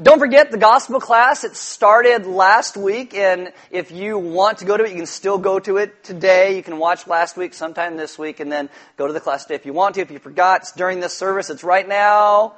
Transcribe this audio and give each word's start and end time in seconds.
don't 0.00 0.18
forget 0.18 0.50
the 0.50 0.56
gospel 0.56 1.00
class. 1.00 1.44
It 1.44 1.54
started 1.54 2.24
last 2.24 2.76
week, 2.76 3.14
and 3.14 3.52
if 3.70 3.90
you 3.90 4.18
want 4.18 4.58
to 4.58 4.64
go 4.64 4.76
to 4.76 4.84
it, 4.84 4.90
you 4.90 4.96
can 4.96 5.06
still 5.06 5.36
go 5.36 5.58
to 5.58 5.76
it 5.76 6.02
today. 6.02 6.56
You 6.56 6.62
can 6.62 6.78
watch 6.78 7.06
last 7.06 7.36
week, 7.36 7.52
sometime 7.52 7.96
this 7.96 8.18
week, 8.18 8.40
and 8.40 8.50
then 8.50 8.70
go 8.96 9.06
to 9.06 9.12
the 9.12 9.20
class 9.20 9.44
today 9.44 9.56
if 9.56 9.66
you 9.66 9.74
want 9.74 9.96
to. 9.96 10.00
If 10.00 10.10
you 10.10 10.18
forgot, 10.18 10.62
it's 10.62 10.72
during 10.72 11.00
this 11.00 11.12
service. 11.12 11.50
It's 11.50 11.62
right 11.62 11.86
now. 11.86 12.54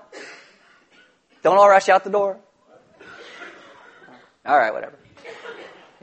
Don't 1.42 1.58
all 1.58 1.68
rush 1.68 1.88
out 1.88 2.04
the 2.04 2.10
door. 2.10 2.38
All 4.46 4.56
right, 4.56 4.72
whatever. 4.72 4.96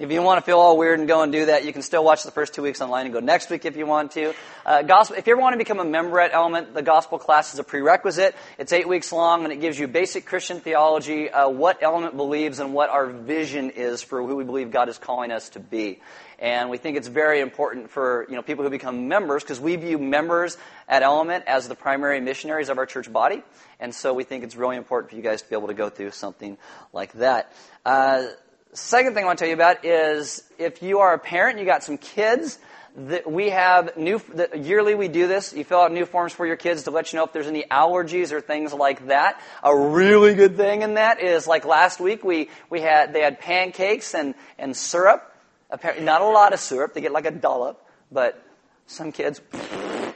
If 0.02 0.12
you 0.12 0.24
want 0.24 0.40
to 0.40 0.42
feel 0.44 0.58
all 0.58 0.80
weird 0.80 0.98
and 0.98 1.08
go 1.08 1.22
and 1.22 1.32
do 1.32 1.46
that, 1.46 1.64
you 1.64 1.72
can 1.72 1.84
still 1.84 2.04
watch 2.04 2.24
the 2.24 2.32
first 2.32 2.56
two 2.56 2.64
weeks 2.64 2.82
online 2.82 3.06
and 3.06 3.14
go 3.14 3.20
next 3.20 3.52
week 3.52 3.66
if 3.66 3.78
you 3.78 3.86
want 3.86 4.14
to. 4.14 4.34
Uh, 4.66 4.82
gospel, 4.82 5.16
if 5.16 5.28
you 5.28 5.34
ever 5.34 5.42
want 5.42 5.54
to 5.54 5.60
become 5.60 5.78
a 5.78 5.86
member 5.86 6.20
at 6.20 6.34
Element, 6.34 6.74
the 6.74 6.82
gospel 6.82 7.20
class 7.20 7.54
is 7.54 7.60
a 7.60 7.64
prerequisite. 7.64 8.36
It's 8.58 8.74
eight 8.74 8.88
weeks 8.88 9.12
long 9.12 9.44
and 9.44 9.54
it 9.54 9.58
gives 9.58 9.78
you 9.78 9.88
basic 9.88 10.26
Christian 10.26 10.60
theology, 10.60 11.30
uh, 11.30 11.50
what 11.50 11.84
Element 11.84 12.18
believes, 12.18 12.58
and 12.58 12.74
what 12.74 12.90
our 12.90 13.06
vision 13.06 13.70
is 13.70 14.02
for 14.02 14.26
who 14.26 14.36
we 14.36 14.44
believe 14.44 14.72
God 14.72 14.90
is 14.90 14.98
calling 14.98 15.32
us 15.32 15.50
to 15.50 15.60
be. 15.60 16.00
And 16.40 16.72
we 16.72 16.80
think 16.80 16.98
it's 16.98 17.08
very 17.08 17.40
important 17.40 17.92
for 17.92 18.26
you 18.28 18.36
know 18.36 18.42
people 18.42 18.64
who 18.64 18.72
become 18.72 19.08
members 19.08 19.44
because 19.44 19.60
we 19.60 19.76
view 19.76 20.00
members 20.00 20.58
at 20.90 21.04
Element 21.04 21.44
as 21.46 21.68
the 21.68 21.76
primary 21.76 22.20
missionaries 22.20 22.70
of 22.70 22.80
our 22.80 22.88
church 22.88 23.14
body, 23.14 23.44
and 23.80 23.94
so 23.94 24.16
we 24.16 24.24
think 24.24 24.44
it's 24.44 24.56
really 24.56 24.78
important 24.78 25.12
for 25.12 25.16
you 25.16 25.22
guys 25.22 25.44
to 25.44 25.48
be 25.48 25.56
able 25.56 25.68
to 25.68 25.76
go 25.76 25.92
through 25.92 26.10
something 26.10 26.58
like 26.92 27.14
that. 27.14 27.54
Uh, 27.86 28.24
Second 28.74 29.16
thing 29.16 29.26
I 29.26 29.28
want 29.28 29.40
to 29.40 29.44
tell 29.44 29.50
you 29.50 29.56
about 29.56 29.84
is 29.84 30.44
if 30.58 30.82
you 30.82 31.00
are 31.00 31.14
a 31.14 31.20
parent, 31.20 31.60
you 31.60 31.66
got 31.66 31.84
some 31.84 31.98
kids, 31.98 32.58
that 32.96 33.30
we 33.30 33.50
have 33.50 33.96
new 33.98 34.22
yearly 34.56 34.96
we 34.96 35.08
do 35.08 35.28
this. 35.28 35.54
You 35.54 35.64
fill 35.64 35.80
out 35.80 35.92
new 35.92 36.06
forms 36.06 36.34
for 36.34 36.46
your 36.46 36.56
kids 36.56 36.84
to 36.84 36.92
let 36.92 37.12
you 37.12 37.18
know 37.18 37.26
if 37.26 37.34
there's 37.34 37.48
any 37.48 37.64
allergies 37.64 38.32
or 38.32 38.42
things 38.42 38.74
like 38.74 39.08
that. 39.08 39.42
A 39.64 39.76
really 39.76 40.36
good 40.36 40.58
thing 40.58 40.82
in 40.82 40.96
that 40.96 41.22
is 41.22 41.48
like 41.48 41.66
last 41.66 42.00
week 42.00 42.24
we 42.24 42.50
we 42.70 42.82
had 42.82 43.14
they 43.14 43.22
had 43.22 43.40
pancakes 43.40 44.14
and 44.14 44.36
and 44.58 44.76
syrup. 44.76 45.34
Apparently 45.70 46.04
not 46.04 46.22
a 46.22 46.26
lot 46.26 46.54
of 46.54 46.60
syrup. 46.60 46.94
They 46.94 47.02
get 47.02 47.12
like 47.12 47.26
a 47.26 47.32
dollop 47.32 47.86
but 48.12 48.44
some 48.88 49.14
kids 49.14 49.40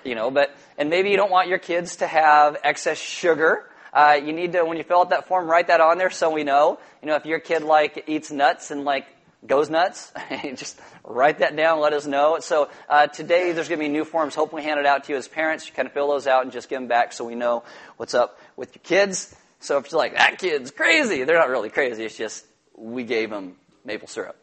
you 0.04 0.16
know 0.16 0.30
but 0.32 0.54
and 0.78 0.90
maybe 0.90 1.10
you 1.10 1.18
don't 1.18 1.32
want 1.32 1.48
your 1.48 1.60
kids 1.60 1.98
to 1.98 2.08
have 2.08 2.58
excess 2.64 2.98
sugar 2.98 3.70
uh, 3.96 4.20
you 4.22 4.34
need 4.34 4.52
to, 4.52 4.66
when 4.66 4.78
you 4.78 4.84
fill 4.84 5.00
out 5.00 5.12
that 5.12 5.28
form, 5.28 5.50
write 5.50 5.68
that 5.68 5.80
on 5.80 5.98
there 5.98 6.10
so 6.10 6.30
we 6.30 6.44
know. 6.44 6.80
You 7.02 7.08
know, 7.08 7.16
if 7.16 7.26
your 7.26 7.40
kid 7.40 7.64
like 7.64 8.04
eats 8.08 8.30
nuts 8.30 8.70
and 8.70 8.84
like 8.84 9.06
goes 9.48 9.70
nuts, 9.70 10.12
just 10.56 10.78
write 11.06 11.40
that 11.40 11.56
down. 11.56 11.80
Let 11.80 11.94
us 11.94 12.06
know. 12.06 12.40
So 12.42 12.70
uh, 12.90 13.08
today 13.08 13.54
there's 13.54 13.70
going 13.70 13.80
to 13.80 13.86
be 13.86 13.90
new 13.90 14.04
forms, 14.04 14.36
hopefully 14.36 14.64
handed 14.64 14.86
out 14.86 15.06
to 15.06 15.14
you 15.14 15.18
as 15.18 15.30
parents. 15.30 15.66
You 15.66 15.74
kind 15.74 15.88
of 15.88 15.94
fill 15.94 16.10
those 16.10 16.28
out 16.28 16.44
and 16.44 16.52
just 16.52 16.68
give 16.68 16.78
them 16.78 16.90
back 16.90 17.14
so 17.14 17.24
we 17.24 17.36
know 17.36 17.64
what's 17.96 18.14
up 18.14 18.38
with 18.58 18.76
your 18.76 18.84
kids. 18.84 19.34
So 19.62 19.78
if 19.78 19.90
you're 19.90 19.98
like 19.98 20.16
that 20.18 20.40
kid's 20.40 20.72
crazy, 20.72 21.24
they're 21.24 21.40
not 21.40 21.50
really 21.50 21.70
crazy. 21.70 22.04
It's 22.04 22.18
just 22.18 22.46
we 22.76 23.06
gave 23.06 23.30
them 23.30 23.56
maple 23.86 24.10
syrup. 24.10 24.36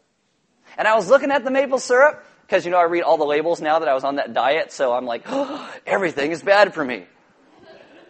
And 0.78 0.89
I 0.89 0.97
was 0.97 1.11
looking 1.11 1.30
at 1.30 1.45
the 1.45 1.50
maple 1.50 1.78
syrup 1.78 2.25
because 2.47 2.64
you 2.64 2.70
know 2.70 2.78
I 2.78 2.84
read 2.84 3.03
all 3.03 3.19
the 3.19 3.25
labels 3.25 3.61
now 3.61 3.80
that 3.80 3.89
I 3.89 3.92
was 3.92 4.03
on 4.03 4.17
that 4.17 4.33
diet. 4.33 4.73
So 4.73 4.95
I'm 4.95 5.05
like, 5.05 5.25
oh, 5.27 5.70
everything 5.86 6.30
is 6.30 6.42
bad 6.42 6.73
for 6.73 6.83
me. 6.83 7.05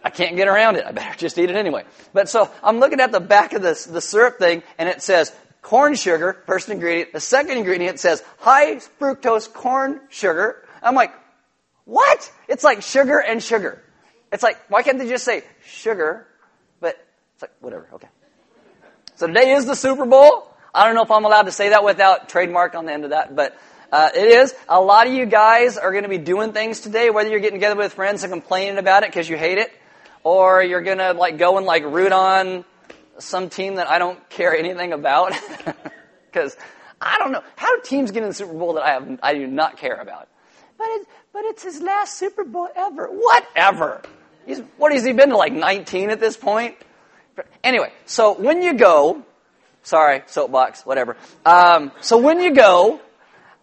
I 0.03 0.09
can't 0.09 0.35
get 0.35 0.47
around 0.47 0.75
it. 0.75 0.85
I 0.85 0.91
better 0.91 1.17
just 1.17 1.37
eat 1.37 1.49
it 1.49 1.55
anyway. 1.55 1.85
But 2.13 2.29
so 2.29 2.51
I'm 2.61 2.79
looking 2.79 2.99
at 2.99 3.11
the 3.11 3.19
back 3.19 3.53
of 3.53 3.61
this, 3.61 3.85
the 3.85 4.01
syrup 4.01 4.37
thing 4.37 4.63
and 4.77 4.89
it 4.89 5.01
says 5.01 5.33
corn 5.61 5.95
sugar, 5.95 6.43
first 6.45 6.69
ingredient. 6.69 7.13
The 7.13 7.21
second 7.21 7.57
ingredient 7.57 7.99
says 7.99 8.21
high 8.39 8.75
fructose 8.99 9.51
corn 9.51 10.01
sugar. 10.09 10.67
I'm 10.81 10.95
like, 10.95 11.13
what? 11.85 12.31
It's 12.47 12.63
like 12.63 12.81
sugar 12.81 13.19
and 13.19 13.41
sugar. 13.41 13.81
It's 14.31 14.43
like, 14.43 14.57
why 14.69 14.83
can't 14.83 14.97
they 14.97 15.07
just 15.07 15.23
say 15.23 15.43
sugar? 15.65 16.27
But 16.79 16.95
it's 17.35 17.43
like, 17.43 17.51
whatever, 17.61 17.87
okay. 17.93 18.07
So 19.15 19.27
today 19.27 19.51
is 19.51 19.65
the 19.65 19.75
Super 19.75 20.05
Bowl. 20.05 20.49
I 20.73 20.85
don't 20.85 20.95
know 20.95 21.03
if 21.03 21.11
I'm 21.11 21.23
allowed 21.23 21.43
to 21.43 21.51
say 21.51 21.69
that 21.69 21.83
without 21.83 22.29
trademark 22.29 22.73
on 22.75 22.85
the 22.85 22.93
end 22.93 23.03
of 23.03 23.11
that, 23.11 23.35
but 23.35 23.55
uh, 23.91 24.09
it 24.15 24.25
is. 24.25 24.55
A 24.67 24.81
lot 24.81 25.05
of 25.05 25.13
you 25.13 25.27
guys 25.27 25.77
are 25.77 25.91
going 25.91 26.03
to 26.03 26.09
be 26.09 26.17
doing 26.17 26.51
things 26.51 26.79
today, 26.79 27.11
whether 27.11 27.29
you're 27.29 27.39
getting 27.39 27.59
together 27.59 27.75
with 27.75 27.93
friends 27.93 28.23
and 28.23 28.33
complaining 28.33 28.79
about 28.79 29.03
it 29.03 29.09
because 29.09 29.29
you 29.29 29.37
hate 29.37 29.59
it, 29.59 29.71
or 30.23 30.63
you're 30.63 30.81
gonna 30.81 31.13
like 31.13 31.37
go 31.37 31.57
and 31.57 31.65
like 31.65 31.83
root 31.83 32.11
on 32.11 32.65
some 33.19 33.49
team 33.49 33.75
that 33.75 33.87
I 33.87 33.99
don't 33.99 34.29
care 34.29 34.55
anything 34.55 34.93
about 34.93 35.33
because 36.31 36.57
I 36.99 37.17
don't 37.19 37.31
know 37.31 37.43
how 37.55 37.75
do 37.75 37.81
teams 37.83 38.11
get 38.11 38.23
in 38.23 38.29
the 38.29 38.35
Super 38.35 38.53
Bowl 38.53 38.73
that 38.73 38.83
I 38.83 38.91
have 38.91 39.19
I 39.21 39.33
do 39.33 39.47
not 39.47 39.77
care 39.77 39.95
about. 39.95 40.27
But 40.77 40.87
it's 40.89 41.05
but 41.31 41.45
it's 41.45 41.63
his 41.63 41.81
last 41.81 42.17
Super 42.17 42.43
Bowl 42.43 42.69
ever. 42.75 43.07
Whatever. 43.07 44.01
He's 44.45 44.61
what 44.77 44.93
has 44.93 45.05
he 45.05 45.13
been 45.13 45.29
to 45.29 45.37
like 45.37 45.53
19 45.53 46.09
at 46.09 46.19
this 46.19 46.37
point? 46.37 46.75
Anyway, 47.63 47.91
so 48.05 48.33
when 48.33 48.61
you 48.61 48.73
go, 48.73 49.23
sorry, 49.81 50.23
soapbox, 50.27 50.85
whatever. 50.85 51.17
Um, 51.45 51.91
so 52.01 52.17
when 52.17 52.39
you 52.39 52.53
go, 52.53 53.01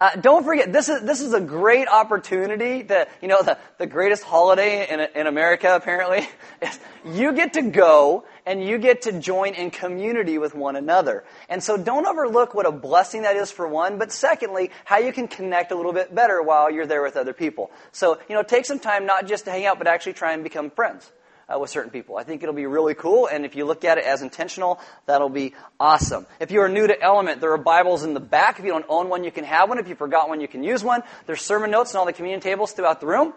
uh, 0.01 0.15
don't 0.15 0.43
forget, 0.43 0.73
this 0.73 0.89
is, 0.89 1.03
this 1.03 1.21
is 1.21 1.31
a 1.31 1.39
great 1.39 1.87
opportunity 1.87 2.81
that, 2.81 3.07
you 3.21 3.27
know, 3.27 3.39
the, 3.43 3.55
the 3.77 3.85
greatest 3.85 4.23
holiday 4.23 4.89
in, 4.89 4.99
in 4.99 5.27
America, 5.27 5.75
apparently, 5.75 6.27
is 6.61 6.79
you 7.05 7.31
get 7.33 7.53
to 7.53 7.61
go 7.61 8.25
and 8.47 8.63
you 8.63 8.79
get 8.79 9.03
to 9.03 9.19
join 9.19 9.53
in 9.53 9.69
community 9.69 10.39
with 10.39 10.55
one 10.55 10.75
another. 10.75 11.23
And 11.49 11.63
so 11.63 11.77
don't 11.77 12.07
overlook 12.07 12.55
what 12.55 12.65
a 12.65 12.71
blessing 12.71 13.21
that 13.21 13.35
is 13.35 13.51
for 13.51 13.67
one, 13.67 13.99
but 13.99 14.11
secondly, 14.11 14.71
how 14.85 14.97
you 14.97 15.13
can 15.13 15.27
connect 15.27 15.71
a 15.71 15.75
little 15.75 15.93
bit 15.93 16.13
better 16.15 16.41
while 16.41 16.71
you're 16.71 16.87
there 16.87 17.03
with 17.03 17.15
other 17.15 17.33
people. 17.33 17.69
So, 17.91 18.17
you 18.27 18.33
know, 18.33 18.41
take 18.41 18.65
some 18.65 18.79
time 18.79 19.05
not 19.05 19.27
just 19.27 19.45
to 19.45 19.51
hang 19.51 19.67
out, 19.67 19.77
but 19.77 19.85
actually 19.85 20.13
try 20.13 20.33
and 20.33 20.43
become 20.43 20.71
friends 20.71 21.11
uh, 21.53 21.59
with 21.59 21.69
certain 21.69 21.91
people. 21.91 22.17
I 22.17 22.23
think 22.23 22.43
it'll 22.43 22.55
be 22.55 22.65
really 22.65 22.93
cool, 22.93 23.27
and 23.27 23.45
if 23.45 23.55
you 23.55 23.65
look 23.65 23.83
at 23.83 23.97
it 23.97 24.05
as 24.05 24.21
intentional, 24.21 24.79
that'll 25.05 25.29
be 25.29 25.53
awesome. 25.79 26.25
If 26.39 26.51
you 26.51 26.61
are 26.61 26.69
new 26.69 26.87
to 26.87 27.01
Element, 27.01 27.41
there 27.41 27.51
are 27.53 27.57
Bibles 27.57 28.03
in 28.03 28.13
the 28.13 28.19
back. 28.19 28.59
If 28.59 28.65
you 28.65 28.71
don't 28.71 28.85
own 28.89 29.09
one, 29.09 29.23
you 29.23 29.31
can 29.31 29.43
have 29.43 29.69
one. 29.69 29.79
If 29.79 29.87
you 29.87 29.95
forgot 29.95 30.29
one, 30.29 30.41
you 30.41 30.47
can 30.47 30.63
use 30.63 30.83
one. 30.83 31.03
There's 31.25 31.41
sermon 31.41 31.71
notes 31.71 31.95
on 31.95 31.99
all 31.99 32.05
the 32.05 32.13
communion 32.13 32.41
tables 32.41 32.71
throughout 32.71 32.99
the 32.99 33.07
room. 33.07 33.33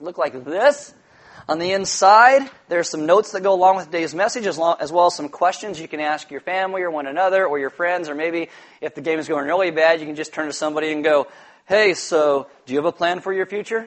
Look 0.00 0.18
like 0.18 0.44
this. 0.44 0.94
On 1.46 1.58
the 1.58 1.72
inside, 1.72 2.48
there's 2.68 2.88
some 2.88 3.04
notes 3.04 3.32
that 3.32 3.42
go 3.42 3.52
along 3.52 3.76
with 3.76 3.86
today's 3.86 4.14
message, 4.14 4.46
as, 4.46 4.56
long, 4.56 4.76
as, 4.80 4.90
well 4.90 5.06
as 5.06 5.14
some 5.14 5.28
questions 5.28 5.78
you 5.78 5.86
can 5.86 6.00
ask 6.00 6.30
your 6.30 6.40
family 6.40 6.80
or 6.82 6.90
one 6.90 7.06
another 7.06 7.46
or 7.46 7.58
your 7.58 7.68
friends, 7.68 8.08
or 8.08 8.14
maybe 8.14 8.48
if 8.80 8.94
the 8.94 9.02
game 9.02 9.18
is 9.18 9.28
going 9.28 9.46
really 9.46 9.70
bad, 9.70 10.00
you 10.00 10.06
can 10.06 10.16
just 10.16 10.32
turn 10.32 10.46
to 10.46 10.54
somebody 10.54 10.90
and 10.90 11.04
go, 11.04 11.26
Hey, 11.66 11.94
so 11.94 12.46
do 12.64 12.72
you 12.72 12.78
have 12.78 12.86
a 12.86 12.92
plan 12.92 13.20
for 13.20 13.32
your 13.32 13.44
future? 13.44 13.86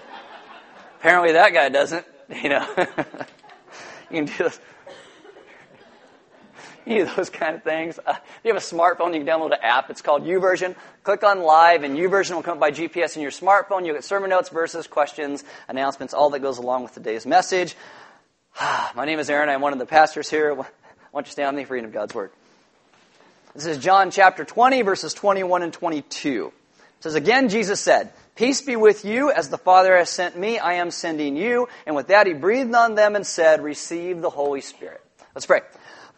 Apparently 0.98 1.32
that 1.32 1.54
guy 1.54 1.70
doesn't. 1.70 2.04
You 2.30 2.48
know, 2.48 2.66
you 4.10 4.24
can 4.24 4.26
do 4.26 4.38
those, 4.38 4.60
those 7.16 7.30
kind 7.30 7.56
of 7.56 7.64
things. 7.64 7.98
Uh, 7.98 8.14
if 8.16 8.40
you 8.44 8.54
have 8.54 8.62
a 8.62 8.64
smartphone, 8.64 9.14
you 9.14 9.24
can 9.24 9.26
download 9.26 9.52
an 9.52 9.58
app. 9.62 9.90
It's 9.90 10.00
called 10.00 10.22
YouVersion. 10.22 10.76
Click 11.02 11.24
on 11.24 11.42
Live, 11.42 11.82
and 11.82 11.98
YouVersion 11.98 12.36
will 12.36 12.42
come 12.42 12.54
up 12.54 12.60
by 12.60 12.70
GPS 12.70 13.16
in 13.16 13.22
your 13.22 13.32
smartphone. 13.32 13.84
You'll 13.84 13.96
get 13.96 14.04
sermon 14.04 14.30
notes, 14.30 14.48
verses, 14.48 14.86
questions, 14.86 15.42
announcements, 15.68 16.14
all 16.14 16.30
that 16.30 16.38
goes 16.40 16.58
along 16.58 16.84
with 16.84 16.94
today's 16.94 17.26
message. 17.26 17.74
My 18.94 19.04
name 19.06 19.18
is 19.18 19.28
Aaron. 19.28 19.48
I'm 19.48 19.60
one 19.60 19.72
of 19.72 19.80
the 19.80 19.86
pastors 19.86 20.30
here. 20.30 20.52
I 20.52 20.64
want 21.12 21.26
you 21.26 21.32
stand 21.32 21.56
with 21.56 21.62
me 21.62 21.64
for 21.66 21.74
reading 21.74 21.88
of 21.88 21.92
God's 21.92 22.14
Word. 22.14 22.30
This 23.54 23.66
is 23.66 23.78
John 23.78 24.12
chapter 24.12 24.44
20, 24.44 24.82
verses 24.82 25.14
21 25.14 25.62
and 25.62 25.72
22. 25.72 26.46
It 26.46 27.02
says, 27.02 27.16
Again, 27.16 27.48
Jesus 27.48 27.80
said, 27.80 28.12
Peace 28.36 28.62
be 28.62 28.76
with 28.76 29.04
you. 29.04 29.30
As 29.30 29.48
the 29.48 29.58
Father 29.58 29.96
has 29.96 30.08
sent 30.08 30.38
me, 30.38 30.58
I 30.58 30.74
am 30.74 30.90
sending 30.90 31.36
you. 31.36 31.68
And 31.86 31.94
with 31.94 32.08
that, 32.08 32.26
he 32.26 32.32
breathed 32.32 32.74
on 32.74 32.94
them 32.94 33.16
and 33.16 33.26
said, 33.26 33.62
Receive 33.62 34.20
the 34.20 34.30
Holy 34.30 34.60
Spirit. 34.60 35.02
Let's 35.34 35.46
pray. 35.46 35.60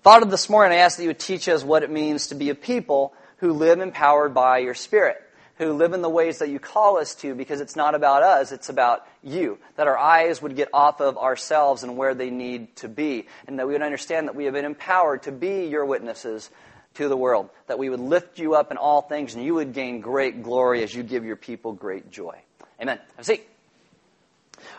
Father, 0.03 0.27
this 0.27 0.49
morning 0.49 0.79
I 0.79 0.83
ask 0.83 0.97
that 0.97 1.03
you 1.03 1.11
would 1.11 1.19
teach 1.19 1.49
us 1.49 1.63
what 1.63 1.83
it 1.83 1.91
means 1.91 2.29
to 2.29 2.35
be 2.35 2.51
a 2.51 2.55
people 2.55 3.13
who 3.39 3.53
live 3.53 3.81
empowered 3.81 4.35
by 4.35 4.59
your 4.59 4.75
Spirit, 4.75 5.21
who 5.57 5.73
live 5.73 5.93
in 5.93 6.03
the 6.03 6.09
ways 6.09 6.39
that 6.39 6.49
you 6.49 6.59
call 6.59 6.97
us 6.97 7.15
to, 7.17 7.35
because 7.35 7.61
it's 7.61 7.77
not 7.77 7.95
about 7.95 8.23
us, 8.23 8.53
it's 8.53 8.69
about 8.69 9.07
you. 9.23 9.59
That 9.77 9.87
our 9.87 9.99
eyes 9.99 10.41
would 10.43 10.57
get 10.57 10.69
off 10.73 11.01
of 11.01 11.19
ourselves 11.19 11.83
and 11.83 11.97
where 11.97 12.15
they 12.15 12.31
need 12.31 12.77
to 12.77 12.89
be, 12.89 13.27
and 13.47 13.59
that 13.59 13.67
we 13.67 13.73
would 13.73 13.83
understand 13.83 14.29
that 14.29 14.35
we 14.35 14.45
have 14.45 14.55
been 14.55 14.65
empowered 14.65 15.25
to 15.25 15.33
be 15.33 15.67
your 15.67 15.85
witnesses 15.85 16.51
to 16.95 17.09
the 17.09 17.17
world, 17.17 17.49
that 17.67 17.79
we 17.79 17.89
would 17.89 18.01
lift 18.01 18.39
you 18.39 18.55
up 18.55 18.71
in 18.71 18.77
all 18.77 19.03
things 19.03 19.35
and 19.35 19.45
you 19.45 19.55
would 19.55 19.73
gain 19.73 20.01
great 20.01 20.43
glory 20.43 20.83
as 20.83 20.95
you 20.95 21.03
give 21.03 21.25
your 21.25 21.37
people 21.37 21.73
great 21.73 22.11
joy. 22.11 22.39
Amen. 22.81 22.99
Have 23.17 23.19
a 23.19 23.25
seat. 23.25 23.47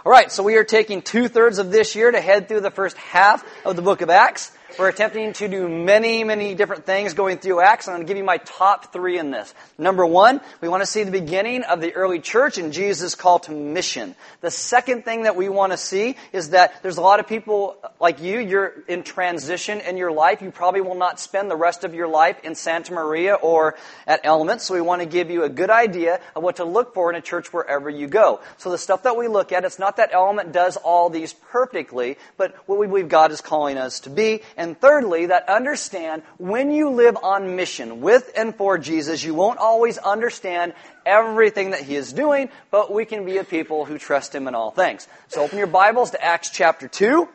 All 0.05 0.11
right, 0.11 0.31
so 0.31 0.43
we 0.43 0.55
are 0.55 0.63
taking 0.63 1.01
two 1.01 1.27
thirds 1.27 1.57
of 1.57 1.71
this 1.71 1.95
year 1.95 2.09
to 2.09 2.21
head 2.21 2.47
through 2.47 2.61
the 2.61 2.71
first 2.71 2.97
half 2.97 3.45
of 3.65 3.75
the 3.75 3.81
book 3.81 4.01
of 4.01 4.09
Acts. 4.09 4.51
We're 4.79 4.89
attempting 4.89 5.33
to 5.33 5.47
do 5.47 5.69
many, 5.69 6.23
many 6.23 6.55
different 6.55 6.87
things 6.87 7.13
going 7.13 7.37
through 7.37 7.61
Acts. 7.61 7.87
I'm 7.87 7.93
going 7.93 8.07
to 8.07 8.07
give 8.07 8.17
you 8.17 8.23
my 8.23 8.37
top 8.37 8.91
three 8.91 9.19
in 9.19 9.29
this. 9.29 9.53
Number 9.77 10.03
one, 10.03 10.41
we 10.61 10.67
want 10.67 10.81
to 10.81 10.87
see 10.87 11.03
the 11.03 11.11
beginning 11.11 11.61
of 11.61 11.79
the 11.79 11.93
early 11.93 12.19
church 12.19 12.57
and 12.57 12.73
Jesus' 12.73 13.13
call 13.13 13.37
to 13.39 13.51
mission. 13.51 14.15
The 14.41 14.49
second 14.49 15.05
thing 15.05 15.23
that 15.23 15.35
we 15.35 15.47
want 15.47 15.73
to 15.73 15.77
see 15.77 16.15
is 16.31 16.49
that 16.51 16.81
there's 16.81 16.97
a 16.97 17.01
lot 17.01 17.19
of 17.19 17.27
people 17.27 17.77
like 17.99 18.19
you, 18.19 18.39
you're 18.39 18.73
in 18.87 19.03
transition 19.03 19.79
in 19.79 19.95
your 19.95 20.11
life. 20.11 20.41
You 20.41 20.49
probably 20.49 20.81
will 20.81 20.95
not 20.95 21.19
spend 21.19 21.51
the 21.51 21.55
rest 21.55 21.83
of 21.83 21.93
your 21.93 22.07
life 22.07 22.39
in 22.43 22.55
Santa 22.55 22.93
Maria 22.93 23.35
or 23.35 23.75
at 24.07 24.21
Element, 24.23 24.61
so 24.61 24.73
we 24.73 24.81
want 24.81 25.03
to 25.03 25.07
give 25.07 25.29
you 25.29 25.43
a 25.43 25.49
good 25.49 25.69
idea 25.69 26.19
of 26.35 26.41
what 26.41 26.55
to 26.55 26.65
look 26.65 26.95
for 26.95 27.11
in 27.11 27.15
a 27.15 27.21
church 27.21 27.53
wherever 27.53 27.91
you 27.91 28.07
go. 28.07 28.39
So 28.57 28.71
the 28.71 28.79
stuff 28.79 29.03
that 29.03 29.17
we 29.17 29.27
look 29.27 29.51
at, 29.51 29.65
it's 29.65 29.77
not 29.77 29.97
that 29.97 30.09
Element 30.13 30.51
does 30.51 30.77
all 30.77 31.11
these 31.11 31.31
perfectly, 31.31 32.17
but 32.37 32.55
what 32.65 32.79
we 32.79 32.87
believe 32.87 33.07
God 33.07 33.31
is 33.31 33.39
calling 33.39 33.77
us 33.77 33.99
to 34.01 34.09
be 34.09 34.41
And 34.62 34.62
thirdly, 34.79 35.27
that 35.27 35.49
understand 35.49 36.23
when 36.37 36.71
you 36.71 36.89
live 36.89 37.17
on 37.21 37.55
mission 37.55 38.01
with 38.01 38.31
and 38.35 38.55
for 38.55 38.77
Jesus, 38.77 39.23
you 39.23 39.33
won't 39.33 39.59
always 39.59 39.97
understand 39.97 40.73
everything 41.05 41.71
that 41.71 41.81
he 41.81 41.95
is 41.95 42.13
doing, 42.13 42.49
but 42.71 42.91
we 42.91 43.05
can 43.05 43.25
be 43.25 43.37
a 43.37 43.43
people 43.43 43.85
who 43.85 43.97
trust 43.97 44.33
him 44.33 44.47
in 44.47 44.55
all 44.55 44.71
things. 44.71 45.07
So 45.27 45.43
open 45.43 45.57
your 45.57 45.67
Bibles 45.67 46.11
to 46.11 46.23
Acts 46.23 46.49
chapter 46.49 46.87
2. 46.87 47.27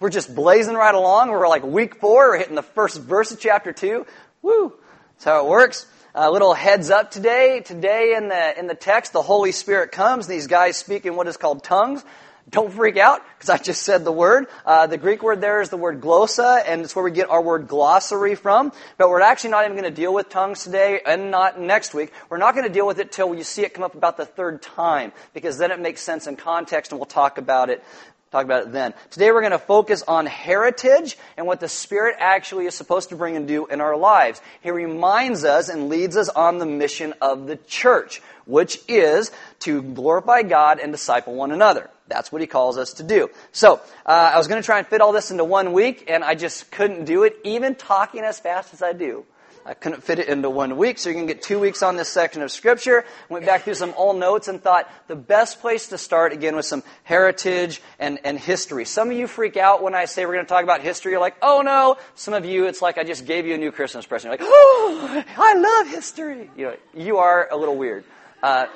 We're 0.00 0.10
just 0.10 0.34
blazing 0.34 0.74
right 0.74 0.94
along. 0.94 1.30
We're 1.30 1.48
like 1.48 1.62
week 1.62 1.96
four. 1.96 2.30
We're 2.30 2.38
hitting 2.38 2.56
the 2.56 2.62
first 2.62 3.00
verse 3.00 3.32
of 3.32 3.40
chapter 3.40 3.72
2. 3.72 4.04
Woo! 4.42 4.72
That's 5.12 5.24
how 5.24 5.46
it 5.46 5.48
works. 5.48 5.86
A 6.14 6.30
little 6.30 6.54
heads 6.54 6.90
up 6.90 7.10
today. 7.10 7.60
Today 7.64 8.14
in 8.16 8.28
the, 8.28 8.58
in 8.58 8.66
the 8.66 8.74
text, 8.74 9.12
the 9.12 9.22
Holy 9.22 9.50
Spirit 9.50 9.92
comes. 9.92 10.26
These 10.26 10.46
guys 10.46 10.76
speak 10.76 11.06
in 11.06 11.16
what 11.16 11.26
is 11.26 11.36
called 11.36 11.64
tongues. 11.64 12.04
Don't 12.50 12.70
freak 12.70 12.98
out, 12.98 13.22
because 13.36 13.48
I 13.48 13.56
just 13.56 13.82
said 13.82 14.04
the 14.04 14.12
word. 14.12 14.46
Uh, 14.66 14.86
the 14.86 14.98
Greek 14.98 15.22
word 15.22 15.40
there 15.40 15.62
is 15.62 15.70
the 15.70 15.78
word 15.78 16.02
glossa, 16.02 16.62
and 16.66 16.82
it's 16.82 16.94
where 16.94 17.04
we 17.04 17.10
get 17.10 17.30
our 17.30 17.40
word 17.40 17.68
glossary 17.68 18.34
from. 18.34 18.70
But 18.98 19.08
we're 19.08 19.22
actually 19.22 19.50
not 19.50 19.64
even 19.64 19.78
going 19.78 19.90
to 19.90 19.96
deal 19.96 20.12
with 20.12 20.28
tongues 20.28 20.62
today, 20.62 21.00
and 21.06 21.30
not 21.30 21.58
next 21.58 21.94
week. 21.94 22.12
We're 22.28 22.36
not 22.36 22.54
going 22.54 22.66
to 22.66 22.72
deal 22.72 22.86
with 22.86 22.98
it 22.98 23.12
till 23.12 23.34
you 23.34 23.44
see 23.44 23.62
it 23.62 23.72
come 23.72 23.82
up 23.82 23.94
about 23.94 24.18
the 24.18 24.26
third 24.26 24.60
time, 24.60 25.12
because 25.32 25.56
then 25.56 25.70
it 25.70 25.80
makes 25.80 26.02
sense 26.02 26.26
in 26.26 26.36
context, 26.36 26.92
and 26.92 27.00
we'll 27.00 27.06
talk 27.06 27.38
about 27.38 27.70
it 27.70 27.82
talk 28.30 28.44
about 28.44 28.66
it 28.66 28.72
then. 28.72 28.92
Today 29.10 29.30
we're 29.30 29.42
going 29.42 29.52
to 29.52 29.58
focus 29.60 30.02
on 30.08 30.26
heritage 30.26 31.16
and 31.36 31.46
what 31.46 31.60
the 31.60 31.68
Spirit 31.68 32.16
actually 32.18 32.66
is 32.66 32.74
supposed 32.74 33.10
to 33.10 33.16
bring 33.16 33.36
and 33.36 33.46
do 33.46 33.66
in 33.66 33.80
our 33.80 33.96
lives. 33.96 34.42
He 34.60 34.72
reminds 34.72 35.44
us 35.44 35.68
and 35.68 35.88
leads 35.88 36.16
us 36.16 36.28
on 36.28 36.58
the 36.58 36.66
mission 36.66 37.14
of 37.22 37.46
the 37.46 37.54
church, 37.54 38.20
which 38.44 38.80
is 38.88 39.30
to 39.60 39.82
glorify 39.82 40.42
God 40.42 40.80
and 40.80 40.90
disciple 40.90 41.36
one 41.36 41.52
another. 41.52 41.88
That's 42.08 42.30
what 42.30 42.40
he 42.40 42.46
calls 42.46 42.76
us 42.76 42.94
to 42.94 43.02
do. 43.02 43.30
So, 43.52 43.80
uh, 44.04 44.32
I 44.34 44.38
was 44.38 44.46
going 44.46 44.60
to 44.60 44.66
try 44.66 44.78
and 44.78 44.86
fit 44.86 45.00
all 45.00 45.12
this 45.12 45.30
into 45.30 45.44
one 45.44 45.72
week, 45.72 46.04
and 46.08 46.22
I 46.22 46.34
just 46.34 46.70
couldn't 46.70 47.04
do 47.04 47.24
it, 47.24 47.36
even 47.44 47.74
talking 47.74 48.22
as 48.24 48.38
fast 48.38 48.74
as 48.74 48.82
I 48.82 48.92
do. 48.92 49.24
I 49.66 49.72
couldn't 49.72 50.04
fit 50.04 50.18
it 50.18 50.28
into 50.28 50.50
one 50.50 50.76
week, 50.76 50.98
so 50.98 51.08
you're 51.08 51.14
going 51.14 51.26
to 51.26 51.32
get 51.32 51.42
two 51.42 51.58
weeks 51.58 51.82
on 51.82 51.96
this 51.96 52.10
section 52.10 52.42
of 52.42 52.52
Scripture. 52.52 53.06
Went 53.30 53.46
back 53.46 53.62
through 53.62 53.74
some 53.74 53.94
old 53.96 54.18
notes 54.18 54.46
and 54.46 54.62
thought 54.62 54.90
the 55.08 55.16
best 55.16 55.62
place 55.62 55.88
to 55.88 55.96
start, 55.96 56.34
again, 56.34 56.54
was 56.54 56.68
some 56.68 56.82
heritage 57.02 57.80
and, 57.98 58.18
and 58.24 58.38
history. 58.38 58.84
Some 58.84 59.10
of 59.10 59.16
you 59.16 59.26
freak 59.26 59.56
out 59.56 59.82
when 59.82 59.94
I 59.94 60.04
say 60.04 60.26
we're 60.26 60.34
going 60.34 60.44
to 60.44 60.48
talk 60.50 60.64
about 60.64 60.82
history. 60.82 61.12
You're 61.12 61.20
like, 61.20 61.36
oh 61.40 61.62
no. 61.62 61.96
Some 62.14 62.34
of 62.34 62.44
you, 62.44 62.66
it's 62.66 62.82
like 62.82 62.98
I 62.98 63.04
just 63.04 63.24
gave 63.24 63.46
you 63.46 63.54
a 63.54 63.58
new 63.58 63.72
Christmas 63.72 64.04
present. 64.04 64.38
You're 64.38 64.38
like, 64.38 64.46
oh, 64.52 65.24
I 65.38 65.54
love 65.54 65.88
history. 65.88 66.50
You 66.58 66.66
know, 66.66 66.76
you 66.92 67.16
are 67.16 67.48
a 67.50 67.56
little 67.56 67.76
weird. 67.76 68.04
Uh, 68.42 68.66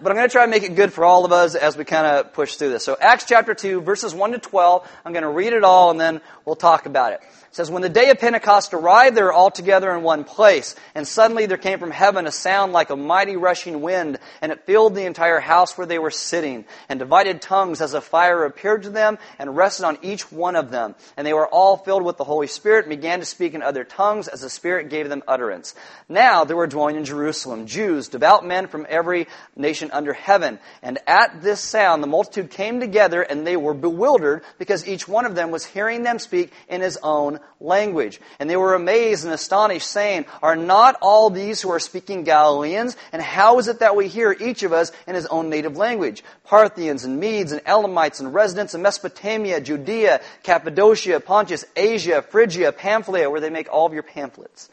but 0.00 0.10
I'm 0.10 0.16
going 0.16 0.28
to 0.28 0.32
try 0.32 0.44
to 0.44 0.50
make 0.50 0.62
it 0.62 0.74
good 0.74 0.92
for 0.92 1.04
all 1.04 1.24
of 1.24 1.32
us 1.32 1.54
as 1.54 1.76
we 1.76 1.84
kind 1.84 2.06
of 2.06 2.32
push 2.32 2.56
through 2.56 2.70
this. 2.70 2.84
So 2.84 2.96
Acts 3.00 3.24
chapter 3.26 3.54
2, 3.54 3.80
verses 3.80 4.14
1 4.14 4.32
to 4.32 4.38
12, 4.38 4.88
I'm 5.04 5.12
going 5.12 5.22
to 5.22 5.28
read 5.28 5.52
it 5.52 5.64
all 5.64 5.90
and 5.90 6.00
then 6.00 6.20
we'll 6.44 6.56
talk 6.56 6.86
about 6.86 7.12
it 7.12 7.20
says, 7.56 7.70
When 7.70 7.80
the 7.80 7.88
day 7.88 8.10
of 8.10 8.18
Pentecost 8.18 8.74
arrived, 8.74 9.16
they 9.16 9.22
were 9.22 9.32
all 9.32 9.50
together 9.50 9.90
in 9.96 10.02
one 10.02 10.24
place. 10.24 10.74
And 10.94 11.08
suddenly 11.08 11.46
there 11.46 11.56
came 11.56 11.78
from 11.78 11.90
heaven 11.90 12.26
a 12.26 12.30
sound 12.30 12.74
like 12.74 12.90
a 12.90 12.96
mighty 12.96 13.36
rushing 13.36 13.80
wind, 13.80 14.18
and 14.42 14.52
it 14.52 14.66
filled 14.66 14.94
the 14.94 15.06
entire 15.06 15.40
house 15.40 15.78
where 15.78 15.86
they 15.86 15.98
were 15.98 16.10
sitting. 16.10 16.66
And 16.90 16.98
divided 16.98 17.40
tongues 17.40 17.80
as 17.80 17.94
a 17.94 18.02
fire 18.02 18.44
appeared 18.44 18.82
to 18.82 18.90
them 18.90 19.16
and 19.38 19.56
rested 19.56 19.86
on 19.86 19.96
each 20.02 20.30
one 20.30 20.54
of 20.54 20.70
them. 20.70 20.96
And 21.16 21.26
they 21.26 21.32
were 21.32 21.48
all 21.48 21.78
filled 21.78 22.02
with 22.02 22.18
the 22.18 22.24
Holy 22.24 22.46
Spirit 22.46 22.84
and 22.84 22.90
began 22.90 23.20
to 23.20 23.24
speak 23.24 23.54
in 23.54 23.62
other 23.62 23.84
tongues 23.84 24.28
as 24.28 24.42
the 24.42 24.50
Spirit 24.50 24.90
gave 24.90 25.08
them 25.08 25.22
utterance. 25.26 25.74
Now 26.10 26.44
there 26.44 26.58
were 26.58 26.66
dwelling 26.66 26.96
in 26.96 27.06
Jerusalem 27.06 27.66
Jews, 27.66 28.08
devout 28.08 28.44
men 28.44 28.66
from 28.66 28.84
every 28.86 29.28
nation 29.56 29.90
under 29.92 30.12
heaven. 30.12 30.58
And 30.82 30.98
at 31.06 31.40
this 31.40 31.62
sound 31.62 32.02
the 32.02 32.06
multitude 32.06 32.50
came 32.50 32.80
together 32.80 33.22
and 33.22 33.46
they 33.46 33.56
were 33.56 33.72
bewildered 33.72 34.44
because 34.58 34.86
each 34.86 35.08
one 35.08 35.24
of 35.24 35.34
them 35.34 35.50
was 35.50 35.64
hearing 35.64 36.02
them 36.02 36.18
speak 36.18 36.52
in 36.68 36.82
his 36.82 36.98
own 37.02 37.40
language. 37.60 38.20
And 38.38 38.48
they 38.48 38.56
were 38.56 38.74
amazed 38.74 39.24
and 39.24 39.32
astonished, 39.32 39.86
saying, 39.86 40.26
Are 40.42 40.56
not 40.56 40.96
all 41.00 41.30
these 41.30 41.60
who 41.60 41.70
are 41.70 41.80
speaking 41.80 42.24
Galileans? 42.24 42.96
And 43.12 43.22
how 43.22 43.58
is 43.58 43.68
it 43.68 43.80
that 43.80 43.96
we 43.96 44.08
hear 44.08 44.36
each 44.38 44.62
of 44.62 44.72
us 44.72 44.92
in 45.06 45.14
his 45.14 45.26
own 45.26 45.50
native 45.50 45.76
language? 45.76 46.22
Parthians 46.44 47.04
and 47.04 47.18
Medes 47.18 47.52
and 47.52 47.62
Elamites 47.66 48.20
and 48.20 48.32
residents 48.32 48.74
of 48.74 48.80
Mesopotamia, 48.80 49.60
Judea, 49.60 50.20
Cappadocia, 50.42 51.20
Pontus, 51.20 51.64
Asia, 51.74 52.22
Phrygia, 52.22 52.72
Pamphylia, 52.72 53.30
where 53.30 53.40
they 53.40 53.50
make 53.50 53.72
all 53.72 53.86
of 53.86 53.92
your 53.92 54.02
pamphlets. 54.02 54.68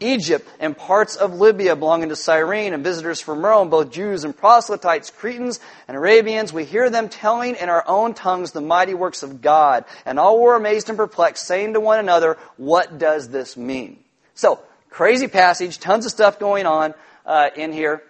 Egypt 0.00 0.46
and 0.60 0.76
parts 0.76 1.16
of 1.16 1.34
Libya 1.34 1.74
belonging 1.74 2.10
to 2.10 2.16
Cyrene 2.16 2.74
and 2.74 2.84
visitors 2.84 3.20
from 3.20 3.44
Rome, 3.44 3.70
both 3.70 3.90
Jews 3.90 4.24
and 4.24 4.36
proselytes, 4.36 5.10
Cretans 5.10 5.58
and 5.88 5.96
Arabians, 5.96 6.52
we 6.52 6.64
hear 6.64 6.90
them 6.90 7.08
telling 7.08 7.54
in 7.56 7.68
our 7.68 7.84
own 7.86 8.14
tongues 8.14 8.52
the 8.52 8.60
mighty 8.60 8.94
works 8.94 9.22
of 9.22 9.40
God. 9.40 9.84
And 10.04 10.18
all 10.18 10.40
were 10.40 10.56
amazed 10.56 10.88
and 10.88 10.98
perplexed, 10.98 11.46
saying 11.46 11.72
to 11.74 11.80
one 11.80 11.98
another, 11.98 12.15
what 12.56 12.98
does 12.98 13.28
this 13.28 13.56
mean? 13.56 13.98
So, 14.34 14.60
crazy 14.90 15.28
passage, 15.28 15.78
tons 15.78 16.06
of 16.06 16.12
stuff 16.12 16.38
going 16.38 16.66
on 16.66 16.94
uh, 17.24 17.50
in 17.56 17.72
here. 17.72 18.02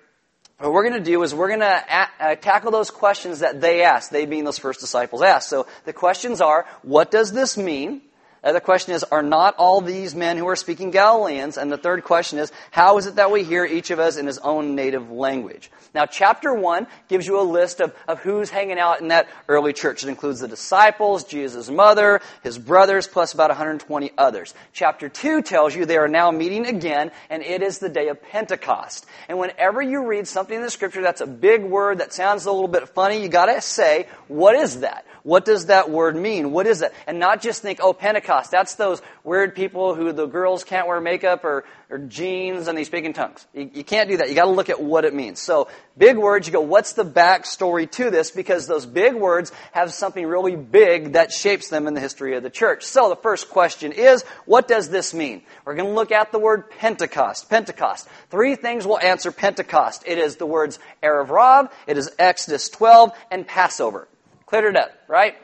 What 0.58 0.72
we're 0.72 0.88
going 0.88 1.02
to 1.02 1.10
do 1.10 1.22
is 1.22 1.34
we're 1.34 1.48
going 1.48 1.60
to 1.60 1.84
uh, 2.18 2.34
tackle 2.36 2.70
those 2.70 2.90
questions 2.90 3.40
that 3.40 3.60
they 3.60 3.82
asked, 3.82 4.10
they 4.10 4.24
being 4.24 4.44
those 4.44 4.58
first 4.58 4.80
disciples 4.80 5.20
asked. 5.20 5.50
So 5.50 5.66
the 5.84 5.92
questions 5.92 6.40
are, 6.40 6.66
what 6.82 7.10
does 7.10 7.32
this 7.32 7.58
mean? 7.58 8.00
Uh, 8.46 8.52
the 8.52 8.60
question 8.60 8.94
is, 8.94 9.02
are 9.02 9.24
not 9.24 9.56
all 9.56 9.80
these 9.80 10.14
men 10.14 10.36
who 10.36 10.46
are 10.46 10.54
speaking 10.54 10.92
Galileans? 10.92 11.58
And 11.58 11.72
the 11.72 11.76
third 11.76 12.04
question 12.04 12.38
is, 12.38 12.52
how 12.70 12.96
is 12.96 13.06
it 13.06 13.16
that 13.16 13.32
we 13.32 13.42
hear 13.42 13.64
each 13.64 13.90
of 13.90 13.98
us 13.98 14.16
in 14.16 14.26
his 14.28 14.38
own 14.38 14.76
native 14.76 15.10
language? 15.10 15.68
Now, 15.92 16.06
chapter 16.06 16.54
1 16.54 16.86
gives 17.08 17.26
you 17.26 17.40
a 17.40 17.42
list 17.42 17.80
of, 17.80 17.92
of 18.06 18.20
who's 18.20 18.48
hanging 18.48 18.78
out 18.78 19.00
in 19.00 19.08
that 19.08 19.28
early 19.48 19.72
church. 19.72 20.04
It 20.04 20.10
includes 20.10 20.38
the 20.38 20.46
disciples, 20.46 21.24
Jesus' 21.24 21.68
mother, 21.68 22.20
his 22.44 22.56
brothers, 22.56 23.08
plus 23.08 23.34
about 23.34 23.50
120 23.50 24.12
others. 24.16 24.54
Chapter 24.72 25.08
2 25.08 25.42
tells 25.42 25.74
you 25.74 25.84
they 25.84 25.96
are 25.96 26.06
now 26.06 26.30
meeting 26.30 26.66
again, 26.66 27.10
and 27.28 27.42
it 27.42 27.62
is 27.62 27.80
the 27.80 27.88
day 27.88 28.10
of 28.10 28.22
Pentecost. 28.22 29.06
And 29.28 29.40
whenever 29.40 29.82
you 29.82 30.06
read 30.06 30.28
something 30.28 30.54
in 30.54 30.62
the 30.62 30.70
scripture 30.70 31.02
that's 31.02 31.20
a 31.20 31.26
big 31.26 31.64
word 31.64 31.98
that 31.98 32.12
sounds 32.12 32.46
a 32.46 32.52
little 32.52 32.68
bit 32.68 32.90
funny, 32.90 33.22
you 33.22 33.28
gotta 33.28 33.60
say, 33.60 34.06
what 34.28 34.54
is 34.54 34.80
that? 34.80 35.04
What 35.26 35.44
does 35.44 35.66
that 35.66 35.90
word 35.90 36.14
mean? 36.14 36.52
What 36.52 36.68
is 36.68 36.82
it? 36.82 36.94
And 37.08 37.18
not 37.18 37.42
just 37.42 37.60
think, 37.60 37.80
oh, 37.82 37.92
Pentecost. 37.92 38.35
That's 38.44 38.74
those 38.74 39.02
weird 39.24 39.54
people 39.54 39.94
who 39.94 40.12
the 40.12 40.26
girls 40.26 40.64
can't 40.64 40.86
wear 40.86 41.00
makeup 41.00 41.44
or, 41.44 41.64
or 41.90 41.98
jeans 41.98 42.68
and 42.68 42.76
they 42.76 42.84
speak 42.84 43.04
in 43.04 43.12
tongues. 43.12 43.46
You, 43.54 43.70
you 43.72 43.84
can't 43.84 44.08
do 44.08 44.18
that. 44.18 44.28
You 44.28 44.34
gotta 44.34 44.50
look 44.50 44.68
at 44.68 44.82
what 44.82 45.04
it 45.04 45.14
means. 45.14 45.40
So, 45.40 45.68
big 45.96 46.16
words, 46.16 46.46
you 46.46 46.52
go, 46.52 46.60
what's 46.60 46.92
the 46.92 47.04
backstory 47.04 47.90
to 47.92 48.10
this? 48.10 48.30
Because 48.30 48.66
those 48.66 48.86
big 48.86 49.14
words 49.14 49.52
have 49.72 49.92
something 49.92 50.26
really 50.26 50.56
big 50.56 51.14
that 51.14 51.32
shapes 51.32 51.68
them 51.68 51.86
in 51.86 51.94
the 51.94 52.00
history 52.00 52.36
of 52.36 52.42
the 52.42 52.50
church. 52.50 52.84
So, 52.84 53.08
the 53.08 53.16
first 53.16 53.48
question 53.48 53.92
is, 53.92 54.22
what 54.44 54.68
does 54.68 54.88
this 54.90 55.14
mean? 55.14 55.42
We're 55.64 55.74
gonna 55.74 55.94
look 55.94 56.12
at 56.12 56.32
the 56.32 56.38
word 56.38 56.70
Pentecost. 56.70 57.48
Pentecost. 57.48 58.08
Three 58.30 58.56
things 58.56 58.86
will 58.86 58.98
answer 58.98 59.32
Pentecost. 59.32 60.04
It 60.06 60.18
is 60.18 60.36
the 60.36 60.46
words 60.46 60.78
Erev 61.02 61.30
Rav, 61.30 61.72
it 61.86 61.98
is 61.98 62.10
Exodus 62.18 62.68
12, 62.68 63.12
and 63.30 63.46
Passover. 63.46 64.08
Cleared 64.46 64.76
it 64.76 64.76
up, 64.76 64.92
right? 65.08 65.34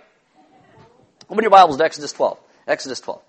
Open 1.29 1.43
your 1.43 1.51
Bibles 1.51 1.79
to 1.79 1.85
Exodus 1.85 2.13
12. 2.13 2.39
Exodus 2.67 3.01
12. 3.01 3.23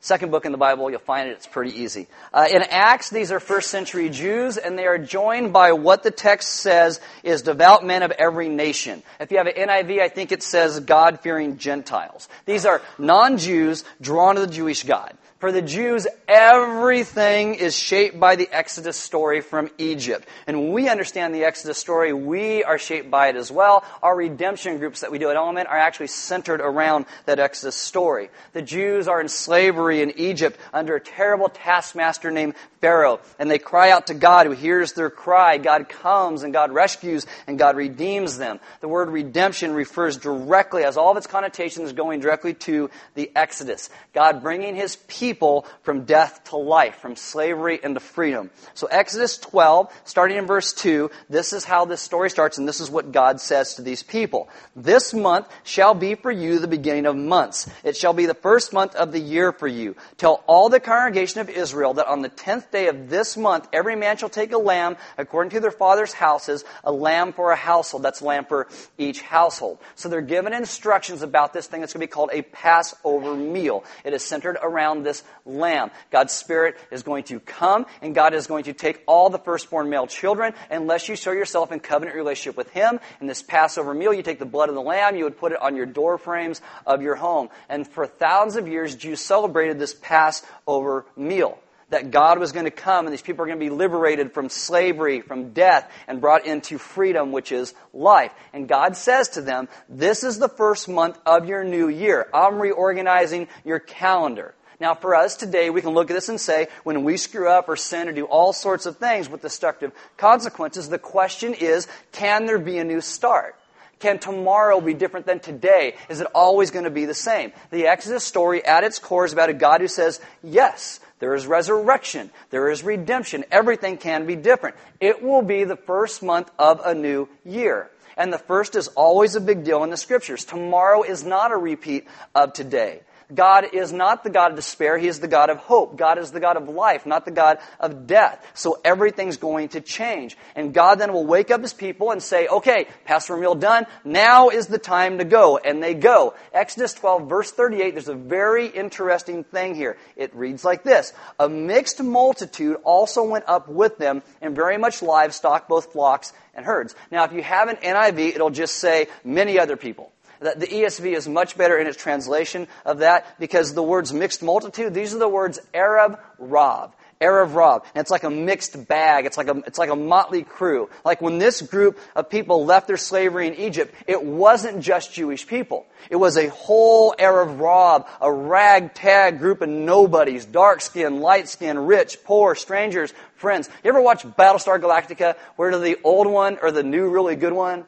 Second 0.00 0.30
book 0.30 0.44
in 0.44 0.52
the 0.52 0.58
Bible, 0.58 0.90
you'll 0.90 1.00
find 1.00 1.28
it. 1.28 1.32
It's 1.32 1.46
pretty 1.46 1.80
easy. 1.80 2.06
Uh, 2.32 2.46
in 2.50 2.62
Acts, 2.62 3.10
these 3.10 3.32
are 3.32 3.40
first 3.40 3.70
century 3.70 4.08
Jews, 4.08 4.56
and 4.56 4.78
they 4.78 4.86
are 4.86 4.98
joined 4.98 5.52
by 5.52 5.72
what 5.72 6.02
the 6.02 6.10
text 6.10 6.48
says 6.60 7.00
is 7.24 7.42
devout 7.42 7.84
men 7.84 8.02
of 8.02 8.12
every 8.12 8.48
nation. 8.48 9.02
If 9.18 9.32
you 9.32 9.38
have 9.38 9.46
an 9.46 9.54
NIV, 9.56 10.00
I 10.00 10.08
think 10.08 10.32
it 10.32 10.42
says 10.42 10.78
God 10.80 11.20
fearing 11.20 11.56
Gentiles. 11.56 12.28
These 12.44 12.66
are 12.66 12.82
non 12.98 13.38
Jews 13.38 13.84
drawn 14.00 14.36
to 14.36 14.42
the 14.42 14.46
Jewish 14.46 14.84
God. 14.84 15.16
For 15.38 15.52
the 15.52 15.60
Jews, 15.60 16.06
everything 16.26 17.56
is 17.56 17.76
shaped 17.76 18.18
by 18.18 18.36
the 18.36 18.48
Exodus 18.50 18.96
story 18.96 19.42
from 19.42 19.68
Egypt. 19.76 20.26
And 20.46 20.58
when 20.58 20.72
we 20.72 20.88
understand 20.88 21.34
the 21.34 21.44
Exodus 21.44 21.76
story, 21.76 22.14
we 22.14 22.64
are 22.64 22.78
shaped 22.78 23.10
by 23.10 23.28
it 23.28 23.36
as 23.36 23.52
well. 23.52 23.84
Our 24.02 24.16
redemption 24.16 24.78
groups 24.78 25.02
that 25.02 25.12
we 25.12 25.18
do 25.18 25.28
at 25.28 25.36
Element 25.36 25.68
are 25.68 25.76
actually 25.76 26.06
centered 26.06 26.62
around 26.62 27.04
that 27.26 27.38
Exodus 27.38 27.76
story. 27.76 28.30
The 28.54 28.62
Jews 28.62 29.08
are 29.08 29.20
in 29.20 29.28
slavery 29.28 30.00
in 30.00 30.18
Egypt 30.18 30.58
under 30.72 30.96
a 30.96 31.00
terrible 31.00 31.50
taskmaster 31.50 32.30
named 32.30 32.54
Pharaoh. 32.80 33.20
And 33.38 33.50
they 33.50 33.58
cry 33.58 33.90
out 33.90 34.06
to 34.06 34.14
God 34.14 34.46
who 34.46 34.52
hears 34.52 34.94
their 34.94 35.10
cry. 35.10 35.58
God 35.58 35.90
comes 35.90 36.44
and 36.44 36.52
God 36.54 36.72
rescues 36.72 37.26
and 37.46 37.58
God 37.58 37.76
redeems 37.76 38.38
them. 38.38 38.58
The 38.80 38.88
word 38.88 39.10
redemption 39.10 39.74
refers 39.74 40.16
directly, 40.16 40.84
as 40.84 40.96
all 40.96 41.10
of 41.10 41.18
its 41.18 41.26
connotations 41.26 41.92
going 41.92 42.20
directly 42.20 42.54
to 42.54 42.88
the 43.14 43.30
Exodus. 43.36 43.90
God 44.14 44.42
bringing 44.42 44.74
his 44.74 44.96
people 45.08 45.25
people 45.26 45.66
from 45.82 46.04
death 46.04 46.44
to 46.44 46.56
life, 46.56 46.98
from 46.98 47.16
slavery 47.16 47.80
into 47.82 47.98
freedom. 47.98 48.48
So 48.74 48.86
Exodus 48.86 49.38
12, 49.38 49.92
starting 50.04 50.36
in 50.36 50.46
verse 50.46 50.72
2, 50.72 51.10
this 51.28 51.52
is 51.52 51.64
how 51.64 51.84
this 51.84 52.00
story 52.00 52.30
starts, 52.30 52.58
and 52.58 52.68
this 52.68 52.80
is 52.80 52.88
what 52.88 53.10
God 53.10 53.40
says 53.40 53.74
to 53.74 53.82
these 53.82 54.04
people. 54.04 54.48
This 54.76 55.12
month 55.12 55.48
shall 55.64 55.94
be 55.94 56.14
for 56.14 56.30
you 56.30 56.60
the 56.60 56.68
beginning 56.68 57.06
of 57.06 57.16
months. 57.16 57.68
It 57.82 57.96
shall 57.96 58.12
be 58.12 58.26
the 58.26 58.34
first 58.34 58.72
month 58.72 58.94
of 58.94 59.10
the 59.10 59.18
year 59.18 59.50
for 59.50 59.66
you. 59.66 59.96
Tell 60.16 60.44
all 60.46 60.68
the 60.68 60.78
congregation 60.78 61.40
of 61.40 61.50
Israel 61.50 61.94
that 61.94 62.06
on 62.06 62.22
the 62.22 62.28
tenth 62.28 62.70
day 62.70 62.86
of 62.86 63.10
this 63.10 63.36
month, 63.36 63.66
every 63.72 63.96
man 63.96 64.16
shall 64.16 64.28
take 64.28 64.52
a 64.52 64.58
lamb 64.58 64.96
according 65.18 65.50
to 65.50 65.60
their 65.60 65.72
father's 65.72 66.12
houses, 66.12 66.64
a 66.84 66.92
lamb 66.92 67.32
for 67.32 67.50
a 67.50 67.56
household. 67.56 68.04
That's 68.04 68.22
lamb 68.22 68.44
for 68.44 68.68
each 68.96 69.22
household. 69.22 69.78
So 69.96 70.08
they're 70.08 70.20
given 70.20 70.52
instructions 70.52 71.22
about 71.22 71.52
this 71.52 71.66
thing 71.66 71.80
that's 71.80 71.92
going 71.92 72.00
to 72.00 72.06
be 72.06 72.12
called 72.12 72.30
a 72.32 72.42
Passover 72.42 73.34
meal. 73.34 73.82
It 74.04 74.12
is 74.12 74.24
centered 74.24 74.56
around 74.62 75.02
this 75.02 75.15
lamb. 75.44 75.90
God's 76.10 76.32
Spirit 76.32 76.76
is 76.90 77.02
going 77.02 77.24
to 77.24 77.40
come, 77.40 77.86
and 78.02 78.14
God 78.14 78.34
is 78.34 78.46
going 78.46 78.64
to 78.64 78.72
take 78.72 79.02
all 79.06 79.30
the 79.30 79.38
firstborn 79.38 79.90
male 79.90 80.06
children, 80.06 80.54
unless 80.70 81.08
you 81.08 81.16
show 81.16 81.32
yourself 81.32 81.72
in 81.72 81.80
covenant 81.80 82.16
relationship 82.16 82.56
with 82.56 82.70
Him. 82.70 83.00
In 83.20 83.26
this 83.26 83.42
Passover 83.42 83.94
meal, 83.94 84.12
you 84.12 84.22
take 84.22 84.38
the 84.38 84.46
blood 84.46 84.68
of 84.68 84.74
the 84.74 84.82
lamb, 84.82 85.16
you 85.16 85.24
would 85.24 85.38
put 85.38 85.52
it 85.52 85.60
on 85.60 85.76
your 85.76 85.86
door 85.86 86.18
frames 86.18 86.60
of 86.86 87.02
your 87.02 87.14
home. 87.14 87.48
And 87.68 87.86
for 87.86 88.06
thousands 88.06 88.56
of 88.56 88.68
years, 88.68 88.96
Jews 88.96 89.20
celebrated 89.20 89.78
this 89.78 89.94
Passover 89.94 91.06
meal 91.16 91.58
that 91.90 92.10
God 92.10 92.38
was 92.38 92.52
going 92.52 92.64
to 92.64 92.70
come 92.70 93.06
and 93.06 93.12
these 93.12 93.22
people 93.22 93.44
are 93.44 93.46
going 93.46 93.58
to 93.58 93.64
be 93.64 93.70
liberated 93.70 94.32
from 94.32 94.48
slavery, 94.48 95.20
from 95.20 95.50
death, 95.50 95.90
and 96.08 96.20
brought 96.20 96.46
into 96.46 96.78
freedom, 96.78 97.32
which 97.32 97.52
is 97.52 97.74
life. 97.92 98.32
And 98.52 98.68
God 98.68 98.96
says 98.96 99.30
to 99.30 99.40
them, 99.40 99.68
This 99.88 100.24
is 100.24 100.38
the 100.38 100.48
first 100.48 100.88
month 100.88 101.18
of 101.24 101.48
your 101.48 101.62
new 101.62 101.88
year. 101.88 102.28
I'm 102.34 102.60
reorganizing 102.60 103.48
your 103.64 103.78
calendar. 103.78 104.54
Now, 104.78 104.94
for 104.94 105.14
us 105.14 105.36
today, 105.36 105.70
we 105.70 105.80
can 105.80 105.90
look 105.90 106.10
at 106.10 106.14
this 106.14 106.28
and 106.28 106.40
say, 106.40 106.68
when 106.84 107.02
we 107.04 107.16
screw 107.16 107.48
up 107.48 107.68
or 107.68 107.76
sin 107.76 108.08
or 108.08 108.12
do 108.12 108.24
all 108.26 108.52
sorts 108.52 108.84
of 108.84 108.98
things 108.98 109.28
with 109.28 109.42
destructive 109.42 109.92
consequences, 110.16 110.88
the 110.88 110.98
question 110.98 111.54
is, 111.54 111.88
can 112.12 112.46
there 112.46 112.58
be 112.58 112.78
a 112.78 112.84
new 112.84 113.00
start? 113.00 113.56
Can 113.98 114.18
tomorrow 114.18 114.80
be 114.82 114.92
different 114.92 115.24
than 115.24 115.40
today? 115.40 115.94
Is 116.10 116.20
it 116.20 116.26
always 116.34 116.70
going 116.70 116.84
to 116.84 116.90
be 116.90 117.06
the 117.06 117.14
same? 117.14 117.52
The 117.70 117.86
Exodus 117.86 118.24
story 118.24 118.62
at 118.62 118.84
its 118.84 118.98
core 118.98 119.24
is 119.24 119.32
about 119.32 119.48
a 119.48 119.54
God 119.54 119.80
who 119.80 119.88
says, 119.88 120.20
yes, 120.42 121.00
there 121.18 121.34
is 121.34 121.46
resurrection. 121.46 122.30
There 122.50 122.70
is 122.70 122.84
redemption. 122.84 123.44
Everything 123.50 123.96
can 123.96 124.26
be 124.26 124.36
different. 124.36 124.76
It 125.00 125.22
will 125.22 125.40
be 125.40 125.64
the 125.64 125.76
first 125.76 126.22
month 126.22 126.50
of 126.58 126.82
a 126.84 126.94
new 126.94 127.30
year. 127.44 127.90
And 128.18 128.30
the 128.30 128.38
first 128.38 128.76
is 128.76 128.88
always 128.88 129.34
a 129.34 129.40
big 129.40 129.64
deal 129.64 129.82
in 129.82 129.90
the 129.90 129.96
scriptures. 129.96 130.44
Tomorrow 130.44 131.02
is 131.02 131.24
not 131.24 131.52
a 131.52 131.56
repeat 131.56 132.06
of 132.34 132.52
today. 132.52 133.00
God 133.34 133.66
is 133.72 133.92
not 133.92 134.22
the 134.22 134.30
God 134.30 134.52
of 134.52 134.56
despair. 134.56 134.98
He 134.98 135.08
is 135.08 135.20
the 135.20 135.28
God 135.28 135.50
of 135.50 135.58
hope. 135.58 135.96
God 135.96 136.18
is 136.18 136.30
the 136.30 136.40
God 136.40 136.56
of 136.56 136.68
life, 136.68 137.06
not 137.06 137.24
the 137.24 137.30
God 137.30 137.58
of 137.80 138.06
death. 138.06 138.44
So 138.54 138.80
everything's 138.84 139.36
going 139.36 139.70
to 139.70 139.80
change. 139.80 140.36
And 140.54 140.72
God 140.72 141.00
then 141.00 141.12
will 141.12 141.26
wake 141.26 141.50
up 141.50 141.60
his 141.60 141.72
people 141.72 142.12
and 142.12 142.22
say, 142.22 142.46
okay, 142.46 142.86
Passover 143.04 143.40
meal 143.40 143.54
done. 143.54 143.86
Now 144.04 144.50
is 144.50 144.68
the 144.68 144.78
time 144.78 145.18
to 145.18 145.24
go. 145.24 145.58
And 145.58 145.82
they 145.82 145.94
go. 145.94 146.34
Exodus 146.52 146.94
12 146.94 147.28
verse 147.28 147.50
38, 147.50 147.90
there's 147.92 148.08
a 148.08 148.14
very 148.14 148.66
interesting 148.66 149.44
thing 149.44 149.74
here. 149.74 149.96
It 150.16 150.34
reads 150.34 150.64
like 150.64 150.84
this. 150.84 151.12
A 151.40 151.48
mixed 151.48 152.02
multitude 152.02 152.76
also 152.84 153.24
went 153.24 153.44
up 153.48 153.68
with 153.68 153.98
them 153.98 154.22
and 154.40 154.54
very 154.54 154.78
much 154.78 155.02
livestock, 155.02 155.68
both 155.68 155.92
flocks 155.92 156.32
and 156.54 156.64
herds. 156.64 156.94
Now, 157.10 157.24
if 157.24 157.32
you 157.32 157.42
have 157.42 157.68
an 157.68 157.76
NIV, 157.76 158.34
it'll 158.34 158.50
just 158.50 158.76
say 158.76 159.08
many 159.24 159.58
other 159.58 159.76
people. 159.76 160.12
The 160.40 160.66
ESV 160.66 161.16
is 161.16 161.28
much 161.28 161.56
better 161.56 161.78
in 161.78 161.86
its 161.86 161.96
translation 161.96 162.68
of 162.84 162.98
that 162.98 163.38
because 163.38 163.74
the 163.74 163.82
words 163.82 164.12
mixed 164.12 164.42
multitude, 164.42 164.94
these 164.94 165.14
are 165.14 165.18
the 165.18 165.28
words 165.28 165.60
Erev 165.72 166.18
Rav. 166.38 166.94
Erev 167.20 167.54
Rav. 167.54 167.82
And 167.94 168.02
it's 168.02 168.10
like 168.10 168.24
a 168.24 168.30
mixed 168.30 168.88
bag. 168.88 169.24
It's 169.24 169.38
like 169.38 169.48
a, 169.48 169.56
it's 169.66 169.78
like 169.78 169.88
a 169.88 169.96
motley 169.96 170.42
crew. 170.42 170.90
Like 171.04 171.22
when 171.22 171.38
this 171.38 171.62
group 171.62 171.98
of 172.14 172.28
people 172.28 172.66
left 172.66 172.86
their 172.86 172.98
slavery 172.98 173.46
in 173.46 173.54
Egypt, 173.54 173.94
it 174.06 174.22
wasn't 174.22 174.82
just 174.82 175.14
Jewish 175.14 175.46
people. 175.46 175.86
It 176.10 176.16
was 176.16 176.36
a 176.36 176.48
whole 176.48 177.14
Erev 177.18 177.58
Rav, 177.58 178.06
a 178.20 178.30
ragtag 178.30 179.38
group 179.38 179.62
of 179.62 179.68
nobodies, 179.68 180.44
dark 180.44 180.82
skin, 180.82 181.20
light 181.20 181.48
skin, 181.48 181.78
rich, 181.78 182.18
poor, 182.24 182.54
strangers, 182.54 183.14
friends. 183.36 183.70
You 183.82 183.88
ever 183.88 184.00
watch 184.00 184.22
Battlestar 184.22 184.78
Galactica 184.78 185.36
where 185.56 185.78
the 185.78 185.98
old 186.04 186.26
one 186.26 186.58
or 186.60 186.70
the 186.70 186.82
new 186.82 187.08
really 187.08 187.36
good 187.36 187.54
one? 187.54 187.86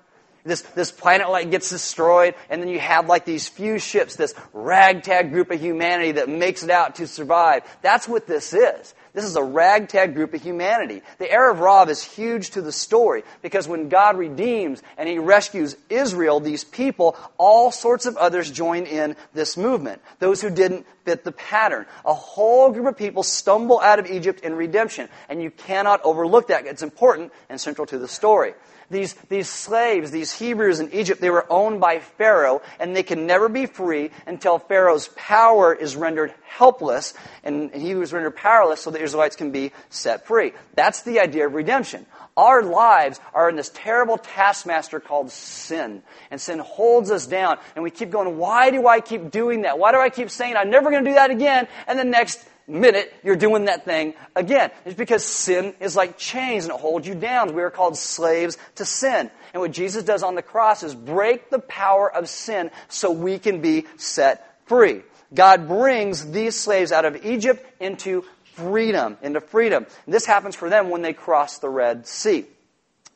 This, 0.48 0.62
this 0.62 0.90
planet 0.90 1.28
like 1.28 1.50
gets 1.50 1.68
destroyed, 1.68 2.34
and 2.48 2.62
then 2.62 2.70
you 2.70 2.80
have 2.80 3.06
like 3.06 3.26
these 3.26 3.46
few 3.46 3.78
ships, 3.78 4.16
this 4.16 4.34
ragtag 4.54 5.30
group 5.30 5.50
of 5.50 5.60
humanity 5.60 6.12
that 6.12 6.28
makes 6.28 6.62
it 6.62 6.70
out 6.70 6.96
to 6.96 7.06
survive. 7.06 7.62
That's 7.82 8.08
what 8.08 8.26
this 8.26 8.54
is. 8.54 8.94
This 9.12 9.24
is 9.24 9.36
a 9.36 9.42
ragtag 9.42 10.14
group 10.14 10.32
of 10.32 10.42
humanity. 10.42 11.02
The 11.18 11.26
Erev 11.26 11.60
Rav 11.60 11.90
is 11.90 12.02
huge 12.02 12.50
to 12.50 12.62
the 12.62 12.72
story 12.72 13.24
because 13.42 13.66
when 13.66 13.88
God 13.88 14.16
redeems 14.16 14.82
and 14.96 15.08
He 15.08 15.18
rescues 15.18 15.76
Israel, 15.90 16.40
these 16.40 16.64
people, 16.64 17.16
all 17.36 17.70
sorts 17.70 18.06
of 18.06 18.16
others 18.16 18.50
join 18.50 18.84
in 18.84 19.16
this 19.34 19.56
movement. 19.56 20.00
Those 20.18 20.40
who 20.40 20.50
didn't 20.50 20.86
fit 21.04 21.24
the 21.24 21.32
pattern. 21.32 21.86
A 22.04 22.14
whole 22.14 22.70
group 22.70 22.86
of 22.86 22.96
people 22.96 23.22
stumble 23.22 23.80
out 23.80 23.98
of 23.98 24.06
Egypt 24.06 24.40
in 24.40 24.54
redemption, 24.54 25.08
and 25.28 25.42
you 25.42 25.50
cannot 25.50 26.00
overlook 26.04 26.48
that. 26.48 26.66
It's 26.66 26.82
important 26.82 27.32
and 27.48 27.60
central 27.60 27.86
to 27.86 27.98
the 27.98 28.08
story. 28.08 28.54
These, 28.90 29.14
these 29.28 29.48
slaves, 29.48 30.10
these 30.10 30.32
Hebrews 30.32 30.80
in 30.80 30.92
Egypt, 30.92 31.20
they 31.20 31.28
were 31.28 31.46
owned 31.50 31.80
by 31.80 31.98
Pharaoh, 31.98 32.62
and 32.80 32.96
they 32.96 33.02
can 33.02 33.26
never 33.26 33.48
be 33.50 33.66
free 33.66 34.10
until 34.26 34.58
Pharaoh's 34.58 35.08
power 35.14 35.74
is 35.74 35.94
rendered 35.94 36.32
helpless, 36.46 37.12
and 37.44 37.74
he 37.74 37.94
was 37.94 38.14
rendered 38.14 38.36
powerless 38.36 38.80
so 38.80 38.90
the 38.90 39.02
Israelites 39.02 39.36
can 39.36 39.50
be 39.50 39.72
set 39.90 40.26
free. 40.26 40.52
That's 40.74 41.02
the 41.02 41.20
idea 41.20 41.46
of 41.46 41.54
redemption. 41.54 42.06
Our 42.38 42.62
lives 42.62 43.20
are 43.34 43.50
in 43.50 43.56
this 43.56 43.70
terrible 43.74 44.16
taskmaster 44.16 45.00
called 45.00 45.32
sin. 45.32 46.02
And 46.30 46.40
sin 46.40 46.60
holds 46.60 47.10
us 47.10 47.26
down. 47.26 47.58
And 47.74 47.82
we 47.82 47.90
keep 47.90 48.10
going, 48.10 48.38
why 48.38 48.70
do 48.70 48.86
I 48.86 49.00
keep 49.00 49.32
doing 49.32 49.62
that? 49.62 49.78
Why 49.78 49.90
do 49.90 49.98
I 49.98 50.08
keep 50.08 50.30
saying 50.30 50.56
I'm 50.56 50.70
never 50.70 50.90
going 50.90 51.04
to 51.04 51.10
do 51.10 51.14
that 51.14 51.30
again? 51.30 51.66
And 51.88 51.98
the 51.98 52.04
next 52.04 52.48
minute 52.68 53.12
you're 53.24 53.36
doing 53.36 53.64
that 53.64 53.84
thing 53.84 54.14
again. 54.36 54.70
It's 54.84 54.94
because 54.94 55.24
sin 55.24 55.74
is 55.80 55.96
like 55.96 56.18
chains 56.18 56.64
and 56.64 56.74
it 56.74 56.80
holds 56.80 57.06
you 57.06 57.14
down. 57.14 57.54
We 57.54 57.62
are 57.62 57.70
called 57.70 57.96
slaves 57.96 58.58
to 58.76 58.84
sin. 58.84 59.30
And 59.52 59.60
what 59.60 59.72
Jesus 59.72 60.04
does 60.04 60.22
on 60.22 60.34
the 60.34 60.42
cross 60.42 60.82
is 60.82 60.94
break 60.94 61.50
the 61.50 61.58
power 61.58 62.12
of 62.12 62.28
sin 62.28 62.70
so 62.88 63.10
we 63.10 63.38
can 63.38 63.60
be 63.60 63.86
set 63.96 64.58
free. 64.66 65.02
God 65.34 65.68
brings 65.68 66.30
these 66.30 66.56
slaves 66.56 66.92
out 66.92 67.04
of 67.04 67.24
Egypt 67.24 67.64
into 67.80 68.24
freedom, 68.54 69.16
into 69.22 69.40
freedom. 69.40 69.86
And 70.04 70.14
this 70.14 70.26
happens 70.26 70.56
for 70.56 70.68
them 70.68 70.90
when 70.90 71.02
they 71.02 71.12
cross 71.12 71.58
the 71.58 71.68
Red 71.68 72.06
Sea. 72.06 72.46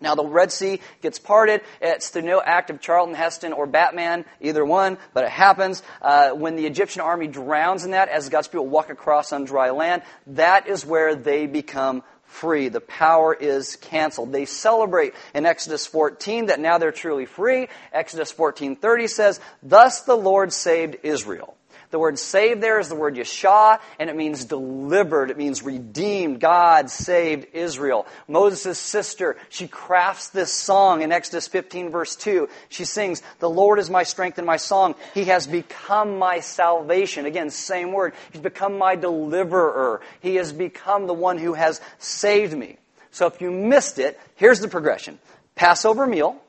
Now, 0.02 0.14
the 0.14 0.25
Red 0.25 0.52
Sea 0.52 0.80
gets 1.00 1.18
parted. 1.18 1.62
It's 1.80 2.11
through 2.11 2.23
no 2.23 2.42
act 2.42 2.71
of 2.71 2.80
Charlton 2.80 3.14
Heston 3.14 3.52
or 3.52 3.66
Batman, 3.66 4.25
either 4.40 4.64
one, 4.64 4.99
but 5.14 5.25
it 5.25 5.30
happens. 5.30 5.82
Uh, 6.02 6.30
when 6.30 6.56
the 6.56 6.66
Egyptian 6.66 7.02
army 7.02 7.28
drowns 7.28 7.85
in 7.85 7.92
that, 7.92 8.09
as 8.09 8.28
God's 8.28 8.49
people 8.49 8.66
walk 8.66 8.90
across 8.90 9.32
on 9.32 9.44
dry 9.44 9.71
land, 9.71 10.02
that 10.26 10.66
is 10.66 10.85
where 10.85 11.14
they 11.14 11.47
become 11.47 12.02
free. 12.32 12.68
The 12.68 12.80
power 12.80 13.35
is 13.35 13.76
canceled. 13.76 14.32
They 14.32 14.47
celebrate 14.47 15.14
in 15.35 15.47
Exodus 15.47 15.87
14 15.87 16.47
that 16.47 16.61
now 16.61 16.78
they're 16.78 16.90
truly 16.90 17.26
free. 17.26 17.68
Exodus 17.92 18.32
14:30 18.32 19.06
says, 19.06 19.38
"Thus 19.62 20.00
the 20.00 20.16
Lord 20.16 20.52
saved 20.52 20.97
Israel." 21.02 21.56
The 21.93 21.99
word 21.99 22.19
saved 22.19 22.63
there 22.63 22.81
is 22.81 22.89
the 22.89 22.95
word 22.95 23.17
Yeshua, 23.17 23.79
and 23.99 24.09
it 24.09 24.17
means 24.17 24.47
delivered. 24.47 25.31
It 25.31 25.37
means 25.37 25.63
redeemed. 25.63 26.41
God 26.41 26.89
saved 26.89 27.49
Israel. 27.53 28.07
Moses' 28.27 28.79
sister, 28.79 29.37
she 29.51 29.69
crafts 29.69 30.31
this 30.31 30.51
song 30.51 31.03
in 31.03 31.13
Exodus 31.13 31.49
15 31.49 31.91
verse 31.91 32.17
2. 32.17 32.49
She 32.71 32.87
sings, 32.87 33.23
The 33.41 33.51
Lord 33.51 33.79
is 33.79 33.91
my 33.91 34.05
strength 34.05 34.39
and 34.39 34.47
my 34.47 34.57
song. 34.57 34.95
He 35.13 35.27
has 35.27 35.47
become 35.47 36.19
my 36.19 36.41
salvation. 36.41 37.27
Again, 37.27 37.51
same 37.51 37.93
word. 37.93 38.15
He's 38.33 38.41
become 38.41 38.79
my 38.79 38.97
deliverer. 38.97 40.01
He 40.21 40.37
has 40.37 40.51
become 40.51 41.07
the 41.07 41.13
one 41.13 41.37
who 41.37 41.53
has 41.53 41.83
saved 41.99 42.57
me. 42.57 42.79
So 43.11 43.27
if 43.27 43.43
you 43.43 43.51
missed 43.51 43.99
it, 43.99 44.19
here's 44.37 44.61
the 44.61 44.69
progression. 44.69 45.19
Passover 45.57 46.07
meal, 46.07 46.41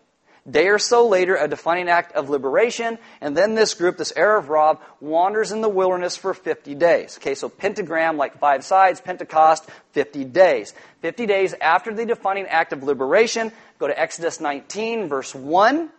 Day 0.50 0.68
or 0.68 0.78
so 0.78 1.08
later, 1.08 1.38
a 1.38 1.48
defining 1.48 1.88
act 1.88 2.12
of 2.14 2.30
liberation, 2.30 2.98
and 3.22 3.36
then 3.36 3.56
this 3.56 3.74
group, 3.76 3.96
this 3.96 4.12
Erev 4.12 4.50
Rav, 4.50 4.78
wanders 5.00 5.54
in 5.54 5.62
the 5.62 5.70
wilderness 5.70 6.18
for 6.18 6.34
50 6.34 6.76
days. 6.76 7.18
Okay, 7.18 7.34
so 7.34 7.48
pentagram, 7.48 8.18
like 8.18 8.40
five 8.40 8.66
sides, 8.66 9.00
Pentecost, 9.00 9.70
50 9.94 10.26
days. 10.26 10.74
50 11.02 11.26
days 11.28 11.54
after 11.62 11.94
the 11.94 12.06
defining 12.06 12.46
act 12.48 12.74
of 12.74 12.84
liberation, 12.84 13.54
go 13.80 13.88
to 13.88 13.98
Exodus 13.98 14.42
19, 14.42 15.08
verse 15.08 15.34
1. 15.34 15.90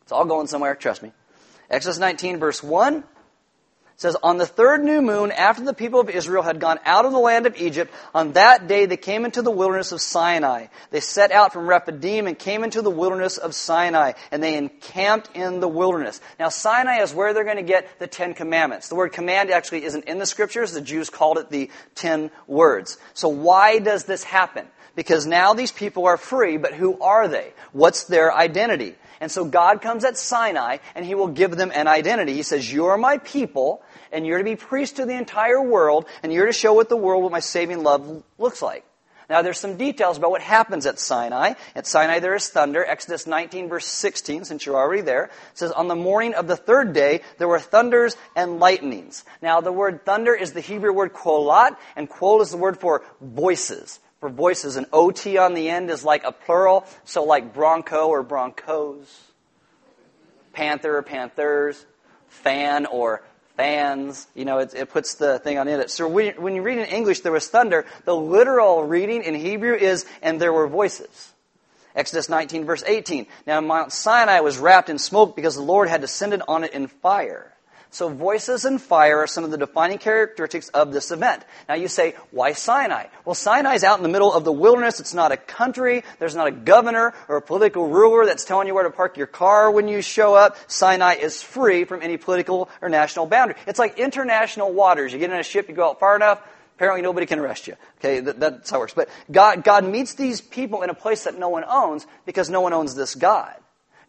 It's 0.00 0.12
all 0.12 0.24
going 0.24 0.46
somewhere, 0.46 0.74
trust 0.74 1.02
me. 1.02 1.12
Exodus 1.68 1.98
19, 1.98 2.38
verse 2.38 2.62
1 2.62 3.04
says, 4.02 4.16
On 4.22 4.36
the 4.36 4.46
third 4.46 4.84
new 4.84 5.00
moon, 5.00 5.32
after 5.32 5.64
the 5.64 5.72
people 5.72 6.00
of 6.00 6.10
Israel 6.10 6.42
had 6.42 6.60
gone 6.60 6.78
out 6.84 7.06
of 7.06 7.12
the 7.12 7.18
land 7.18 7.46
of 7.46 7.56
Egypt, 7.56 7.94
on 8.14 8.32
that 8.32 8.66
day 8.68 8.84
they 8.84 8.96
came 8.96 9.24
into 9.24 9.40
the 9.40 9.50
wilderness 9.50 9.92
of 9.92 10.00
Sinai. 10.00 10.66
They 10.90 11.00
set 11.00 11.32
out 11.32 11.52
from 11.52 11.66
Rephidim 11.66 12.26
and 12.26 12.38
came 12.38 12.64
into 12.64 12.82
the 12.82 12.90
wilderness 12.90 13.38
of 13.38 13.54
Sinai, 13.54 14.12
and 14.30 14.42
they 14.42 14.56
encamped 14.56 15.30
in 15.34 15.60
the 15.60 15.68
wilderness. 15.68 16.20
Now, 16.38 16.50
Sinai 16.50 17.02
is 17.02 17.14
where 17.14 17.32
they're 17.32 17.44
going 17.44 17.56
to 17.56 17.62
get 17.62 17.98
the 17.98 18.06
Ten 18.06 18.34
Commandments. 18.34 18.88
The 18.88 18.96
word 18.96 19.12
command 19.12 19.50
actually 19.50 19.84
isn't 19.84 20.04
in 20.04 20.18
the 20.18 20.26
scriptures. 20.26 20.72
The 20.72 20.80
Jews 20.80 21.08
called 21.08 21.38
it 21.38 21.48
the 21.48 21.70
Ten 21.94 22.30
Words. 22.46 22.98
So 23.14 23.28
why 23.28 23.78
does 23.78 24.04
this 24.04 24.24
happen? 24.24 24.66
Because 24.94 25.26
now 25.26 25.54
these 25.54 25.72
people 25.72 26.06
are 26.06 26.18
free, 26.18 26.58
but 26.58 26.74
who 26.74 27.00
are 27.00 27.28
they? 27.28 27.54
What's 27.72 28.04
their 28.04 28.34
identity? 28.34 28.96
And 29.22 29.30
so 29.30 29.44
God 29.44 29.82
comes 29.82 30.04
at 30.04 30.18
Sinai 30.18 30.78
and 30.96 31.06
he 31.06 31.14
will 31.14 31.28
give 31.28 31.52
them 31.56 31.70
an 31.72 31.86
identity. 31.86 32.34
He 32.34 32.42
says, 32.42 32.70
You're 32.72 32.96
my 32.98 33.18
people, 33.18 33.80
and 34.10 34.26
you're 34.26 34.38
to 34.38 34.44
be 34.44 34.56
priests 34.56 34.96
to 34.96 35.06
the 35.06 35.16
entire 35.16 35.62
world, 35.62 36.06
and 36.24 36.32
you're 36.32 36.46
to 36.46 36.52
show 36.52 36.72
what 36.72 36.88
the 36.88 36.96
world 36.96 37.22
what 37.22 37.30
my 37.30 37.38
saving 37.38 37.84
love 37.84 38.24
looks 38.36 38.60
like. 38.60 38.84
Now, 39.30 39.42
there's 39.42 39.60
some 39.60 39.76
details 39.76 40.18
about 40.18 40.32
what 40.32 40.42
happens 40.42 40.86
at 40.86 40.98
Sinai. 40.98 41.54
At 41.76 41.86
Sinai, 41.86 42.18
there 42.18 42.34
is 42.34 42.48
thunder. 42.48 42.84
Exodus 42.84 43.28
19, 43.28 43.68
verse 43.68 43.86
16, 43.86 44.44
since 44.44 44.66
you're 44.66 44.76
already 44.76 45.02
there, 45.02 45.30
says, 45.54 45.70
On 45.70 45.86
the 45.86 45.94
morning 45.94 46.34
of 46.34 46.48
the 46.48 46.56
third 46.56 46.92
day, 46.92 47.20
there 47.38 47.46
were 47.46 47.60
thunders 47.60 48.16
and 48.34 48.58
lightnings. 48.58 49.24
Now, 49.40 49.60
the 49.60 49.70
word 49.70 50.04
thunder 50.04 50.34
is 50.34 50.52
the 50.52 50.60
Hebrew 50.60 50.92
word 50.92 51.12
kolot, 51.12 51.76
and 51.94 52.10
kol 52.10 52.42
is 52.42 52.50
the 52.50 52.56
word 52.56 52.80
for 52.80 53.04
voices. 53.20 54.00
For 54.22 54.28
voices, 54.28 54.76
an 54.76 54.86
OT 54.92 55.36
on 55.36 55.54
the 55.54 55.68
end 55.68 55.90
is 55.90 56.04
like 56.04 56.22
a 56.22 56.30
plural, 56.30 56.86
so 57.04 57.24
like 57.24 57.52
bronco 57.52 58.06
or 58.06 58.22
broncos, 58.22 59.20
panther 60.52 60.96
or 60.96 61.02
panthers, 61.02 61.84
fan 62.28 62.86
or 62.86 63.24
fans. 63.56 64.28
You 64.36 64.44
know, 64.44 64.58
it, 64.58 64.74
it 64.74 64.90
puts 64.90 65.16
the 65.16 65.40
thing 65.40 65.58
on 65.58 65.66
it. 65.66 65.90
So 65.90 66.06
when, 66.06 66.40
when 66.40 66.54
you 66.54 66.62
read 66.62 66.78
in 66.78 66.84
English, 66.84 67.22
there 67.22 67.32
was 67.32 67.48
thunder. 67.48 67.84
The 68.04 68.14
literal 68.14 68.84
reading 68.84 69.24
in 69.24 69.34
Hebrew 69.34 69.74
is, 69.74 70.06
and 70.22 70.40
there 70.40 70.52
were 70.52 70.68
voices. 70.68 71.32
Exodus 71.96 72.28
19, 72.28 72.64
verse 72.64 72.84
18. 72.86 73.26
Now 73.44 73.60
Mount 73.60 73.90
Sinai 73.90 74.38
was 74.38 74.56
wrapped 74.56 74.88
in 74.88 74.98
smoke 74.98 75.34
because 75.34 75.56
the 75.56 75.62
Lord 75.62 75.88
had 75.88 76.00
descended 76.00 76.42
on 76.46 76.62
it 76.62 76.72
in 76.74 76.86
fire. 76.86 77.52
So 77.92 78.08
voices 78.08 78.64
and 78.64 78.80
fire 78.80 79.18
are 79.18 79.26
some 79.26 79.44
of 79.44 79.50
the 79.50 79.58
defining 79.58 79.98
characteristics 79.98 80.70
of 80.70 80.94
this 80.94 81.10
event. 81.10 81.44
Now 81.68 81.74
you 81.74 81.88
say, 81.88 82.14
why 82.30 82.54
Sinai? 82.54 83.08
Well, 83.26 83.34
Sinai 83.34 83.74
is 83.74 83.84
out 83.84 83.98
in 83.98 84.02
the 84.02 84.08
middle 84.08 84.32
of 84.32 84.44
the 84.44 84.52
wilderness. 84.52 84.98
It's 84.98 85.12
not 85.12 85.30
a 85.30 85.36
country. 85.36 86.02
There's 86.18 86.34
not 86.34 86.46
a 86.46 86.52
governor 86.52 87.12
or 87.28 87.36
a 87.36 87.42
political 87.42 87.86
ruler 87.86 88.24
that's 88.24 88.46
telling 88.46 88.66
you 88.66 88.72
where 88.72 88.84
to 88.84 88.90
park 88.90 89.18
your 89.18 89.26
car 89.26 89.70
when 89.70 89.88
you 89.88 90.00
show 90.00 90.34
up. 90.34 90.56
Sinai 90.68 91.16
is 91.16 91.42
free 91.42 91.84
from 91.84 92.00
any 92.00 92.16
political 92.16 92.70
or 92.80 92.88
national 92.88 93.26
boundary. 93.26 93.56
It's 93.66 93.78
like 93.78 93.98
international 93.98 94.72
waters. 94.72 95.12
You 95.12 95.18
get 95.18 95.30
in 95.30 95.38
a 95.38 95.42
ship, 95.42 95.68
you 95.68 95.74
go 95.74 95.90
out 95.90 96.00
far 96.00 96.16
enough, 96.16 96.40
apparently 96.76 97.02
nobody 97.02 97.26
can 97.26 97.40
arrest 97.40 97.66
you. 97.66 97.76
Okay, 97.98 98.20
that, 98.20 98.40
that's 98.40 98.70
how 98.70 98.78
it 98.78 98.80
works. 98.80 98.94
But 98.94 99.10
God, 99.30 99.64
God 99.64 99.84
meets 99.84 100.14
these 100.14 100.40
people 100.40 100.80
in 100.80 100.88
a 100.88 100.94
place 100.94 101.24
that 101.24 101.38
no 101.38 101.50
one 101.50 101.64
owns 101.68 102.06
because 102.24 102.48
no 102.48 102.62
one 102.62 102.72
owns 102.72 102.94
this 102.94 103.14
God. 103.14 103.54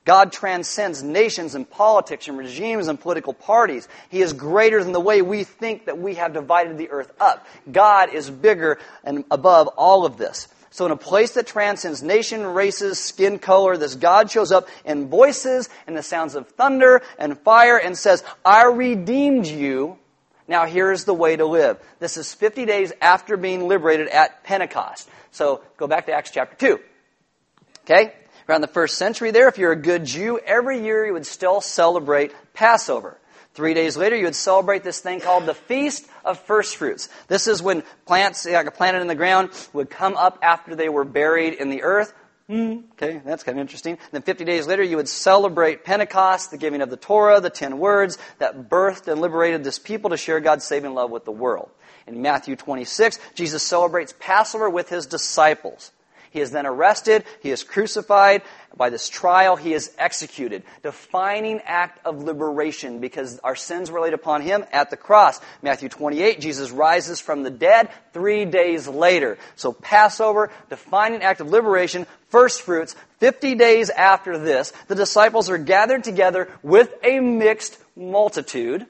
God 0.06 0.34
transcends 0.34 1.02
nations 1.02 1.56
and 1.56 1.70
politics 1.70 2.28
and 2.28 2.38
regimes 2.38 2.88
and 2.88 3.00
political 3.00 3.34
parties. 3.34 3.88
He 4.10 4.22
is 4.22 4.34
greater 4.34 4.84
than 4.84 4.92
the 4.92 5.00
way 5.00 5.22
we 5.22 5.46
think 5.46 5.86
that 5.86 5.98
we 5.98 6.16
have 6.16 6.34
divided 6.34 6.78
the 6.78 6.90
earth 6.90 7.12
up. 7.22 7.48
God 7.72 8.14
is 8.14 8.30
bigger 8.30 8.80
and 9.04 9.24
above 9.32 9.68
all 9.70 10.06
of 10.06 10.18
this. 10.18 10.50
So 10.72 10.86
in 10.88 10.92
a 10.92 10.98
place 10.98 11.34
that 11.34 11.48
transcends 11.48 12.02
nation, 12.02 12.46
races, 12.46 13.00
skin 13.00 13.40
color, 13.40 13.78
this 13.78 13.96
God 13.96 14.30
shows 14.30 14.52
up 14.52 14.68
in 14.84 15.08
voices 15.08 15.70
and 15.88 15.96
the 15.96 16.04
sounds 16.04 16.36
of 16.36 16.50
thunder 16.50 17.02
and 17.18 17.40
fire 17.40 17.78
and 17.78 17.98
says, 17.98 18.24
I 18.44 18.66
redeemed 18.66 19.46
you. 19.46 19.98
Now 20.48 20.66
here's 20.66 21.06
the 21.06 21.14
way 21.14 21.36
to 21.36 21.46
live. 21.46 21.78
This 22.00 22.18
is 22.18 22.34
50 22.34 22.66
days 22.66 22.92
after 23.02 23.38
being 23.38 23.68
liberated 23.68 24.10
at 24.10 24.44
Pentecost. 24.44 25.08
So 25.32 25.62
go 25.78 25.88
back 25.88 26.08
to 26.08 26.12
Acts 26.12 26.32
chapter 26.32 26.56
2. 26.58 26.80
Okay? 27.84 28.14
Around 28.48 28.62
the 28.62 28.68
first 28.68 28.98
century 28.98 29.32
there, 29.32 29.48
if 29.48 29.58
you're 29.58 29.72
a 29.72 29.78
good 29.78 30.06
Jew, 30.06 30.40
every 30.40 30.82
year 30.82 31.06
you 31.06 31.14
would 31.14 31.26
still 31.26 31.62
celebrate 31.62 32.34
Passover. 32.54 33.18
Three 33.54 33.76
days 33.76 33.96
later, 33.96 34.16
you 34.16 34.26
would 34.26 34.36
celebrate 34.36 34.84
this 34.84 35.00
thing 35.00 35.20
called 35.20 35.46
the 35.46 35.54
Feast 35.54 36.08
of 36.26 36.40
First 36.40 36.78
Fruits. 36.78 37.08
This 37.28 37.48
is 37.48 37.62
when 37.62 37.84
plants, 38.08 38.46
like 38.46 38.66
a 38.66 38.72
planted 38.72 39.02
in 39.02 39.08
the 39.08 39.16
ground, 39.16 39.52
would 39.74 39.92
come 39.92 40.18
up 40.18 40.40
after 40.42 40.76
they 40.76 40.90
were 40.90 41.04
buried 41.04 41.54
in 41.54 41.70
the 41.70 41.84
earth. 41.84 42.14
Hmm, 42.48 42.80
okay, 42.94 43.22
that's 43.24 43.44
kind 43.44 43.58
of 43.58 43.62
interesting. 43.62 43.94
And 43.94 44.12
then 44.12 44.22
50 44.24 44.44
days 44.44 44.68
later, 44.68 44.84
you 44.84 44.98
would 44.98 45.08
celebrate 45.08 45.86
Pentecost, 45.86 46.50
the 46.52 46.58
giving 46.58 46.82
of 46.82 46.90
the 46.90 46.98
Torah, 46.98 47.40
the 47.40 47.52
ten 47.52 47.78
words 47.78 48.18
that 48.40 48.70
birthed 48.70 49.08
and 49.08 49.22
liberated 49.22 49.64
this 49.64 49.80
people 49.80 50.10
to 50.10 50.18
share 50.18 50.40
God's 50.40 50.66
saving 50.66 50.94
love 50.94 51.12
with 51.12 51.24
the 51.24 51.32
world. 51.32 51.70
In 52.06 52.22
Matthew 52.22 52.56
26, 52.56 53.18
Jesus 53.34 53.64
celebrates 53.64 54.14
Passover 54.20 54.70
with 54.70 54.90
his 54.90 55.06
disciples. 55.06 55.92
He 56.34 56.42
is 56.42 56.50
then 56.50 56.66
arrested. 56.66 57.24
He 57.42 57.52
is 57.52 57.64
crucified. 57.64 58.42
By 58.76 58.90
this 58.90 59.08
trial, 59.08 59.56
he 59.56 59.74
is 59.74 59.92
executed. 60.00 60.64
Defining 60.82 61.62
act 61.64 62.04
of 62.06 62.24
liberation 62.24 63.00
because 63.00 63.40
our 63.44 63.56
sins 63.56 63.92
were 63.92 64.02
laid 64.02 64.16
upon 64.16 64.42
him 64.42 64.66
at 64.72 64.90
the 64.90 64.98
cross. 64.98 65.40
Matthew 65.62 65.90
28, 65.90 66.42
Jesus 66.42 66.72
rises 66.72 67.20
from 67.20 67.44
the 67.44 67.52
dead 67.52 67.90
three 68.14 68.46
days 68.46 68.88
later. 68.88 69.38
So 69.56 69.74
Passover, 69.74 70.50
defining 70.72 71.22
act 71.22 71.40
of 71.40 71.52
liberation, 71.52 72.08
first 72.30 72.64
fruits. 72.64 72.96
50 73.20 73.54
days 73.54 73.92
after 73.92 74.40
this, 74.40 74.74
the 74.88 74.96
disciples 74.96 75.52
are 75.52 75.60
gathered 75.60 76.04
together 76.04 76.50
with 76.64 76.92
a 77.04 77.20
mixed 77.20 77.78
multitude. 77.96 78.88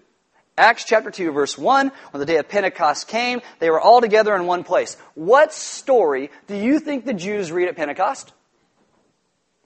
Acts 0.58 0.84
chapter 0.84 1.10
2 1.10 1.32
verse 1.32 1.58
1, 1.58 1.92
when 2.12 2.20
the 2.20 2.26
day 2.26 2.38
of 2.38 2.48
Pentecost 2.48 3.08
came, 3.08 3.42
they 3.60 3.70
were 3.70 3.82
all 3.82 4.02
together 4.02 4.36
in 4.36 4.46
one 4.46 4.64
place. 4.64 4.98
What 5.16 5.54
story 5.54 6.30
do 6.48 6.56
you 6.56 6.80
think 6.80 7.06
the 7.06 7.14
Jews 7.14 7.52
read 7.52 7.68
at 7.68 7.76
Pentecost? 7.76 8.32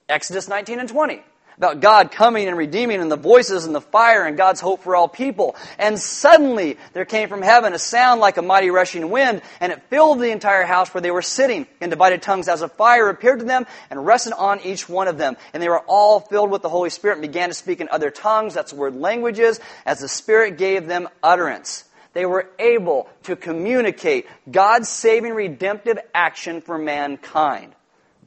Exodus 0.07 0.47
19 0.47 0.79
and 0.79 0.87
20 0.87 1.21
about 1.57 1.79
God 1.79 2.11
coming 2.11 2.47
and 2.47 2.55
redeeming 2.55 3.01
and 3.01 3.11
the 3.11 3.15
voices 3.15 3.65
and 3.65 3.73
the 3.73 3.81
fire 3.81 4.25
and 4.25 4.37
God's 4.37 4.61
hope 4.61 4.83
for 4.83 4.95
all 4.95 5.07
people. 5.07 5.55
And 5.79 5.99
suddenly 5.99 6.77
there 6.93 7.05
came 7.05 7.29
from 7.29 7.41
heaven 7.41 7.73
a 7.73 7.79
sound 7.79 8.21
like 8.21 8.37
a 8.37 8.43
mighty 8.43 8.69
rushing 8.69 9.09
wind, 9.09 9.41
and 9.59 9.71
it 9.71 9.81
filled 9.89 10.19
the 10.19 10.31
entire 10.31 10.65
house 10.65 10.93
where 10.93 11.01
they 11.01 11.11
were 11.11 11.23
sitting. 11.23 11.65
And 11.81 11.89
divided 11.89 12.21
tongues 12.21 12.47
as 12.47 12.61
a 12.61 12.69
fire 12.69 13.09
appeared 13.09 13.39
to 13.39 13.45
them 13.45 13.65
and 13.89 14.05
rested 14.05 14.33
on 14.33 14.61
each 14.61 14.87
one 14.87 15.07
of 15.07 15.17
them. 15.17 15.35
And 15.53 15.61
they 15.63 15.69
were 15.69 15.83
all 15.87 16.19
filled 16.19 16.51
with 16.51 16.61
the 16.61 16.69
Holy 16.69 16.91
Spirit 16.91 17.15
and 17.15 17.21
began 17.23 17.49
to 17.49 17.55
speak 17.55 17.81
in 17.81 17.89
other 17.89 18.11
tongues, 18.11 18.53
that's 18.53 18.71
the 18.71 18.77
word 18.77 18.95
languages, 18.95 19.59
as 19.85 19.99
the 19.99 20.07
Spirit 20.07 20.57
gave 20.57 20.87
them 20.87 21.09
utterance 21.23 21.83
they 22.13 22.25
were 22.25 22.49
able 22.57 23.07
to 23.21 23.35
communicate 23.35 24.25
God's 24.49 24.89
saving 24.89 25.35
redemptive 25.35 25.99
action 26.15 26.61
for 26.61 26.75
mankind. 26.75 27.75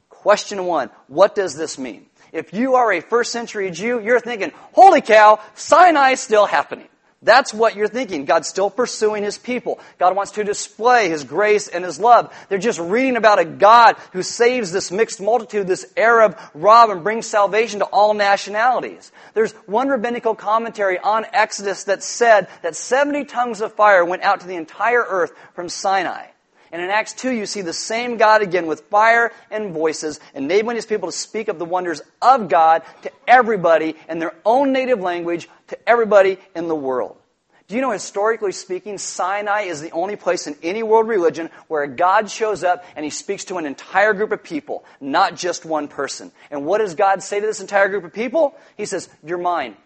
Question 0.07 0.65
one 0.65 0.89
What 1.07 1.35
does 1.35 1.57
this 1.57 1.77
mean? 1.77 2.05
If 2.31 2.53
you 2.53 2.75
are 2.75 2.91
a 2.93 3.01
first 3.01 3.31
century 3.31 3.69
Jew, 3.71 4.01
you're 4.01 4.19
thinking, 4.19 4.51
holy 4.73 5.01
cow, 5.01 5.39
Sinai 5.55 6.11
is 6.11 6.19
still 6.19 6.45
happening. 6.45 6.87
That's 7.23 7.53
what 7.53 7.75
you're 7.75 7.87
thinking. 7.87 8.25
God's 8.25 8.47
still 8.47 8.71
pursuing 8.71 9.23
His 9.23 9.37
people. 9.37 9.79
God 9.99 10.15
wants 10.15 10.31
to 10.33 10.43
display 10.43 11.09
His 11.09 11.23
grace 11.23 11.67
and 11.67 11.85
His 11.85 11.99
love. 11.99 12.33
They're 12.49 12.57
just 12.57 12.79
reading 12.79 13.15
about 13.15 13.37
a 13.37 13.45
God 13.45 13.95
who 14.11 14.23
saves 14.23 14.71
this 14.71 14.91
mixed 14.91 15.21
multitude, 15.21 15.67
this 15.67 15.85
Erev 15.95 16.35
Rav, 16.55 16.89
and 16.89 17.03
brings 17.03 17.27
salvation 17.27 17.79
to 17.79 17.85
all 17.85 18.15
nationalities. 18.15 19.11
There's 19.35 19.51
one 19.67 19.89
rabbinical 19.89 20.33
commentary 20.33 20.97
on 20.97 21.27
Exodus 21.31 21.83
that 21.83 22.01
said 22.01 22.47
that 22.63 22.75
70 22.75 23.25
tongues 23.25 23.61
of 23.61 23.73
fire 23.73 24.03
went 24.03 24.23
out 24.23 24.39
to 24.39 24.47
the 24.47 24.55
entire 24.55 25.05
earth 25.07 25.31
from 25.53 25.69
Sinai. 25.69 26.30
And 26.71 26.81
in 26.81 26.89
Acts 26.89 27.13
2, 27.13 27.31
you 27.31 27.45
see 27.45 27.61
the 27.61 27.73
same 27.73 28.17
God 28.17 28.41
again 28.41 28.65
with 28.65 28.81
fire 28.89 29.31
and 29.49 29.73
voices, 29.73 30.19
enabling 30.33 30.77
his 30.77 30.85
people 30.85 31.09
to 31.09 31.17
speak 31.17 31.49
of 31.49 31.59
the 31.59 31.65
wonders 31.65 32.01
of 32.21 32.47
God 32.47 32.83
to 33.01 33.11
everybody 33.27 33.95
in 34.07 34.19
their 34.19 34.33
own 34.45 34.71
native 34.71 35.01
language, 35.01 35.49
to 35.67 35.89
everybody 35.89 36.37
in 36.55 36.67
the 36.67 36.75
world. 36.75 37.17
Do 37.71 37.75
you 37.75 37.81
know, 37.81 37.91
historically 37.91 38.51
speaking, 38.51 38.97
Sinai 38.97 39.61
is 39.61 39.79
the 39.79 39.91
only 39.91 40.17
place 40.17 40.45
in 40.45 40.57
any 40.61 40.83
world 40.83 41.07
religion 41.07 41.49
where 41.69 41.87
God 41.87 42.29
shows 42.29 42.65
up 42.65 42.83
and 42.97 43.05
he 43.05 43.09
speaks 43.09 43.45
to 43.45 43.57
an 43.57 43.65
entire 43.65 44.13
group 44.13 44.33
of 44.33 44.43
people, 44.43 44.83
not 44.99 45.37
just 45.37 45.63
one 45.63 45.87
person. 45.87 46.33
And 46.49 46.65
what 46.65 46.79
does 46.79 46.95
God 46.95 47.23
say 47.23 47.39
to 47.39 47.45
this 47.45 47.61
entire 47.61 47.87
group 47.87 48.03
of 48.03 48.11
people? 48.11 48.55
He 48.75 48.85
says, 48.85 49.07
You're 49.23 49.37
mine. 49.37 49.77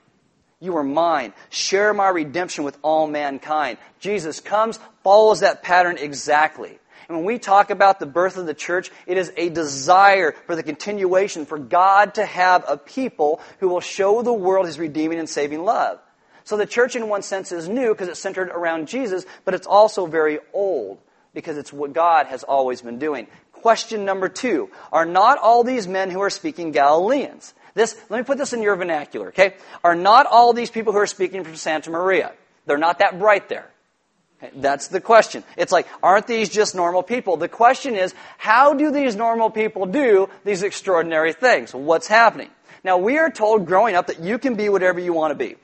You 0.65 0.78
are 0.78 0.84
mine. 0.84 1.34
Share 1.49 1.93
my 1.93 2.10
redemption 2.10 2.63
with 2.63 2.78
all 2.82 3.08
mankind. 3.08 3.78
Jesus 3.99 4.39
comes, 4.39 4.80
follows 5.04 5.41
that 5.41 5.63
pattern 5.63 5.97
exactly. 5.97 6.80
And 7.08 7.17
when 7.17 7.25
we 7.25 7.38
talk 7.38 7.69
about 7.69 7.99
the 7.99 8.08
birth 8.08 8.38
of 8.38 8.47
the 8.47 8.54
church, 8.56 8.91
it 9.06 9.17
is 9.17 9.32
a 9.38 9.49
desire 9.49 10.34
for 10.47 10.56
the 10.56 10.63
continuation, 10.63 11.45
for 11.45 11.60
God 11.60 12.15
to 12.15 12.25
have 12.25 12.65
a 12.67 12.78
people 12.78 13.41
who 13.60 13.69
will 13.69 13.80
show 13.80 14.23
the 14.23 14.34
world 14.34 14.65
his 14.65 14.80
redeeming 14.80 15.19
and 15.19 15.30
saving 15.30 15.63
love. 15.63 15.99
So 16.45 16.58
the 16.58 16.65
church, 16.65 16.95
in 16.95 17.08
one 17.10 17.21
sense, 17.21 17.51
is 17.51 17.69
new 17.69 17.93
because 17.93 18.08
it's 18.08 18.19
centered 18.19 18.49
around 18.49 18.88
Jesus, 18.88 19.25
but 19.45 19.54
it's 19.54 19.67
also 19.67 20.08
very 20.08 20.39
old 20.54 20.99
because 21.34 21.58
it's 21.58 21.73
what 21.73 21.93
God 21.93 22.28
has 22.28 22.43
always 22.43 22.82
been 22.82 22.97
doing. 22.97 23.28
Question 23.51 24.06
number 24.06 24.30
two 24.30 24.69
Are 24.91 25.06
not 25.06 25.38
all 25.38 25.63
these 25.63 25.88
men 25.88 26.10
who 26.10 26.21
are 26.21 26.30
speaking 26.30 26.71
Galileans? 26.71 27.54
This, 27.75 27.95
let 28.09 28.17
me 28.17 28.23
put 28.23 28.38
this 28.38 28.53
in 28.53 28.63
your 28.63 28.75
vernacular, 28.77 29.27
okay? 29.27 29.55
Are 29.83 29.95
not 29.95 30.25
all 30.25 30.53
these 30.53 30.71
people 30.71 30.93
who 30.93 30.99
are 30.99 31.07
speaking 31.07 31.43
from 31.43 31.57
Santa 31.57 31.91
Maria? 31.91 32.31
They're 32.65 32.77
not 32.77 32.99
that 32.99 33.19
bright 33.19 33.49
there. 33.49 33.69
Okay? 34.41 34.51
That's 34.55 34.88
the 34.88 35.01
question. 35.01 35.43
It's 35.57 35.73
like, 35.73 35.85
aren't 36.01 36.25
these 36.25 36.49
just 36.49 36.73
normal 36.73 37.03
people? 37.03 37.35
The 37.35 37.49
question 37.49 37.95
is, 37.95 38.15
how 38.38 38.73
do 38.73 38.91
these 38.91 39.17
normal 39.17 39.49
people 39.49 39.85
do 39.85 40.29
these 40.45 40.63
extraordinary 40.63 41.33
things? 41.33 41.73
What's 41.73 42.07
happening? 42.07 42.49
Now, 42.85 42.97
we 42.97 43.17
are 43.17 43.29
told 43.29 43.65
growing 43.65 43.95
up 43.95 44.07
that 44.07 44.21
you 44.21 44.39
can 44.39 44.55
be 44.55 44.69
whatever 44.69 45.01
you 45.01 45.11
want 45.11 45.31
to 45.31 45.35
be. 45.35 45.57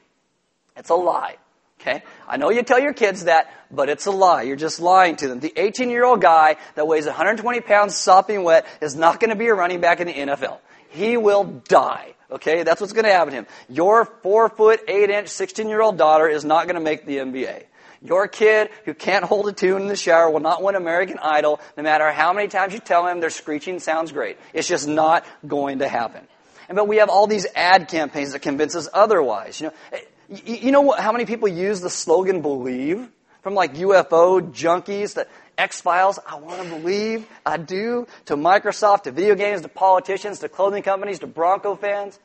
It's 0.76 0.89
a 0.89 0.95
lie. 0.95 1.38
Okay? 1.80 2.04
I 2.28 2.36
know 2.36 2.50
you 2.50 2.62
tell 2.62 2.80
your 2.80 2.93
kids 2.93 3.24
that, 3.24 3.52
but 3.71 3.88
it's 3.88 4.06
a 4.06 4.12
lie. 4.12 4.41
You're 4.41 4.58
just 4.58 4.82
lying 4.82 5.15
to 5.15 5.30
them. 5.30 5.39
The 5.39 5.54
18 5.56 5.89
year 5.89 6.04
old 6.04 6.21
guy 6.21 6.58
that 6.76 6.88
weighs 6.88 7.06
120 7.06 7.62
pounds 7.62 7.95
sopping 7.95 8.43
wet 8.43 8.65
is 8.82 8.95
not 8.95 9.21
going 9.21 9.30
to 9.30 9.36
be 9.38 9.47
a 9.47 9.54
running 9.54 9.80
back 9.80 10.02
in 10.02 10.08
the 10.08 10.13
NFL 10.13 10.60
he 10.92 11.18
will 11.18 11.44
die. 11.44 12.14
Okay, 12.32 12.64
that's 12.64 12.80
what's 12.80 12.94
going 12.94 13.06
to 13.06 13.12
happen 13.12 13.32
to 13.34 13.40
him. 13.40 13.48
Your 13.68 14.06
four 14.06 14.48
foot, 14.50 14.80
eight 14.88 15.10
inch, 15.10 15.28
16 15.28 15.68
year 15.68 15.82
old 15.82 15.98
daughter 15.98 16.28
is 16.28 16.46
not 16.46 16.66
going 16.66 16.76
to 16.76 16.82
make 16.82 17.06
the 17.06 17.18
NBA. 17.18 17.64
Your 18.04 18.28
kid 18.28 18.70
who 18.86 18.94
can't 18.94 19.24
hold 19.24 19.48
a 19.48 19.54
tune 19.54 19.84
in 19.84 19.88
the 19.88 19.96
shower 19.96 20.30
will 20.30 20.40
not 20.40 20.64
win 20.64 20.76
American 20.76 21.20
Idol 21.20 21.60
no 21.78 21.84
matter 21.84 22.12
how 22.12 22.34
many 22.34 22.48
times 22.48 22.74
you 22.74 22.80
tell 22.80 23.06
him 23.06 23.20
their 23.20 23.30
screeching 23.30 23.80
sounds 23.80 24.12
great. 24.12 24.38
It's 24.54 24.68
just 24.68 24.88
not 24.88 25.26
going 25.46 25.80
to 25.80 25.88
happen. 25.88 26.26
And 26.68 26.78
but 26.78 26.88
we 26.88 26.98
have 26.98 27.10
all 27.10 27.28
these 27.28 27.46
ad 27.54 27.90
campaigns 27.90 28.32
that 28.32 28.40
convince 28.40 28.76
us 28.76 28.88
otherwise. 28.94 29.60
You 29.60 29.68
know, 29.68 29.74
eh, 29.92 30.00
you 30.46 30.72
know 30.72 30.92
how 30.92 31.12
many 31.12 31.26
people 31.26 31.50
use 31.50 31.82
the 31.82 31.90
slogan 31.90 32.42
"Believe" 32.42 33.08
from 33.42 33.56
like 33.56 33.76
UFO 33.76 34.52
junkies 34.52 35.16
to 35.16 35.28
X 35.62 35.80
Files? 35.80 36.17
I 36.26 36.38
want 36.38 36.63
to 36.63 36.69
believe, 36.69 37.28
I 37.45 37.58
do. 37.58 38.08
To 38.26 38.36
Microsoft, 38.36 39.04
to 39.04 39.12
video 39.12 39.36
games, 39.36 39.62
to 39.62 39.67
politicians, 39.67 40.39
to 40.39 40.50
clothing 40.50 40.82
companies, 40.82 41.19
to 41.19 41.28
Bronco 41.28 41.76
fans. 41.76 42.19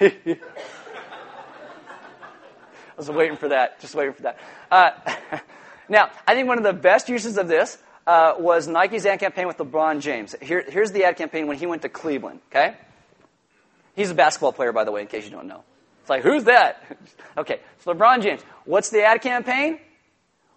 I 0.00 0.38
was 2.96 3.08
waiting 3.08 3.36
for 3.36 3.50
that. 3.50 3.80
Just 3.80 3.94
waiting 3.94 4.12
for 4.12 4.22
that. 4.22 4.40
Uh, 4.72 4.90
now, 5.88 6.10
I 6.26 6.34
think 6.34 6.48
one 6.48 6.58
of 6.58 6.64
the 6.64 6.72
best 6.72 7.08
uses 7.08 7.38
of 7.38 7.46
this 7.46 7.78
uh, 8.08 8.34
was 8.38 8.66
Nike's 8.66 9.06
ad 9.06 9.20
campaign 9.20 9.46
with 9.46 9.58
LeBron 9.58 10.00
James. 10.00 10.34
Here, 10.42 10.64
here's 10.68 10.90
the 10.90 11.04
ad 11.04 11.16
campaign 11.16 11.46
when 11.46 11.58
he 11.58 11.66
went 11.66 11.82
to 11.82 11.88
Cleveland. 11.88 12.40
Okay, 12.50 12.74
he's 13.94 14.10
a 14.10 14.14
basketball 14.14 14.52
player, 14.52 14.72
by 14.72 14.82
the 14.82 14.90
way, 14.90 15.02
in 15.02 15.06
case 15.06 15.24
you 15.24 15.30
don't 15.30 15.46
know. 15.46 15.62
It's 16.02 16.10
like, 16.10 16.22
who's 16.22 16.44
that? 16.44 16.84
okay, 17.38 17.60
so 17.78 17.94
LeBron 17.94 18.22
James. 18.22 18.42
What's 18.64 18.90
the 18.90 19.04
ad 19.04 19.22
campaign? 19.22 19.78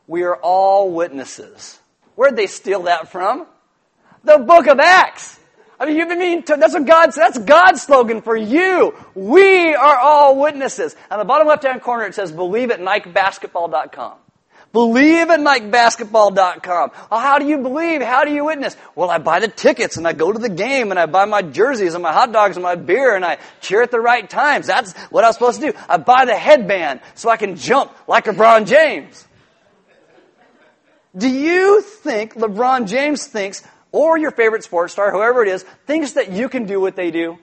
We 0.07 0.23
are 0.23 0.35
all 0.35 0.91
witnesses. 0.91 1.79
Where'd 2.15 2.35
they 2.35 2.47
steal 2.47 2.83
that 2.83 3.11
from? 3.11 3.47
The 4.23 4.39
Book 4.39 4.67
of 4.67 4.79
Acts. 4.79 5.39
I 5.79 5.85
mean, 5.85 5.97
you 5.97 6.07
mean 6.07 6.43
that's 6.47 6.73
what 6.73 6.85
God's 6.85 7.15
that's 7.15 7.37
God's 7.37 7.81
slogan 7.81 8.21
for 8.21 8.35
you. 8.35 8.95
We 9.13 9.75
are 9.75 9.97
all 9.97 10.39
witnesses. 10.39 10.95
On 11.11 11.19
the 11.19 11.25
bottom 11.25 11.47
left-hand 11.47 11.81
corner, 11.81 12.05
it 12.05 12.15
says, 12.15 12.31
"Believe 12.31 12.71
at 12.71 12.79
NikeBasketball.com." 12.79 14.13
Believe 14.75 15.29
at 15.29 15.39
NikeBasketball.com. 15.39 16.91
Well, 16.93 17.07
oh, 17.09 17.17
how 17.17 17.39
do 17.39 17.47
you 17.47 17.59
believe? 17.59 18.01
How 18.01 18.25
do 18.25 18.31
you 18.33 18.43
witness? 18.43 18.75
Well, 18.93 19.09
I 19.09 19.19
buy 19.19 19.39
the 19.39 19.47
tickets 19.47 19.95
and 19.95 20.05
I 20.05 20.11
go 20.11 20.33
to 20.33 20.37
the 20.37 20.49
game 20.49 20.91
and 20.91 20.99
I 20.99 21.05
buy 21.05 21.23
my 21.23 21.43
jerseys 21.43 21.93
and 21.93 22.03
my 22.03 22.11
hot 22.11 22.33
dogs 22.33 22.57
and 22.57 22.63
my 22.63 22.75
beer 22.75 23.15
and 23.15 23.23
I 23.23 23.37
cheer 23.61 23.83
at 23.83 23.91
the 23.91 24.01
right 24.01 24.29
times. 24.29 24.67
That's 24.67 24.91
what 25.11 25.23
I 25.23 25.27
was 25.27 25.37
supposed 25.37 25.61
to 25.61 25.71
do. 25.71 25.77
I 25.87 25.95
buy 25.95 26.25
the 26.25 26.35
headband 26.35 26.99
so 27.13 27.29
I 27.29 27.37
can 27.37 27.55
jump 27.55 27.93
like 28.05 28.25
LeBron 28.25 28.67
James. 28.67 29.25
Do 31.15 31.29
you 31.29 31.79
think 31.79 32.35
LeBron 32.35 32.89
James 32.89 33.25
thinks, 33.27 33.63
or 33.93 34.17
your 34.17 34.31
favorite 34.31 34.65
sports 34.65 34.91
star, 34.91 35.09
whoever 35.09 35.41
it 35.41 35.47
is, 35.47 35.63
thinks 35.87 36.11
that 36.13 36.33
you 36.33 36.49
can 36.49 36.65
do 36.65 36.81
what 36.81 36.97
they 36.97 37.11
do? 37.11 37.37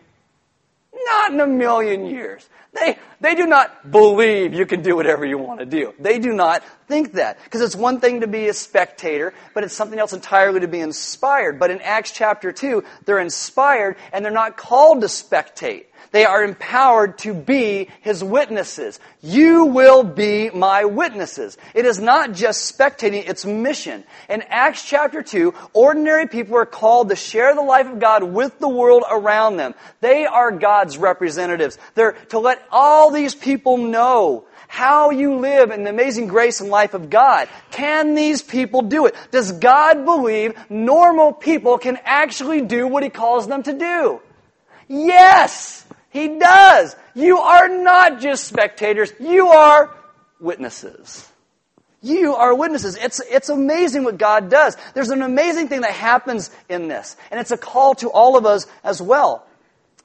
Not 0.92 1.32
in 1.32 1.40
a 1.40 1.46
million 1.46 2.04
years. 2.04 2.46
They, 2.72 2.98
they 3.20 3.34
do 3.34 3.46
not 3.46 3.90
believe 3.90 4.54
you 4.54 4.64
can 4.64 4.82
do 4.82 4.96
whatever 4.96 5.26
you 5.26 5.36
want 5.36 5.60
to 5.60 5.66
do. 5.66 5.92
They 5.98 6.18
do 6.18 6.32
not 6.32 6.64
think 6.88 7.12
that. 7.14 7.38
Because 7.44 7.60
it's 7.60 7.76
one 7.76 8.00
thing 8.00 8.22
to 8.22 8.26
be 8.26 8.48
a 8.48 8.54
spectator, 8.54 9.34
but 9.54 9.62
it's 9.62 9.74
something 9.74 9.98
else 9.98 10.14
entirely 10.14 10.60
to 10.60 10.68
be 10.68 10.80
inspired. 10.80 11.58
But 11.58 11.70
in 11.70 11.80
Acts 11.82 12.12
chapter 12.12 12.50
2, 12.50 12.82
they're 13.04 13.18
inspired 13.18 13.96
and 14.12 14.24
they're 14.24 14.32
not 14.32 14.56
called 14.56 15.02
to 15.02 15.06
spectate. 15.06 15.86
They 16.10 16.24
are 16.24 16.44
empowered 16.44 17.18
to 17.18 17.32
be 17.34 17.88
His 18.00 18.22
witnesses. 18.22 18.98
You 19.22 19.66
will 19.66 20.02
be 20.02 20.50
my 20.50 20.84
witnesses. 20.84 21.56
It 21.74 21.86
is 21.86 22.00
not 22.00 22.32
just 22.32 22.76
spectating, 22.76 23.28
it's 23.28 23.44
mission. 23.44 24.04
In 24.28 24.42
Acts 24.42 24.84
chapter 24.84 25.22
2, 25.22 25.54
ordinary 25.72 26.26
people 26.26 26.56
are 26.56 26.66
called 26.66 27.08
to 27.10 27.16
share 27.16 27.54
the 27.54 27.62
life 27.62 27.86
of 27.86 28.00
God 28.00 28.24
with 28.24 28.58
the 28.58 28.68
world 28.68 29.04
around 29.10 29.56
them. 29.56 29.74
They 30.00 30.26
are 30.26 30.50
God's 30.50 30.98
representatives. 30.98 31.78
They're 31.94 32.12
to 32.30 32.38
let 32.38 32.62
all 32.70 33.10
these 33.10 33.34
people 33.34 33.76
know 33.76 34.46
how 34.72 35.10
you 35.10 35.36
live 35.36 35.70
in 35.70 35.84
the 35.84 35.90
amazing 35.90 36.28
grace 36.28 36.62
and 36.62 36.70
life 36.70 36.94
of 36.94 37.10
God. 37.10 37.46
Can 37.72 38.14
these 38.14 38.40
people 38.40 38.80
do 38.80 39.04
it? 39.04 39.14
Does 39.30 39.52
God 39.52 40.06
believe 40.06 40.54
normal 40.70 41.34
people 41.34 41.76
can 41.76 41.98
actually 42.04 42.62
do 42.62 42.86
what 42.86 43.02
He 43.02 43.10
calls 43.10 43.46
them 43.46 43.62
to 43.64 43.74
do? 43.74 44.22
Yes! 44.92 45.86
He 46.10 46.38
does. 46.38 46.94
You 47.14 47.38
are 47.38 47.66
not 47.68 48.20
just 48.20 48.44
spectators. 48.44 49.10
You 49.18 49.48
are 49.48 49.94
witnesses. 50.38 51.26
You 52.02 52.34
are 52.34 52.54
witnesses. 52.54 52.98
It's, 53.00 53.20
it's 53.20 53.48
amazing 53.48 54.04
what 54.04 54.18
God 54.18 54.50
does. 54.50 54.76
There's 54.92 55.08
an 55.08 55.22
amazing 55.22 55.68
thing 55.68 55.80
that 55.80 55.92
happens 55.92 56.50
in 56.68 56.88
this. 56.88 57.16
And 57.30 57.40
it's 57.40 57.52
a 57.52 57.56
call 57.56 57.94
to 57.96 58.10
all 58.10 58.36
of 58.36 58.44
us 58.44 58.66
as 58.84 59.00
well. 59.00 59.46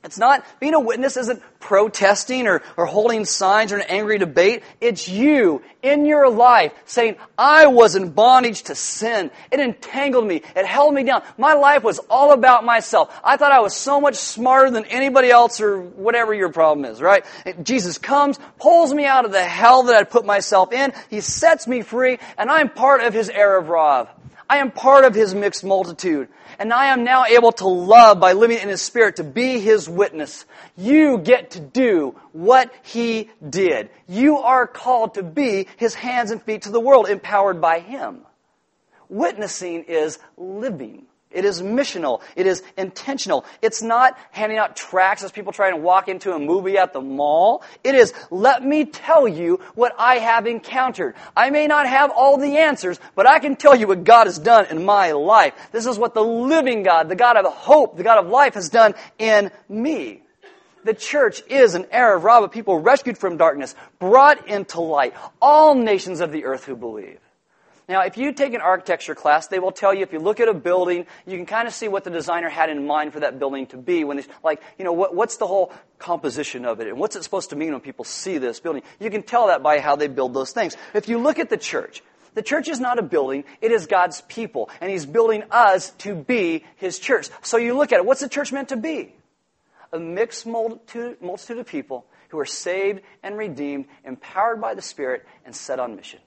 It's 0.04 0.18
not, 0.18 0.46
being 0.60 0.74
a 0.74 0.80
witness 0.80 1.18
isn't 1.18 1.42
protesting 1.60 2.48
or, 2.48 2.62
or 2.78 2.86
holding 2.86 3.26
signs 3.26 3.74
or 3.74 3.78
an 3.78 3.86
angry 3.90 4.20
debate. 4.20 4.64
It's 4.80 5.10
you 5.10 5.64
in 5.82 6.06
your 6.06 6.30
life 6.30 6.72
saying, 6.86 7.18
I 7.38 7.68
was 7.68 7.96
in 7.96 8.12
bondage 8.12 8.64
to 8.64 8.76
sin. 8.76 9.32
It 9.52 9.60
entangled 9.60 10.26
me. 10.26 10.44
It 10.56 10.66
held 10.66 10.94
me 10.94 11.04
down. 11.04 11.24
My 11.38 11.56
life 11.56 11.84
was 11.84 12.00
all 12.10 12.32
about 12.32 12.64
myself. 12.64 13.14
I 13.24 13.38
thought 13.38 13.52
I 13.52 13.60
was 13.60 13.76
so 13.76 14.00
much 14.00 14.16
smarter 14.16 14.72
than 14.72 14.86
anybody 14.86 15.30
else 15.30 15.60
or 15.60 15.82
whatever 15.82 16.34
your 16.34 16.50
problem 16.50 16.86
is, 16.86 17.02
right? 17.02 17.26
Jesus 17.64 17.98
comes, 17.98 18.40
pulls 18.60 18.94
me 18.94 19.06
out 19.06 19.26
of 19.26 19.32
the 19.32 19.44
hell 19.44 19.84
that 19.84 19.96
I'd 19.96 20.10
put 20.10 20.26
myself 20.26 20.72
in. 20.72 20.94
He 21.10 21.22
sets 21.22 21.68
me 21.68 21.82
free 21.82 22.20
and 22.38 22.50
I'm 22.50 22.70
part 22.70 23.02
of 23.02 23.14
his 23.14 23.30
Erev 23.30 23.68
Rav. 23.68 24.10
I 24.50 24.58
am 24.58 24.72
part 24.72 25.04
of 25.04 25.14
his 25.14 25.36
mixed 25.36 25.64
multitude. 25.64 26.30
And 26.60 26.74
I 26.74 26.88
am 26.88 27.04
now 27.04 27.26
able 27.26 27.52
to 27.54 27.68
love 27.68 28.20
by 28.20 28.34
living 28.34 28.60
in 28.60 28.70
his 28.70 28.82
spirit 28.82 29.16
to 29.18 29.24
be 29.24 29.60
his 29.60 29.90
witness. 29.90 30.46
You 30.76 31.18
get 31.18 31.52
to 31.52 31.60
do 31.60 32.16
what 32.32 32.72
he 32.84 33.30
did. 33.48 33.90
You 34.08 34.38
are 34.38 34.68
called 34.68 35.16
to 35.16 35.24
be 35.24 35.68
his 35.78 35.96
hands 35.96 36.32
and 36.32 36.42
feet 36.42 36.64
to 36.64 36.72
the 36.72 36.80
world, 36.80 37.10
empowered 37.10 37.60
by 37.60 37.80
him. 37.80 38.22
Witnessing 39.10 39.86
is 39.86 40.20
living. 40.38 41.07
It 41.30 41.44
is 41.44 41.62
missional. 41.62 42.22
It 42.38 42.48
is 42.48 42.64
intentional. 42.78 43.44
It's 43.62 43.82
not 43.82 44.18
handing 44.32 44.58
out 44.58 44.78
tracts 44.78 45.24
as 45.24 45.32
people 45.32 45.52
try 45.52 45.70
to 45.70 45.76
walk 45.76 46.08
into 46.08 46.32
a 46.32 46.40
movie 46.40 46.78
at 46.78 46.94
the 46.94 47.02
mall. 47.02 47.64
It 47.84 47.96
is, 47.96 48.14
let 48.32 48.64
me 48.64 48.86
tell 48.86 49.28
you 49.28 49.60
what 49.76 49.94
I 50.00 50.20
have 50.20 50.48
encountered. 50.48 51.16
I 51.36 51.50
may 51.50 51.68
not 51.68 51.86
have 51.86 52.12
all 52.12 52.38
the 52.38 52.58
answers, 52.58 52.98
but 53.14 53.28
I 53.28 53.40
can 53.40 53.58
tell 53.58 53.76
you 53.76 53.88
what 53.88 54.06
God 54.06 54.28
has 54.28 54.40
done 54.40 54.68
in 54.68 54.86
my 54.86 55.12
life. 55.12 55.54
This 55.74 55.86
is 55.86 56.00
what 56.00 56.14
the 56.14 56.24
living 56.24 56.84
God, 56.84 57.10
the 57.10 57.16
God 57.16 57.36
of 57.36 57.46
hope, 57.54 57.98
the 57.98 58.04
God 58.04 58.24
of 58.24 58.30
life 58.30 58.54
has 58.54 58.70
done 58.70 58.96
in 59.20 59.52
me. 59.68 60.22
The 60.86 60.94
church 60.94 61.44
is 61.50 61.76
an 61.76 61.88
Rav 61.92 62.44
of 62.44 62.52
people 62.52 62.80
rescued 62.80 63.18
from 63.18 63.36
darkness, 63.36 63.76
brought 64.00 64.48
into 64.48 64.80
light. 64.80 65.14
All 65.42 65.76
nations 65.76 66.22
of 66.22 66.32
the 66.32 66.46
earth 66.46 66.64
who 66.64 66.78
believe. 66.78 67.20
Now, 67.90 68.02
if 68.02 68.18
you 68.18 68.34
take 68.34 68.54
an 68.54 68.60
architecture 68.60 69.16
class, 69.16 69.48
they 69.48 69.60
will 69.60 69.72
tell 69.72 69.94
you 69.94 70.04
if 70.04 70.12
you 70.12 70.20
look 70.20 70.42
at 70.42 70.50
a 70.50 70.54
building, 70.54 71.06
you 71.26 71.38
can 71.38 71.46
kind 71.46 71.70
of 71.70 71.74
see 71.74 71.88
what 71.88 72.04
the 72.04 72.10
designer 72.10 72.50
had 72.50 72.70
in 72.70 72.86
mind 72.86 73.14
for 73.14 73.22
that 73.22 73.40
building 73.40 73.66
to 73.68 73.78
be. 73.78 74.04
When 74.04 74.18
they, 74.18 74.26
like, 74.44 74.62
you 74.78 74.84
know, 74.84 74.92
what, 74.92 75.16
what's 75.16 75.38
the 75.38 75.48
whole 75.48 75.72
composition 75.98 76.66
of 76.66 76.82
it, 76.82 76.88
and 76.88 76.98
what's 76.98 77.16
it 77.16 77.24
supposed 77.24 77.52
to 77.52 77.56
mean 77.56 77.72
when 77.72 77.80
people 77.80 78.04
see 78.04 78.40
this 78.40 78.60
building? 78.60 78.84
You 79.00 79.10
can 79.10 79.24
tell 79.24 79.48
that 79.48 79.64
by 79.64 79.80
how 79.80 79.96
they 79.96 80.10
build 80.10 80.34
those 80.34 80.52
things. 80.52 80.76
If 80.94 81.08
you 81.08 81.18
look 81.18 81.40
at 81.40 81.50
the 81.50 81.56
church, 81.56 82.04
the 82.34 82.42
church 82.42 82.68
is 82.68 82.82
not 82.82 83.00
a 83.00 83.02
building, 83.02 83.46
it 83.62 83.72
is 83.72 83.86
God's 83.86 84.20
people, 84.28 84.70
and 84.82 84.92
He's 84.92 85.06
building 85.06 85.44
us 85.50 85.92
to 86.00 86.14
be 86.14 86.66
His 86.76 87.00
church. 87.00 87.30
So 87.42 87.56
you 87.56 87.78
look 87.78 87.94
at 87.94 88.00
it, 88.00 88.06
what's 88.06 88.22
the 88.22 88.28
church 88.30 88.52
meant 88.52 88.70
to 88.70 88.78
be? 88.78 89.16
A 89.94 90.00
mixed 90.00 90.46
multitude, 90.46 91.22
multitude 91.22 91.60
of 91.60 91.68
people 91.68 92.06
who 92.30 92.40
are 92.40 92.46
saved 92.46 93.00
and 93.24 93.38
redeemed, 93.38 93.86
empowered 94.04 94.60
by 94.60 94.74
the 94.74 94.82
Spirit, 94.82 95.26
and 95.46 95.56
set 95.56 95.80
on 95.80 95.96
mission. 95.96 96.20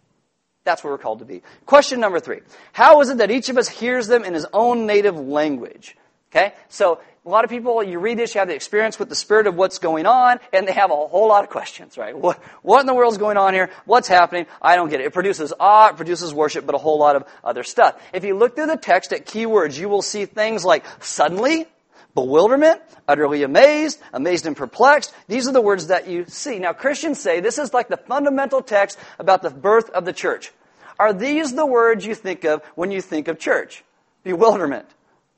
That's 0.65 0.85
what 0.85 0.91
we're 0.91 0.99
called 0.99 1.21
to 1.21 1.25
be. 1.25 1.43
Question 1.67 2.01
number 2.01 2.21
three. 2.21 2.41
How 2.73 3.01
is 3.01 3.09
it 3.09 3.19
that 3.19 3.31
each 3.31 3.49
of 3.49 3.57
us 3.57 3.69
hears 3.69 4.07
them 4.07 4.25
in 4.25 4.35
his 4.35 4.47
own 4.53 4.87
native 4.87 5.17
language? 5.19 5.97
Okay? 6.31 6.55
So, 6.69 7.01
a 7.25 7.29
lot 7.29 7.45
of 7.45 7.51
people, 7.51 7.83
you 7.83 7.99
read 7.99 8.19
this, 8.19 8.35
you 8.35 8.39
have 8.39 8.49
the 8.49 8.55
experience 8.55 8.99
with 8.99 9.11
the 9.11 9.15
spirit 9.15 9.47
of 9.47 9.55
what's 9.55 9.79
going 9.79 10.07
on, 10.07 10.41
and 10.55 10.67
they 10.67 10.73
have 10.73 10.91
a 10.91 10.95
whole 10.95 11.29
lot 11.29 11.45
of 11.45 11.51
questions, 11.51 11.99
right? 11.99 12.17
What, 12.17 12.39
what 12.63 12.81
in 12.81 12.87
the 12.87 12.95
world 12.95 13.13
is 13.13 13.19
going 13.19 13.37
on 13.37 13.53
here? 13.53 13.69
What's 13.85 14.09
happening? 14.09 14.47
I 14.63 14.75
don't 14.75 14.89
get 14.89 15.01
it. 15.01 15.07
It 15.07 15.13
produces 15.13 15.53
awe, 15.61 15.91
it 15.91 15.97
produces 15.97 16.33
worship, 16.33 16.65
but 16.65 16.75
a 16.75 16.79
whole 16.79 16.99
lot 16.99 17.17
of 17.17 17.25
other 17.45 17.63
stuff. 17.63 18.01
If 18.15 18.25
you 18.25 18.39
look 18.39 18.57
through 18.57 18.69
the 18.69 18.79
text 18.79 19.13
at 19.13 19.27
keywords, 19.27 19.79
you 19.79 19.91
will 19.91 20.01
see 20.01 20.25
things 20.25 20.65
like 20.65 20.87
suddenly, 21.01 21.67
bewilderment, 22.15 22.81
utterly 23.07 23.43
amazed, 23.43 24.01
amazed 24.13 24.47
and 24.47 24.57
perplexed. 24.57 25.15
These 25.29 25.49
are 25.49 25.53
the 25.53 25.61
words 25.61 25.89
that 25.89 26.09
you 26.09 26.25
see. 26.27 26.59
Now, 26.59 26.73
Christians 26.73 27.21
say 27.21 27.41
this 27.41 27.59
is 27.59 27.73
like 27.73 27.89
the 27.89 27.97
fundamental 27.97 28.63
text 28.63 28.99
about 29.19 29.43
the 29.43 29.51
birth 29.51 29.91
of 29.91 30.05
the 30.05 30.13
church. 30.13 30.53
Are 30.99 31.13
these 31.13 31.55
the 31.55 31.67
words 31.67 32.05
you 32.05 32.15
think 32.15 32.45
of 32.45 32.63
when 32.75 32.91
you 32.91 33.01
think 33.01 33.29
of 33.29 33.39
church? 33.39 33.85
Bewilderment, 34.23 34.87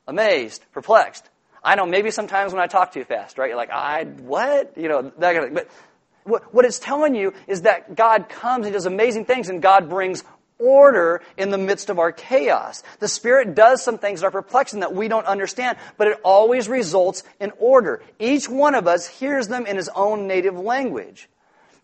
amazed, 0.09 0.65
perplexed. 0.73 1.29
I 1.63 1.77
know 1.77 1.87
maybe 1.87 2.11
sometimes 2.11 2.53
when 2.53 2.61
I 2.61 2.67
talk 2.67 2.93
too 2.93 3.05
fast, 3.05 3.39
right? 3.39 3.49
You're 3.49 3.57
like, 3.57 3.71
I, 3.71 4.05
what? 4.05 4.77
You 4.77 4.89
know, 4.89 5.13
that 5.19 5.35
kind 5.35 5.39
of 5.39 5.45
thing. 5.45 5.55
But 5.55 5.69
what, 6.25 6.55
what 6.55 6.65
it's 6.65 6.79
telling 6.79 7.15
you 7.15 7.33
is 7.47 7.63
that 7.63 7.95
God 7.95 8.29
comes 8.29 8.67
and 8.67 8.73
does 8.73 8.87
amazing 8.87 9.27
things 9.27 9.49
and 9.49 9.63
God 9.63 9.89
brings 9.89 10.25
order 10.63 11.23
in 11.37 11.51
the 11.51 11.59
midst 11.59 11.91
of 11.91 11.99
our 11.99 12.13
chaos. 12.13 12.83
The 13.01 13.09
Spirit 13.09 13.55
does 13.55 13.83
some 13.83 13.99
things 13.99 14.21
that 14.21 14.29
are 14.29 14.31
perplexing 14.31 14.81
that 14.81 14.95
we 14.95 15.09
don't 15.09 15.27
understand, 15.27 15.79
but 15.97 16.07
it 16.09 16.21
always 16.25 16.69
results 16.69 17.25
in 17.41 17.53
order. 17.59 18.03
Each 18.19 18.49
one 18.49 18.75
of 18.75 18.87
us 18.87 19.07
hears 19.07 19.49
them 19.49 19.67
in 19.67 19.77
his 19.77 19.89
own 19.89 20.27
native 20.27 20.59
language. 20.59 21.29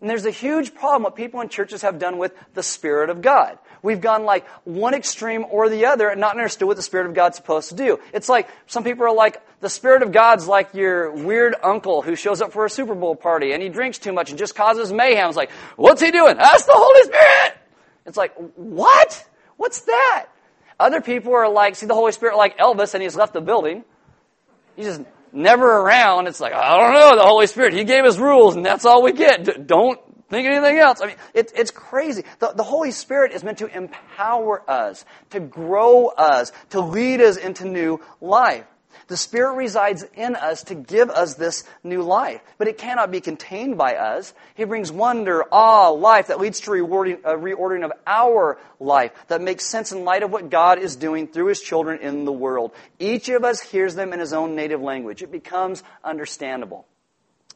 And 0.01 0.09
there's 0.09 0.25
a 0.25 0.31
huge 0.31 0.73
problem 0.73 1.03
what 1.03 1.15
people 1.15 1.41
in 1.41 1.49
churches 1.49 1.81
have 1.81 1.99
done 1.99 2.17
with 2.17 2.33
the 2.53 2.63
Spirit 2.63 3.09
of 3.09 3.21
God. 3.21 3.59
We've 3.81 3.99
gone 3.99 4.23
like 4.23 4.47
one 4.63 4.93
extreme 4.93 5.45
or 5.49 5.67
the 5.67 5.85
other 5.85 6.07
and 6.07 6.21
not 6.21 6.31
understood 6.31 6.67
what 6.67 6.77
the 6.77 6.83
Spirit 6.83 7.07
of 7.07 7.13
God's 7.13 7.35
supposed 7.35 7.69
to 7.69 7.75
do. 7.75 7.99
It's 8.13 8.29
like 8.29 8.47
some 8.67 8.85
people 8.85 9.05
are 9.05 9.13
like, 9.13 9.41
the 9.59 9.69
Spirit 9.69 10.03
of 10.03 10.13
God's 10.13 10.47
like 10.47 10.73
your 10.73 11.11
weird 11.11 11.55
uncle 11.61 12.01
who 12.01 12.15
shows 12.15 12.41
up 12.41 12.53
for 12.53 12.65
a 12.65 12.69
Super 12.69 12.95
Bowl 12.95 13.15
party 13.15 13.51
and 13.51 13.61
he 13.61 13.67
drinks 13.67 13.97
too 13.97 14.13
much 14.13 14.29
and 14.29 14.39
just 14.39 14.55
causes 14.55 14.93
mayhem. 14.93 15.27
It's 15.27 15.37
like, 15.37 15.51
what's 15.75 16.01
he 16.01 16.11
doing? 16.11 16.37
That's 16.37 16.65
the 16.65 16.73
Holy 16.75 17.03
Spirit! 17.03 17.58
It's 18.09 18.17
like, 18.17 18.35
what? 18.55 19.25
What's 19.55 19.81
that? 19.81 20.27
Other 20.79 20.99
people 20.99 21.33
are 21.33 21.49
like, 21.49 21.75
see 21.75 21.85
the 21.85 21.93
Holy 21.93 22.11
Spirit 22.11 22.37
like 22.37 22.57
Elvis 22.57 22.93
and 22.93 23.03
he's 23.03 23.15
left 23.15 23.33
the 23.33 23.41
building. 23.41 23.83
He's 24.75 24.85
just 24.87 25.01
never 25.31 25.65
around. 25.65 26.27
It's 26.27 26.39
like, 26.39 26.53
I 26.53 26.77
don't 26.77 26.93
know, 26.93 27.15
the 27.15 27.27
Holy 27.27 27.47
Spirit, 27.47 27.73
He 27.73 27.83
gave 27.83 28.03
us 28.05 28.17
rules 28.17 28.55
and 28.55 28.65
that's 28.65 28.85
all 28.85 29.03
we 29.03 29.13
get. 29.13 29.43
D- 29.43 29.53
don't 29.65 29.99
think 30.29 30.47
anything 30.47 30.77
else. 30.77 31.01
I 31.01 31.07
mean, 31.07 31.15
it, 31.33 31.51
it's 31.55 31.71
crazy. 31.71 32.23
The, 32.39 32.53
the 32.53 32.63
Holy 32.63 32.91
Spirit 32.91 33.33
is 33.33 33.43
meant 33.43 33.59
to 33.59 33.67
empower 33.67 34.69
us, 34.69 35.05
to 35.29 35.39
grow 35.39 36.07
us, 36.07 36.51
to 36.71 36.79
lead 36.79 37.21
us 37.21 37.37
into 37.37 37.65
new 37.65 37.99
life. 38.21 38.65
The 39.07 39.17
Spirit 39.17 39.53
resides 39.55 40.05
in 40.15 40.35
us 40.35 40.63
to 40.65 40.75
give 40.75 41.09
us 41.09 41.35
this 41.35 41.63
new 41.83 42.03
life, 42.03 42.41
but 42.57 42.67
it 42.67 42.77
cannot 42.77 43.11
be 43.11 43.21
contained 43.21 43.77
by 43.77 43.95
us. 43.95 44.33
He 44.55 44.63
brings 44.63 44.91
wonder, 44.91 45.43
awe, 45.51 45.89
life 45.89 46.27
that 46.27 46.39
leads 46.39 46.59
to 46.61 46.71
rewarding, 46.71 47.19
a 47.23 47.33
reordering 47.33 47.83
of 47.83 47.91
our 48.05 48.59
life 48.79 49.11
that 49.27 49.41
makes 49.41 49.65
sense 49.65 49.91
in 49.91 50.03
light 50.03 50.23
of 50.23 50.31
what 50.31 50.49
God 50.49 50.79
is 50.79 50.95
doing 50.95 51.27
through 51.27 51.47
His 51.47 51.61
children 51.61 51.99
in 52.01 52.25
the 52.25 52.31
world. 52.31 52.71
Each 52.99 53.29
of 53.29 53.43
us 53.43 53.61
hears 53.61 53.95
them 53.95 54.13
in 54.13 54.19
his 54.19 54.33
own 54.33 54.55
native 54.55 54.81
language. 54.81 55.23
It 55.23 55.31
becomes 55.31 55.83
understandable. 56.03 56.85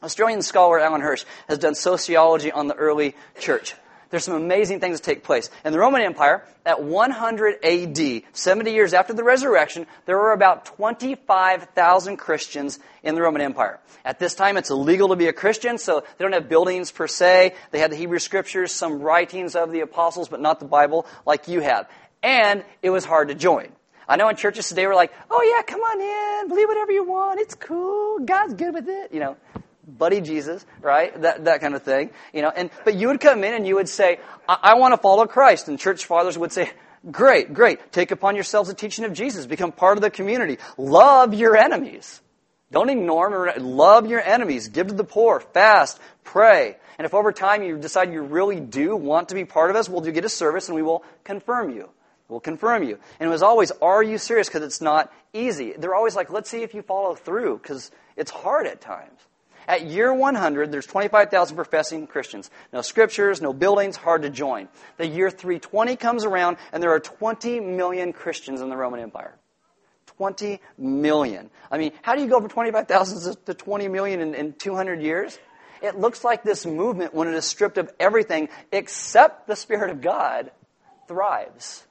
Australian 0.02 0.42
scholar 0.42 0.80
Alan 0.80 1.02
Hirsch 1.02 1.26
has 1.48 1.60
done 1.60 1.76
sociology 1.76 2.52
on 2.52 2.68
the 2.68 2.76
early 2.76 3.16
church. 3.40 3.76
There's 4.14 4.26
some 4.26 4.36
amazing 4.36 4.80
things 4.80 5.02
that 5.02 5.04
take 5.04 5.24
place. 5.24 5.50
In 5.66 5.72
the 5.72 5.80
Roman 5.80 6.04
Empire, 6.04 6.46
at 6.68 6.84
100 6.84 7.66
AD, 7.66 8.22
70 8.32 8.72
years 8.72 8.94
after 8.94 9.12
the 9.12 9.24
resurrection, 9.24 9.88
there 10.06 10.16
were 10.20 10.34
about 10.34 10.66
25,000 10.66 12.18
Christians 12.18 12.78
in 13.02 13.16
the 13.16 13.24
Roman 13.24 13.42
Empire. 13.42 13.80
At 14.06 14.20
this 14.20 14.36
time, 14.36 14.56
it's 14.56 14.70
illegal 14.70 15.08
to 15.08 15.16
be 15.16 15.30
a 15.30 15.34
Christian, 15.34 15.80
so 15.80 16.02
they 16.02 16.24
don't 16.24 16.34
have 16.34 16.48
buildings 16.48 16.92
per 16.92 17.08
se. 17.08 17.56
They 17.72 17.80
had 17.80 17.92
the 17.92 17.96
Hebrew 17.96 18.20
Scriptures, 18.20 18.72
some 18.72 19.02
writings 19.02 19.56
of 19.56 19.72
the 19.72 19.80
apostles, 19.80 20.30
but 20.30 20.40
not 20.40 20.60
the 20.60 20.68
Bible 20.68 21.08
like 21.26 21.48
you 21.48 21.62
have. 21.62 21.90
And 22.22 22.64
it 22.84 22.92
was 22.92 23.06
hard 23.06 23.30
to 23.30 23.34
join. 23.34 23.72
I 24.08 24.18
know 24.18 24.30
in 24.30 24.36
churches 24.36 24.70
today 24.70 24.86
we're 24.86 24.94
like, 24.94 25.12
oh 25.32 25.42
yeah, 25.42 25.64
come 25.64 25.82
on 25.82 26.44
in, 26.44 26.50
believe 26.50 26.68
whatever 26.68 26.92
you 26.92 27.04
want, 27.04 27.40
it's 27.40 27.56
cool, 27.56 28.20
God's 28.20 28.54
good 28.54 28.76
with 28.76 28.88
it, 28.88 29.12
you 29.12 29.22
know 29.22 29.38
buddy 29.88 30.22
Jesus, 30.22 30.66
right? 30.82 31.20
That, 31.22 31.46
that 31.46 31.62
kind 31.62 31.76
of 31.76 31.84
thing, 31.84 32.12
you 32.34 32.42
know. 32.42 32.52
And, 32.56 32.70
but 32.86 32.96
you 32.96 33.08
would 33.08 33.20
come 33.20 33.44
in 33.44 33.54
and 33.54 33.68
you 33.68 33.76
would 33.76 33.90
say, 33.90 34.20
I, 34.48 34.58
I 34.62 34.76
want 34.76 34.94
to 34.94 34.98
follow 34.98 35.26
Christ. 35.26 35.68
And 35.68 35.80
church 35.80 36.06
fathers 36.06 36.38
would 36.38 36.52
say, 36.52 36.72
great, 37.12 37.54
great. 37.54 37.92
Take 37.92 38.12
upon 38.12 38.36
yourselves 38.36 38.70
the 38.70 38.76
teaching 38.76 39.06
of 39.06 39.14
Jesus. 39.14 39.46
Become 39.46 39.72
part 39.72 39.98
of 39.98 40.02
the 40.02 40.10
community. 40.10 40.58
Love 40.78 41.34
your 41.34 41.58
enemies. 41.58 42.22
Don't 42.72 42.90
ignore 42.90 43.54
them. 43.54 43.76
Love 43.76 44.08
your 44.08 44.22
enemies. 44.22 44.70
Give 44.70 44.88
to 44.88 44.94
the 44.94 45.04
poor. 45.04 45.40
Fast. 45.40 46.00
Pray. 46.24 46.78
And 46.98 47.06
if 47.06 47.14
over 47.14 47.32
time 47.32 47.64
you 47.64 47.78
decide 47.78 48.14
you 48.14 48.22
really 48.22 48.60
do 48.60 48.96
want 48.96 49.30
to 49.30 49.36
be 49.36 49.46
part 49.46 49.70
of 49.70 49.76
us, 49.76 49.90
we'll 49.90 50.02
do 50.02 50.12
get 50.12 50.26
a 50.26 50.30
service 50.30 50.70
and 50.70 50.76
we 50.76 50.82
will 50.82 51.04
confirm 51.24 51.72
you. 51.72 51.90
We'll 52.30 52.40
confirm 52.40 52.84
you. 52.84 52.98
And 53.20 53.28
it 53.28 53.32
was 53.32 53.44
always, 53.44 53.72
are 53.82 54.02
you 54.02 54.18
serious? 54.18 54.48
Because 54.48 54.64
it's 54.64 54.82
not 54.82 55.12
easy. 55.34 55.74
They're 55.78 55.94
always 55.94 56.16
like, 56.16 56.32
let's 56.32 56.50
see 56.50 56.64
if 56.64 56.74
you 56.74 56.82
follow 56.82 57.16
through, 57.16 57.58
because 57.58 57.92
it's 58.16 58.32
hard 58.32 58.66
at 58.66 58.82
times. 58.82 59.20
At 59.68 59.86
year 59.86 60.14
100, 60.14 60.72
there's 60.72 60.86
25,000 60.86 61.56
professing 61.56 62.08
Christians. 62.08 62.50
No 62.72 62.82
scriptures, 62.82 63.42
no 63.42 63.54
buildings, 63.54 63.96
hard 63.96 64.24
to 64.24 64.30
join. 64.30 64.68
The 64.98 65.08
year 65.08 65.30
320 65.30 65.96
comes 65.96 66.26
around, 66.26 66.58
and 66.72 66.82
there 66.82 66.92
are 66.92 67.00
20 67.00 67.60
million 67.60 68.14
Christians 68.14 68.62
in 68.62 68.70
the 68.70 68.78
Roman 68.78 69.00
Empire. 69.00 69.36
20 70.18 70.60
million. 70.78 71.50
I 71.72 71.78
mean, 71.78 71.92
how 72.02 72.16
do 72.16 72.22
you 72.22 72.28
go 72.28 72.40
from 72.40 72.50
25,000 72.50 73.46
to 73.46 73.54
20 73.54 73.88
million 73.88 74.22
in, 74.22 74.36
in 74.36 74.54
200 74.54 75.02
years? 75.02 75.38
It 75.82 76.00
looks 76.00 76.24
like 76.24 76.44
this 76.44 76.66
movement, 76.66 77.14
when 77.14 77.28
it 77.28 77.34
is 77.34 77.46
stripped 77.46 77.78
of 77.78 77.92
everything 78.00 78.50
except 78.72 79.48
the 79.48 79.56
Spirit 79.56 79.90
of 79.90 80.02
God, 80.02 80.52
thrives. 81.08 81.84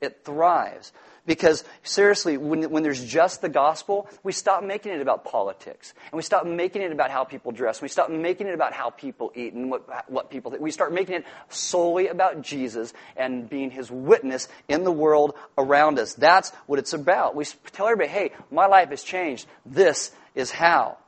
It 0.00 0.24
thrives. 0.24 0.92
Because 1.24 1.62
seriously, 1.84 2.36
when, 2.36 2.68
when 2.70 2.82
there's 2.82 3.04
just 3.04 3.42
the 3.42 3.48
gospel, 3.48 4.08
we 4.24 4.32
stop 4.32 4.64
making 4.64 4.92
it 4.92 5.00
about 5.00 5.24
politics. 5.24 5.94
And 6.10 6.16
we 6.16 6.22
stop 6.22 6.44
making 6.44 6.82
it 6.82 6.90
about 6.90 7.12
how 7.12 7.22
people 7.22 7.52
dress. 7.52 7.80
We 7.80 7.86
stop 7.86 8.10
making 8.10 8.48
it 8.48 8.54
about 8.54 8.72
how 8.72 8.90
people 8.90 9.30
eat 9.36 9.52
and 9.52 9.70
what, 9.70 10.10
what 10.10 10.30
people 10.30 10.50
think. 10.50 10.62
We 10.62 10.72
start 10.72 10.92
making 10.92 11.14
it 11.14 11.24
solely 11.48 12.08
about 12.08 12.42
Jesus 12.42 12.92
and 13.16 13.48
being 13.48 13.70
his 13.70 13.88
witness 13.88 14.48
in 14.66 14.82
the 14.82 14.90
world 14.90 15.36
around 15.56 16.00
us. 16.00 16.14
That's 16.14 16.50
what 16.66 16.80
it's 16.80 16.92
about. 16.92 17.36
We 17.36 17.44
tell 17.70 17.86
everybody, 17.86 18.10
hey, 18.10 18.32
my 18.50 18.66
life 18.66 18.88
has 18.90 19.04
changed. 19.04 19.46
This 19.64 20.10
is 20.34 20.50
how. 20.50 20.98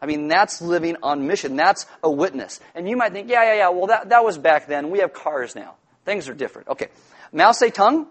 I 0.00 0.06
mean, 0.06 0.28
that's 0.28 0.62
living 0.62 0.96
on 1.02 1.26
mission. 1.26 1.56
That's 1.56 1.84
a 2.02 2.10
witness. 2.10 2.60
And 2.74 2.88
you 2.88 2.96
might 2.96 3.12
think, 3.12 3.28
yeah, 3.28 3.42
yeah, 3.42 3.54
yeah, 3.54 3.68
well, 3.68 3.88
that, 3.88 4.08
that 4.08 4.24
was 4.24 4.38
back 4.38 4.66
then. 4.66 4.90
We 4.90 5.00
have 5.00 5.12
cars 5.12 5.54
now. 5.54 5.74
Things 6.06 6.28
are 6.28 6.34
different. 6.34 6.68
Okay. 6.68 6.88
Mao 7.32 7.50
Zedong, 7.50 8.06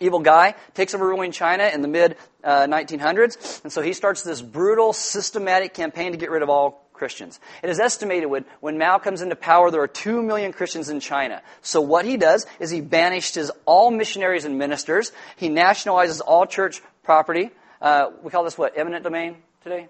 evil 0.00 0.20
guy, 0.20 0.54
takes 0.74 0.94
over 0.94 1.06
ruling 1.06 1.32
China 1.32 1.64
in 1.64 1.82
the 1.82 1.88
mid 1.88 2.16
uh, 2.42 2.66
1900s, 2.66 3.62
and 3.62 3.72
so 3.72 3.82
he 3.82 3.92
starts 3.92 4.22
this 4.22 4.42
brutal, 4.42 4.92
systematic 4.92 5.74
campaign 5.74 6.12
to 6.12 6.18
get 6.18 6.30
rid 6.30 6.42
of 6.42 6.50
all 6.50 6.84
Christians. 6.94 7.40
It 7.62 7.68
is 7.68 7.80
estimated 7.80 8.30
when, 8.30 8.44
when 8.60 8.78
Mao 8.78 8.98
comes 8.98 9.20
into 9.20 9.36
power, 9.36 9.70
there 9.70 9.82
are 9.82 9.88
two 9.88 10.22
million 10.22 10.52
Christians 10.52 10.88
in 10.88 11.00
China. 11.00 11.42
So 11.60 11.80
what 11.80 12.04
he 12.04 12.16
does 12.16 12.46
is 12.60 12.70
he 12.70 12.80
banishes 12.80 13.50
all 13.66 13.90
missionaries 13.90 14.44
and 14.44 14.58
ministers. 14.58 15.12
He 15.36 15.48
nationalizes 15.48 16.20
all 16.24 16.46
church 16.46 16.80
property. 17.02 17.50
Uh, 17.82 18.10
we 18.22 18.30
call 18.30 18.44
this 18.44 18.56
what? 18.56 18.78
Eminent 18.78 19.04
domain 19.04 19.36
today? 19.62 19.88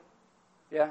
Yeah? 0.72 0.90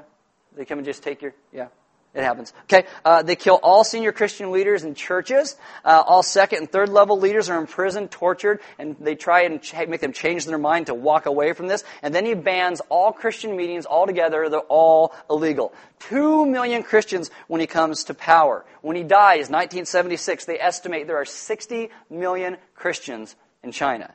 They 0.56 0.64
come 0.64 0.78
and 0.78 0.86
just 0.86 1.02
take 1.02 1.20
your, 1.20 1.34
yeah. 1.52 1.68
It 2.14 2.22
happens. 2.22 2.52
Okay, 2.64 2.86
uh, 3.04 3.22
they 3.22 3.34
kill 3.34 3.56
all 3.56 3.82
senior 3.82 4.12
Christian 4.12 4.52
leaders 4.52 4.84
in 4.84 4.94
churches. 4.94 5.56
Uh, 5.84 6.00
all 6.06 6.22
second 6.22 6.58
and 6.60 6.70
third 6.70 6.88
level 6.88 7.18
leaders 7.18 7.50
are 7.50 7.58
imprisoned, 7.58 8.12
tortured, 8.12 8.60
and 8.78 8.96
they 9.00 9.16
try 9.16 9.42
and 9.42 9.60
ch- 9.60 9.74
make 9.88 10.00
them 10.00 10.12
change 10.12 10.44
their 10.44 10.56
mind 10.56 10.86
to 10.86 10.94
walk 10.94 11.26
away 11.26 11.52
from 11.54 11.66
this. 11.66 11.82
And 12.02 12.14
then 12.14 12.24
he 12.24 12.34
bans 12.34 12.80
all 12.88 13.10
Christian 13.10 13.56
meetings 13.56 13.84
altogether. 13.84 14.48
They're 14.48 14.60
all 14.60 15.12
illegal. 15.28 15.72
Two 15.98 16.46
million 16.46 16.84
Christians 16.84 17.32
when 17.48 17.60
he 17.60 17.66
comes 17.66 18.04
to 18.04 18.14
power. 18.14 18.64
When 18.80 18.94
he 18.94 19.02
dies, 19.02 19.50
1976, 19.50 20.44
they 20.44 20.60
estimate 20.60 21.08
there 21.08 21.20
are 21.20 21.24
60 21.24 21.90
million 22.10 22.58
Christians 22.76 23.34
in 23.64 23.72
China. 23.72 24.14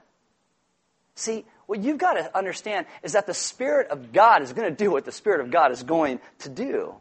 See, 1.15 1.43
what 1.65 1.83
you've 1.83 1.97
got 1.97 2.13
to 2.13 2.35
understand 2.35 2.85
is 3.03 3.11
that 3.11 3.27
the 3.27 3.33
Spirit 3.33 3.89
of 3.89 4.13
God 4.13 4.41
is 4.41 4.53
going 4.53 4.69
to 4.69 4.75
do 4.75 4.89
what 4.89 5.03
the 5.03 5.11
Spirit 5.11 5.41
of 5.41 5.51
God 5.51 5.73
is 5.73 5.83
going 5.83 6.21
to 6.39 6.49
do. 6.49 6.95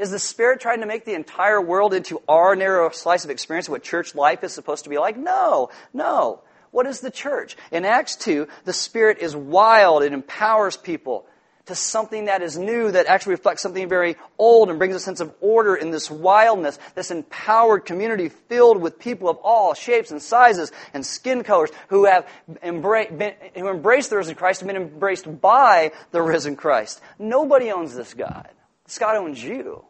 Is 0.00 0.10
the 0.10 0.18
Spirit 0.18 0.60
trying 0.60 0.80
to 0.80 0.86
make 0.86 1.04
the 1.04 1.12
entire 1.12 1.60
world 1.60 1.92
into 1.92 2.22
our 2.26 2.56
narrow 2.56 2.88
slice 2.88 3.24
of 3.24 3.30
experience 3.30 3.68
of 3.68 3.72
what 3.72 3.82
church 3.82 4.14
life 4.14 4.42
is 4.42 4.50
supposed 4.50 4.84
to 4.84 4.90
be 4.90 4.96
like? 4.96 5.18
No, 5.18 5.68
no. 5.92 6.40
What 6.70 6.86
is 6.86 7.00
the 7.00 7.10
church? 7.10 7.54
In 7.70 7.84
Acts 7.84 8.16
2, 8.16 8.48
the 8.64 8.72
Spirit 8.72 9.18
is 9.18 9.36
wild. 9.36 10.02
It 10.02 10.14
empowers 10.14 10.78
people 10.78 11.26
to 11.66 11.74
something 11.74 12.24
that 12.24 12.40
is 12.40 12.56
new, 12.56 12.90
that 12.90 13.08
actually 13.08 13.34
reflects 13.34 13.60
something 13.60 13.90
very 13.90 14.16
old 14.38 14.70
and 14.70 14.78
brings 14.78 14.94
a 14.94 15.00
sense 15.00 15.20
of 15.20 15.34
order 15.42 15.76
in 15.76 15.90
this 15.90 16.10
wildness, 16.10 16.78
this 16.94 17.10
empowered 17.10 17.84
community 17.84 18.30
filled 18.30 18.80
with 18.80 18.98
people 18.98 19.28
of 19.28 19.36
all 19.42 19.74
shapes 19.74 20.10
and 20.10 20.22
sizes 20.22 20.72
and 20.94 21.04
skin 21.04 21.44
colors 21.44 21.68
who 21.88 22.06
have 22.06 22.26
embra- 22.64 23.16
been, 23.16 23.34
who 23.54 23.68
embraced 23.68 24.08
the 24.08 24.16
risen 24.16 24.34
Christ 24.34 24.62
and 24.62 24.68
been 24.68 24.80
embraced 24.80 25.40
by 25.42 25.92
the 26.10 26.22
risen 26.22 26.56
Christ. 26.56 27.02
Nobody 27.18 27.70
owns 27.70 27.94
this 27.94 28.14
God. 28.14 28.48
God 28.98 29.16
owns 29.16 29.42
you. 29.42 29.84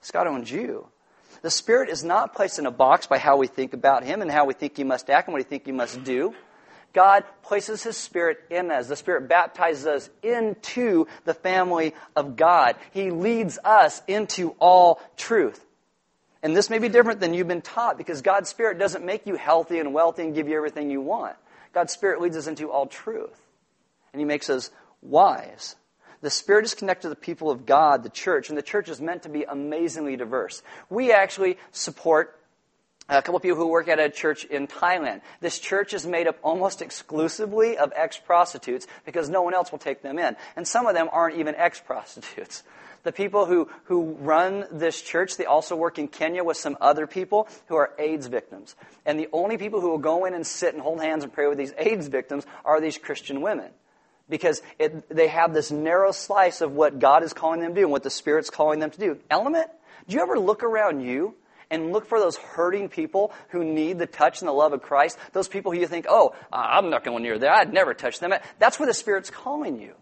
Scott 0.00 0.26
owns 0.26 0.50
you. 0.50 0.86
The 1.42 1.50
Spirit 1.50 1.88
is 1.88 2.04
not 2.04 2.34
placed 2.34 2.58
in 2.58 2.66
a 2.66 2.70
box 2.70 3.06
by 3.06 3.18
how 3.18 3.36
we 3.36 3.46
think 3.46 3.72
about 3.72 4.04
Him 4.04 4.22
and 4.22 4.30
how 4.30 4.44
we 4.44 4.54
think 4.54 4.76
He 4.76 4.84
must 4.84 5.08
act 5.08 5.28
and 5.28 5.32
what 5.32 5.40
we 5.40 5.44
think 5.44 5.66
He 5.66 5.72
must 5.72 6.02
do. 6.04 6.34
God 6.92 7.24
places 7.42 7.82
His 7.82 7.96
Spirit 7.96 8.38
in 8.50 8.70
us. 8.70 8.88
The 8.88 8.96
Spirit 8.96 9.28
baptizes 9.28 9.86
us 9.86 10.10
into 10.22 11.06
the 11.24 11.34
family 11.34 11.94
of 12.16 12.36
God. 12.36 12.76
He 12.92 13.10
leads 13.10 13.58
us 13.64 14.02
into 14.06 14.54
all 14.58 15.00
truth. 15.16 15.64
And 16.42 16.56
this 16.56 16.70
may 16.70 16.78
be 16.78 16.88
different 16.88 17.20
than 17.20 17.34
you've 17.34 17.48
been 17.48 17.62
taught 17.62 17.98
because 17.98 18.22
God's 18.22 18.48
Spirit 18.48 18.78
doesn't 18.78 19.04
make 19.04 19.26
you 19.26 19.36
healthy 19.36 19.78
and 19.78 19.94
wealthy 19.94 20.22
and 20.22 20.34
give 20.34 20.48
you 20.48 20.56
everything 20.56 20.90
you 20.90 21.00
want. 21.00 21.36
God's 21.72 21.92
Spirit 21.92 22.20
leads 22.20 22.36
us 22.36 22.46
into 22.46 22.70
all 22.70 22.86
truth. 22.86 23.38
And 24.12 24.20
He 24.20 24.24
makes 24.24 24.50
us 24.50 24.70
wise. 25.02 25.76
The 26.22 26.30
Spirit 26.30 26.64
is 26.66 26.74
connected 26.74 27.02
to 27.02 27.08
the 27.08 27.16
people 27.16 27.50
of 27.50 27.64
God, 27.64 28.02
the 28.02 28.10
church, 28.10 28.50
and 28.50 28.58
the 28.58 28.62
church 28.62 28.88
is 28.88 29.00
meant 29.00 29.22
to 29.22 29.28
be 29.28 29.44
amazingly 29.44 30.16
diverse. 30.16 30.62
We 30.90 31.12
actually 31.12 31.56
support 31.72 32.38
uh, 33.10 33.18
a 33.18 33.22
couple 33.22 33.36
of 33.36 33.42
people 33.42 33.56
who 33.56 33.66
work 33.66 33.88
at 33.88 33.98
a 33.98 34.08
church 34.08 34.44
in 34.44 34.68
Thailand. 34.68 35.22
This 35.40 35.58
church 35.58 35.94
is 35.94 36.06
made 36.06 36.28
up 36.28 36.36
almost 36.42 36.80
exclusively 36.80 37.76
of 37.76 37.92
ex 37.96 38.18
prostitutes 38.18 38.86
because 39.04 39.28
no 39.28 39.42
one 39.42 39.52
else 39.52 39.72
will 39.72 39.80
take 39.80 40.02
them 40.02 40.18
in. 40.18 40.36
And 40.54 40.68
some 40.68 40.86
of 40.86 40.94
them 40.94 41.08
aren't 41.10 41.36
even 41.38 41.54
ex 41.54 41.80
prostitutes. 41.80 42.62
The 43.02 43.12
people 43.12 43.46
who, 43.46 43.70
who 43.84 44.12
run 44.20 44.66
this 44.70 45.00
church, 45.00 45.38
they 45.38 45.46
also 45.46 45.74
work 45.74 45.98
in 45.98 46.06
Kenya 46.06 46.44
with 46.44 46.58
some 46.58 46.76
other 46.82 47.06
people 47.06 47.48
who 47.68 47.76
are 47.76 47.94
AIDS 47.98 48.26
victims. 48.26 48.76
And 49.06 49.18
the 49.18 49.30
only 49.32 49.56
people 49.56 49.80
who 49.80 49.88
will 49.88 49.96
go 49.96 50.26
in 50.26 50.34
and 50.34 50.46
sit 50.46 50.74
and 50.74 50.82
hold 50.82 51.00
hands 51.00 51.24
and 51.24 51.32
pray 51.32 51.46
with 51.46 51.56
these 51.56 51.72
AIDS 51.78 52.08
victims 52.08 52.44
are 52.62 52.78
these 52.78 52.98
Christian 52.98 53.40
women. 53.40 53.70
Because 54.30 54.62
it, 54.78 55.08
they 55.08 55.28
have 55.28 55.52
this 55.52 55.70
narrow 55.70 56.12
slice 56.12 56.60
of 56.60 56.72
what 56.72 56.98
God 56.98 57.22
is 57.22 57.32
calling 57.32 57.60
them 57.60 57.74
to 57.74 57.80
do 57.80 57.84
and 57.84 57.92
what 57.92 58.02
the 58.02 58.10
Spirit's 58.10 58.48
calling 58.48 58.78
them 58.78 58.90
to 58.90 58.98
do. 58.98 59.18
Element, 59.28 59.68
do 60.08 60.16
you 60.16 60.22
ever 60.22 60.38
look 60.38 60.62
around 60.62 61.00
you 61.00 61.34
and 61.70 61.92
look 61.92 62.06
for 62.06 62.18
those 62.18 62.36
hurting 62.36 62.88
people 62.88 63.32
who 63.50 63.64
need 63.64 63.98
the 63.98 64.06
touch 64.06 64.40
and 64.40 64.48
the 64.48 64.52
love 64.52 64.72
of 64.72 64.82
Christ? 64.82 65.18
Those 65.32 65.48
people 65.48 65.72
who 65.72 65.78
you 65.78 65.86
think, 65.86 66.06
oh, 66.08 66.34
I'm 66.52 66.90
not 66.90 67.04
going 67.04 67.22
near 67.22 67.38
there. 67.38 67.52
I'd 67.52 67.72
never 67.72 67.92
touch 67.92 68.20
them. 68.20 68.32
That's 68.58 68.78
where 68.78 68.86
the 68.86 68.94
Spirit's 68.94 69.30
calling 69.30 69.80
you 69.80 69.94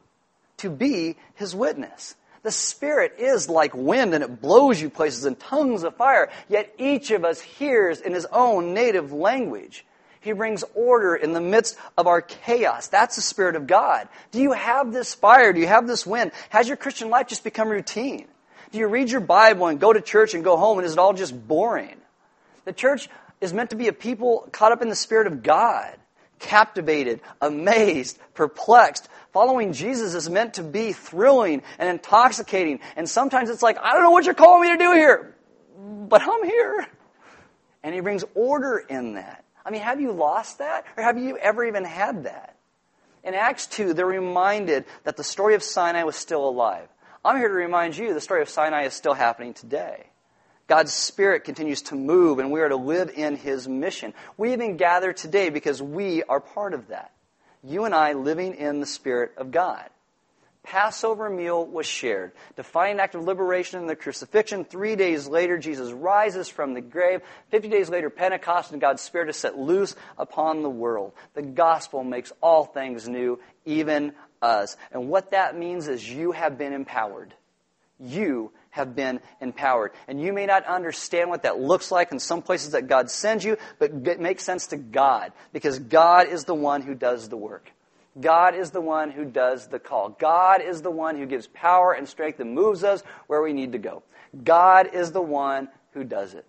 to 0.58 0.70
be 0.70 1.16
His 1.34 1.54
witness. 1.54 2.14
The 2.42 2.52
Spirit 2.52 3.16
is 3.18 3.48
like 3.48 3.74
wind 3.74 4.14
and 4.14 4.22
it 4.22 4.40
blows 4.40 4.80
you 4.80 4.90
places 4.90 5.24
in 5.24 5.36
tongues 5.36 5.82
of 5.82 5.96
fire, 5.96 6.30
yet 6.48 6.72
each 6.78 7.10
of 7.10 7.24
us 7.24 7.40
hears 7.40 8.00
in 8.00 8.12
his 8.12 8.26
own 8.26 8.74
native 8.74 9.12
language. 9.12 9.84
He 10.20 10.32
brings 10.32 10.64
order 10.74 11.14
in 11.14 11.32
the 11.32 11.40
midst 11.40 11.76
of 11.96 12.06
our 12.06 12.20
chaos. 12.20 12.88
That's 12.88 13.16
the 13.16 13.22
Spirit 13.22 13.56
of 13.56 13.66
God. 13.66 14.08
Do 14.30 14.40
you 14.40 14.52
have 14.52 14.92
this 14.92 15.14
fire? 15.14 15.52
Do 15.52 15.60
you 15.60 15.66
have 15.66 15.86
this 15.86 16.06
wind? 16.06 16.32
Has 16.50 16.68
your 16.68 16.76
Christian 16.76 17.10
life 17.10 17.28
just 17.28 17.44
become 17.44 17.68
routine? 17.68 18.26
Do 18.72 18.78
you 18.78 18.86
read 18.88 19.10
your 19.10 19.20
Bible 19.20 19.66
and 19.66 19.80
go 19.80 19.92
to 19.92 20.00
church 20.00 20.34
and 20.34 20.44
go 20.44 20.56
home 20.56 20.78
and 20.78 20.86
is 20.86 20.92
it 20.92 20.98
all 20.98 21.14
just 21.14 21.48
boring? 21.48 21.96
The 22.64 22.72
church 22.72 23.08
is 23.40 23.52
meant 23.52 23.70
to 23.70 23.76
be 23.76 23.88
a 23.88 23.92
people 23.92 24.48
caught 24.52 24.72
up 24.72 24.82
in 24.82 24.88
the 24.88 24.96
Spirit 24.96 25.26
of 25.26 25.42
God, 25.42 25.96
captivated, 26.38 27.20
amazed, 27.40 28.18
perplexed, 28.34 29.08
Following 29.32 29.72
Jesus 29.72 30.14
is 30.14 30.30
meant 30.30 30.54
to 30.54 30.62
be 30.62 30.92
thrilling 30.92 31.62
and 31.78 31.88
intoxicating. 31.88 32.80
And 32.96 33.08
sometimes 33.08 33.50
it's 33.50 33.62
like, 33.62 33.78
I 33.78 33.92
don't 33.92 34.02
know 34.02 34.10
what 34.10 34.24
you're 34.24 34.34
calling 34.34 34.62
me 34.62 34.76
to 34.76 34.82
do 34.82 34.92
here, 34.92 35.36
but 35.78 36.22
I'm 36.22 36.44
here. 36.44 36.86
And 37.82 37.94
he 37.94 38.00
brings 38.00 38.24
order 38.34 38.78
in 38.78 39.14
that. 39.14 39.44
I 39.68 39.70
mean, 39.70 39.82
have 39.82 40.00
you 40.00 40.12
lost 40.12 40.60
that? 40.60 40.86
Or 40.96 41.02
have 41.02 41.18
you 41.18 41.36
ever 41.36 41.62
even 41.62 41.84
had 41.84 42.24
that? 42.24 42.56
In 43.22 43.34
Acts 43.34 43.66
2, 43.66 43.92
they're 43.92 44.06
reminded 44.06 44.86
that 45.04 45.18
the 45.18 45.24
story 45.24 45.54
of 45.54 45.62
Sinai 45.62 46.04
was 46.04 46.16
still 46.16 46.48
alive. 46.48 46.88
I'm 47.22 47.36
here 47.36 47.48
to 47.48 47.54
remind 47.54 47.94
you 47.94 48.14
the 48.14 48.20
story 48.22 48.40
of 48.40 48.48
Sinai 48.48 48.84
is 48.84 48.94
still 48.94 49.12
happening 49.12 49.52
today. 49.52 50.06
God's 50.68 50.94
Spirit 50.94 51.44
continues 51.44 51.82
to 51.82 51.96
move, 51.96 52.38
and 52.38 52.50
we 52.50 52.62
are 52.62 52.70
to 52.70 52.76
live 52.76 53.10
in 53.14 53.36
His 53.36 53.68
mission. 53.68 54.14
We 54.38 54.54
even 54.54 54.78
gather 54.78 55.12
today 55.12 55.50
because 55.50 55.82
we 55.82 56.22
are 56.22 56.40
part 56.40 56.72
of 56.72 56.88
that 56.88 57.12
you 57.62 57.84
and 57.84 57.94
I 57.94 58.12
living 58.14 58.54
in 58.54 58.80
the 58.80 58.86
Spirit 58.86 59.32
of 59.36 59.50
God. 59.50 59.84
Passover 60.68 61.30
meal 61.30 61.64
was 61.64 61.86
shared. 61.86 62.32
Defining 62.54 63.00
act 63.00 63.14
of 63.14 63.24
liberation 63.24 63.80
in 63.80 63.86
the 63.86 63.96
crucifixion. 63.96 64.66
Three 64.66 64.96
days 64.96 65.26
later, 65.26 65.56
Jesus 65.56 65.92
rises 65.92 66.50
from 66.50 66.74
the 66.74 66.82
grave. 66.82 67.22
Fifty 67.50 67.68
days 67.70 67.88
later, 67.88 68.10
Pentecost, 68.10 68.72
and 68.72 68.80
God's 68.80 69.00
Spirit 69.00 69.30
is 69.30 69.36
set 69.36 69.58
loose 69.58 69.96
upon 70.18 70.62
the 70.62 70.68
world. 70.68 71.12
The 71.32 71.40
gospel 71.40 72.04
makes 72.04 72.34
all 72.42 72.66
things 72.66 73.08
new, 73.08 73.40
even 73.64 74.12
us. 74.42 74.76
And 74.92 75.08
what 75.08 75.30
that 75.30 75.56
means 75.56 75.88
is 75.88 76.06
you 76.06 76.32
have 76.32 76.58
been 76.58 76.74
empowered. 76.74 77.32
You 77.98 78.52
have 78.68 78.94
been 78.94 79.20
empowered. 79.40 79.92
And 80.06 80.20
you 80.20 80.34
may 80.34 80.44
not 80.44 80.66
understand 80.66 81.30
what 81.30 81.44
that 81.44 81.58
looks 81.58 81.90
like 81.90 82.12
in 82.12 82.18
some 82.18 82.42
places 82.42 82.72
that 82.72 82.88
God 82.88 83.10
sends 83.10 83.42
you, 83.42 83.56
but 83.78 84.06
it 84.06 84.20
makes 84.20 84.44
sense 84.44 84.66
to 84.68 84.76
God 84.76 85.32
because 85.54 85.78
God 85.78 86.28
is 86.28 86.44
the 86.44 86.54
one 86.54 86.82
who 86.82 86.94
does 86.94 87.30
the 87.30 87.38
work. 87.38 87.72
God 88.20 88.54
is 88.54 88.70
the 88.70 88.80
one 88.80 89.10
who 89.10 89.24
does 89.24 89.68
the 89.68 89.78
call. 89.78 90.10
God 90.10 90.60
is 90.60 90.82
the 90.82 90.90
one 90.90 91.16
who 91.16 91.26
gives 91.26 91.46
power 91.46 91.92
and 91.92 92.08
strength 92.08 92.40
and 92.40 92.54
moves 92.54 92.82
us 92.84 93.02
where 93.26 93.42
we 93.42 93.52
need 93.52 93.72
to 93.72 93.78
go. 93.78 94.02
God 94.44 94.90
is 94.92 95.12
the 95.12 95.22
one 95.22 95.68
who 95.92 96.04
does 96.04 96.34
it. 96.34 96.48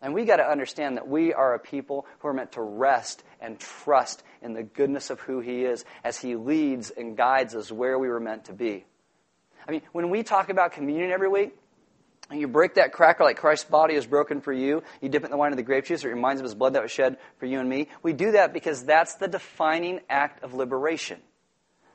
And 0.00 0.14
we 0.14 0.24
got 0.24 0.36
to 0.36 0.48
understand 0.48 0.96
that 0.96 1.08
we 1.08 1.32
are 1.32 1.54
a 1.54 1.58
people 1.58 2.06
who 2.20 2.28
are 2.28 2.32
meant 2.32 2.52
to 2.52 2.62
rest 2.62 3.24
and 3.40 3.58
trust 3.58 4.22
in 4.42 4.52
the 4.52 4.62
goodness 4.62 5.10
of 5.10 5.20
who 5.20 5.40
He 5.40 5.64
is 5.64 5.84
as 6.04 6.18
He 6.18 6.36
leads 6.36 6.90
and 6.90 7.16
guides 7.16 7.54
us 7.54 7.72
where 7.72 7.98
we 7.98 8.08
were 8.08 8.20
meant 8.20 8.44
to 8.44 8.52
be. 8.52 8.84
I 9.66 9.72
mean, 9.72 9.82
when 9.92 10.10
we 10.10 10.22
talk 10.22 10.50
about 10.50 10.72
communion 10.72 11.10
every 11.10 11.28
week, 11.28 11.56
and 12.30 12.40
you 12.40 12.48
break 12.48 12.74
that 12.74 12.92
cracker 12.92 13.24
like 13.24 13.38
Christ's 13.38 13.68
body 13.68 13.94
is 13.94 14.06
broken 14.06 14.40
for 14.40 14.52
you, 14.52 14.82
you 15.00 15.08
dip 15.08 15.22
it 15.22 15.26
in 15.26 15.30
the 15.30 15.36
wine 15.36 15.52
of 15.52 15.56
the 15.56 15.62
grape 15.62 15.86
juice, 15.86 16.04
it 16.04 16.08
reminds 16.08 16.40
of 16.40 16.44
his 16.44 16.54
blood 16.54 16.74
that 16.74 16.82
was 16.82 16.90
shed 16.90 17.16
for 17.38 17.46
you 17.46 17.60
and 17.60 17.68
me. 17.68 17.88
We 18.02 18.12
do 18.12 18.32
that 18.32 18.52
because 18.52 18.84
that's 18.84 19.14
the 19.14 19.28
defining 19.28 20.00
act 20.10 20.42
of 20.44 20.54
liberation. 20.54 21.20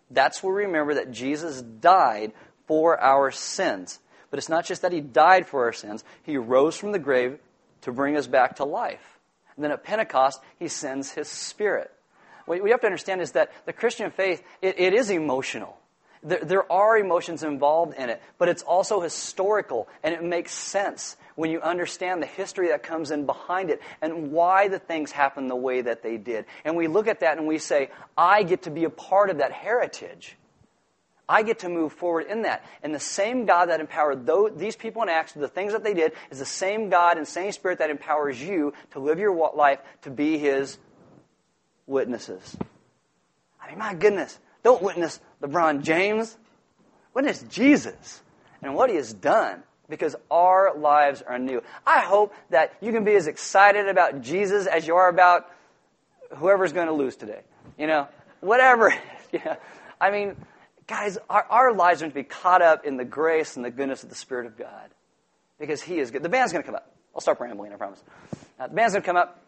That's 0.10 0.42
where 0.44 0.54
we 0.54 0.66
remember 0.66 0.96
that 0.96 1.12
Jesus 1.12 1.62
died 1.62 2.34
for 2.68 3.00
our 3.00 3.32
sins. 3.32 4.00
But 4.30 4.40
it's 4.40 4.50
not 4.50 4.66
just 4.66 4.82
that 4.82 4.92
he 4.92 5.02
died 5.02 5.48
for 5.48 5.66
our 5.66 5.74
sins, 5.74 6.04
he 6.24 6.38
rose 6.38 6.76
from 6.76 6.92
the 6.92 7.00
grave 7.00 7.38
to 7.82 7.92
bring 7.92 8.18
us 8.18 8.28
back 8.28 8.56
to 8.56 8.66
life. 8.66 9.20
And 9.56 9.64
then 9.64 9.72
at 9.72 9.84
Pentecost, 9.84 10.40
he 10.58 10.68
sends 10.68 11.12
his 11.12 11.28
spirit. 11.28 11.92
What 12.46 12.64
we 12.64 12.72
have 12.72 12.82
to 12.82 12.88
understand 12.88 13.22
is 13.22 13.34
that 13.34 13.52
the 13.66 13.74
Christian 13.74 14.12
faith, 14.12 14.42
it, 14.62 14.80
it 14.80 14.94
is 14.94 15.10
emotional. 15.10 15.78
There, 16.24 16.40
there 16.40 16.72
are 16.72 16.98
emotions 16.98 17.44
involved 17.44 17.96
in 17.98 18.10
it, 18.10 18.22
but 18.38 18.50
it's 18.50 18.64
also 18.64 19.02
historical, 19.02 19.88
and 20.04 20.14
it 20.14 20.24
makes 20.24 20.54
sense 20.54 21.18
when 21.36 21.50
you 21.50 21.62
understand 21.62 22.22
the 22.22 22.28
history 22.28 22.70
that 22.70 22.84
comes 22.84 23.12
in 23.12 23.26
behind 23.26 23.70
it 23.70 23.82
and 24.02 24.32
why 24.32 24.68
the 24.68 24.80
things 24.80 25.12
happen 25.12 25.48
the 25.48 25.56
way 25.56 25.82
that 25.82 26.04
they 26.04 26.18
did. 26.18 26.46
And 26.64 26.76
we 26.78 26.88
look 26.88 27.08
at 27.08 27.22
that 27.22 27.38
and 27.38 27.48
we 27.48 27.58
say, 27.58 27.90
I 28.18 28.44
get 28.44 28.64
to 28.64 28.72
be 28.72 28.84
a 28.84 28.90
part 28.90 29.30
of 29.30 29.38
that 29.38 29.52
heritage. 29.52 30.38
I 31.28 31.44
get 31.44 31.60
to 31.60 31.70
move 31.70 31.94
forward 31.94 32.28
in 32.28 32.44
that. 32.44 32.66
And 32.84 32.94
the 32.94 33.00
same 33.00 33.46
God 33.46 33.70
that 33.70 33.80
empowered 33.80 34.26
those, 34.26 34.52
these 34.56 34.76
people 34.76 35.02
in 35.04 35.10
Acts, 35.10 35.34
the 35.34 35.48
things 35.48 35.72
that 35.72 35.84
they 35.84 35.94
did, 35.94 36.12
is 36.30 36.40
the 36.40 36.46
same 36.46 36.90
God 36.90 37.18
and 37.18 37.28
same 37.28 37.52
Spirit 37.52 37.80
that 37.80 37.90
empowers 37.90 38.42
you 38.42 38.74
to 38.92 39.00
live 39.00 39.20
your 39.20 39.52
life 39.56 39.80
to 40.02 40.10
be 40.10 40.38
His 40.38 40.78
witnesses. 41.88 42.58
I 43.62 43.70
mean, 43.70 43.80
my 43.80 43.94
goodness, 43.94 44.38
don't 44.64 44.84
witness 44.84 45.20
LeBron 45.44 45.84
James. 45.84 46.38
Witness 47.14 47.44
Jesus 47.44 48.24
and 48.64 48.74
what 48.74 48.90
he 48.90 48.96
has 48.96 49.14
done 49.14 49.62
because 49.90 50.16
our 50.32 50.76
lives 50.76 51.22
are 51.22 51.38
new. 51.38 51.62
I 51.86 52.00
hope 52.00 52.34
that 52.50 52.74
you 52.82 52.92
can 52.92 53.04
be 53.04 53.16
as 53.16 53.28
excited 53.28 53.88
about 53.88 54.22
Jesus 54.22 54.66
as 54.66 54.88
you 54.88 54.96
are 54.96 55.10
about 55.10 55.50
whoever's 56.38 56.74
going 56.74 56.88
to 56.88 56.94
lose 56.94 57.16
today. 57.16 57.42
You 57.78 57.88
know, 57.88 58.08
whatever. 58.40 58.94
yeah. 59.32 59.58
I 60.02 60.10
mean, 60.10 60.36
guys, 60.88 61.18
our, 61.30 61.46
our 61.50 61.74
lives 61.74 62.02
are 62.02 62.06
going 62.06 62.12
to 62.12 62.16
be 62.16 62.24
caught 62.24 62.62
up 62.62 62.86
in 62.86 62.98
the 62.98 63.06
grace 63.06 63.56
and 63.56 63.64
the 63.64 63.72
goodness 63.72 64.04
of 64.04 64.10
the 64.10 64.16
Spirit 64.16 64.48
of 64.48 64.58
God 64.58 64.90
because 65.60 65.82
He 65.82 66.00
is 66.00 66.10
good. 66.10 66.24
The 66.24 66.30
band's 66.30 66.52
going 66.52 66.64
to 66.64 66.66
come 66.66 66.76
up. 66.76 66.92
I'll 67.14 67.22
stop 67.22 67.40
rambling, 67.40 67.74
I 67.74 67.76
promise. 67.76 68.02
Uh, 68.60 68.68
the 68.68 68.74
band's 68.74 68.94
going 68.94 69.04
to 69.04 69.06
come 69.06 69.18
up 69.18 69.43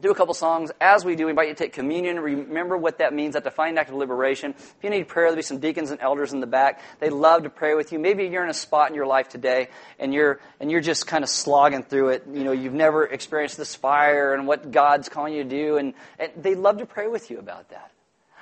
do 0.00 0.10
a 0.10 0.14
couple 0.14 0.34
songs. 0.34 0.70
As 0.80 1.04
we 1.04 1.16
do, 1.16 1.24
we 1.24 1.30
invite 1.30 1.48
you 1.48 1.54
to 1.54 1.58
take 1.58 1.72
communion. 1.72 2.20
Remember 2.20 2.76
what 2.76 2.98
that 2.98 3.14
means, 3.14 3.32
that 3.32 3.44
defining 3.44 3.78
act 3.78 3.88
of 3.88 3.96
liberation. 3.96 4.54
If 4.56 4.76
you 4.82 4.90
need 4.90 5.08
prayer, 5.08 5.26
there'll 5.26 5.36
be 5.36 5.42
some 5.42 5.58
deacons 5.58 5.90
and 5.90 6.00
elders 6.00 6.32
in 6.32 6.40
the 6.40 6.46
back. 6.46 6.82
They'd 7.00 7.10
love 7.10 7.44
to 7.44 7.50
pray 7.50 7.74
with 7.74 7.92
you. 7.92 7.98
Maybe 7.98 8.26
you're 8.26 8.44
in 8.44 8.50
a 8.50 8.54
spot 8.54 8.90
in 8.90 8.94
your 8.94 9.06
life 9.06 9.28
today 9.28 9.68
and 9.98 10.12
you're, 10.12 10.40
and 10.60 10.70
you're 10.70 10.82
just 10.82 11.06
kind 11.06 11.24
of 11.24 11.30
slogging 11.30 11.82
through 11.82 12.10
it. 12.10 12.24
You 12.30 12.44
know, 12.44 12.52
you've 12.52 12.74
never 12.74 13.04
experienced 13.04 13.56
this 13.56 13.74
fire 13.74 14.34
and 14.34 14.46
what 14.46 14.70
God's 14.70 15.08
calling 15.08 15.32
you 15.32 15.44
to 15.44 15.48
do. 15.48 15.76
And, 15.78 15.94
and 16.18 16.32
they'd 16.36 16.58
love 16.58 16.78
to 16.78 16.86
pray 16.86 17.08
with 17.08 17.30
you 17.30 17.38
about 17.38 17.70
that. 17.70 17.90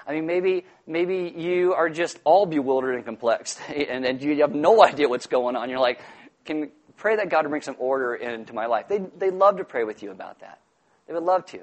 I 0.07 0.13
mean, 0.13 0.27
maybe, 0.27 0.67
maybe 0.87 1.33
you 1.37 1.73
are 1.75 1.89
just 1.89 2.19
all 2.25 2.47
bewildered 2.47 2.97
and 2.97 3.05
complex 3.05 3.59
and, 3.69 4.05
and 4.05 4.21
you 4.21 4.41
have 4.41 4.55
no 4.55 4.85
idea 4.85 5.09
what's 5.09 5.27
going 5.27 5.55
on. 5.57 5.71
You're 5.71 5.79
like, 5.79 6.01
can 6.45 6.71
pray 6.97 7.17
that 7.17 7.29
God 7.29 7.43
to 7.43 7.49
bring 7.49 7.63
some 7.63 7.77
order 7.79 8.15
into 8.15 8.53
my 8.53 8.67
life. 8.67 8.89
They, 8.89 8.99
they'd 8.99 9.35
love 9.35 9.59
to 9.59 9.65
pray 9.65 9.85
with 9.85 10.03
you 10.03 10.11
about 10.11 10.41
that. 10.41 10.59
They 11.07 11.15
would 11.15 11.23
love 11.23 11.47
to. 11.47 11.61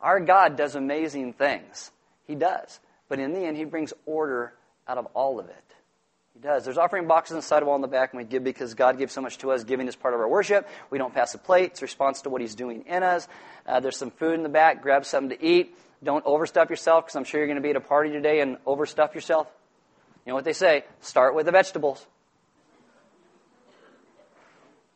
Our 0.00 0.20
God 0.20 0.56
does 0.56 0.74
amazing 0.74 1.34
things. 1.34 1.90
He 2.26 2.34
does. 2.34 2.80
But 3.08 3.18
in 3.18 3.32
the 3.32 3.40
end, 3.40 3.56
He 3.56 3.64
brings 3.64 3.92
order 4.06 4.54
out 4.88 4.98
of 4.98 5.06
all 5.14 5.38
of 5.38 5.48
it. 5.48 5.64
He 6.34 6.40
does. 6.40 6.64
There's 6.64 6.78
offering 6.78 7.06
boxes 7.06 7.32
on 7.32 7.38
the 7.38 7.42
side 7.42 7.64
wall 7.64 7.74
in 7.74 7.82
the 7.82 7.88
back, 7.88 8.12
and 8.12 8.18
we 8.18 8.24
give 8.24 8.44
because 8.44 8.74
God 8.74 8.98
gives 8.98 9.12
so 9.12 9.20
much 9.20 9.38
to 9.38 9.50
us. 9.50 9.64
Giving 9.64 9.88
is 9.88 9.96
part 9.96 10.14
of 10.14 10.20
our 10.20 10.28
worship. 10.28 10.68
We 10.90 10.98
don't 10.98 11.12
pass 11.12 11.32
the 11.32 11.38
plate. 11.38 11.72
It's 11.72 11.82
a 11.82 11.84
response 11.84 12.22
to 12.22 12.30
what 12.30 12.40
He's 12.40 12.54
doing 12.54 12.84
in 12.86 13.02
us. 13.02 13.28
Uh, 13.66 13.80
there's 13.80 13.96
some 13.96 14.10
food 14.10 14.34
in 14.34 14.42
the 14.42 14.48
back. 14.48 14.82
Grab 14.82 15.04
something 15.04 15.36
to 15.36 15.44
eat. 15.44 15.76
Don't 16.02 16.24
overstuff 16.24 16.70
yourself 16.70 17.04
because 17.04 17.16
I'm 17.16 17.24
sure 17.24 17.40
you're 17.40 17.48
going 17.48 17.56
to 17.56 17.62
be 17.62 17.70
at 17.70 17.76
a 17.76 17.80
party 17.80 18.10
today 18.10 18.40
and 18.40 18.56
overstuff 18.64 19.14
yourself. 19.14 19.48
You 20.24 20.30
know 20.30 20.36
what 20.36 20.44
they 20.44 20.52
say? 20.52 20.84
Start 21.00 21.34
with 21.34 21.46
the 21.46 21.52
vegetables. 21.52 22.06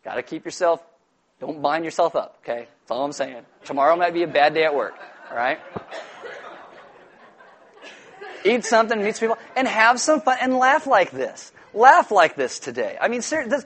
Got 0.05 0.15
to 0.15 0.23
keep 0.23 0.45
yourself 0.45 0.81
don't 1.41 1.61
bind 1.61 1.85
yourself 1.85 2.17
up, 2.17 2.39
okay? 2.43 2.69
That's 2.81 2.91
all 2.91 3.05
I'm 3.05 3.13
saying. 3.13 3.45
Tomorrow 3.65 3.97
might 3.97 4.15
be 4.15 4.23
a 4.23 4.29
bad 4.29 4.55
day 4.55 4.65
at 4.65 4.75
work, 4.75 4.95
all 5.31 5.37
right? 5.37 5.59
Eat 8.45 8.65
something, 8.65 9.03
meet 9.03 9.17
some 9.17 9.29
people, 9.29 9.43
and 9.57 9.67
have 9.67 9.99
some 9.99 10.21
fun 10.21 10.39
and 10.41 10.57
laugh 10.57 10.87
like 10.87 11.11
this. 11.11 11.53
Laugh 11.73 12.11
like 12.11 12.37
this 12.37 12.59
today. 12.59 12.97
I 13.01 13.09
mean, 13.09 13.23
seriously, 13.23 13.59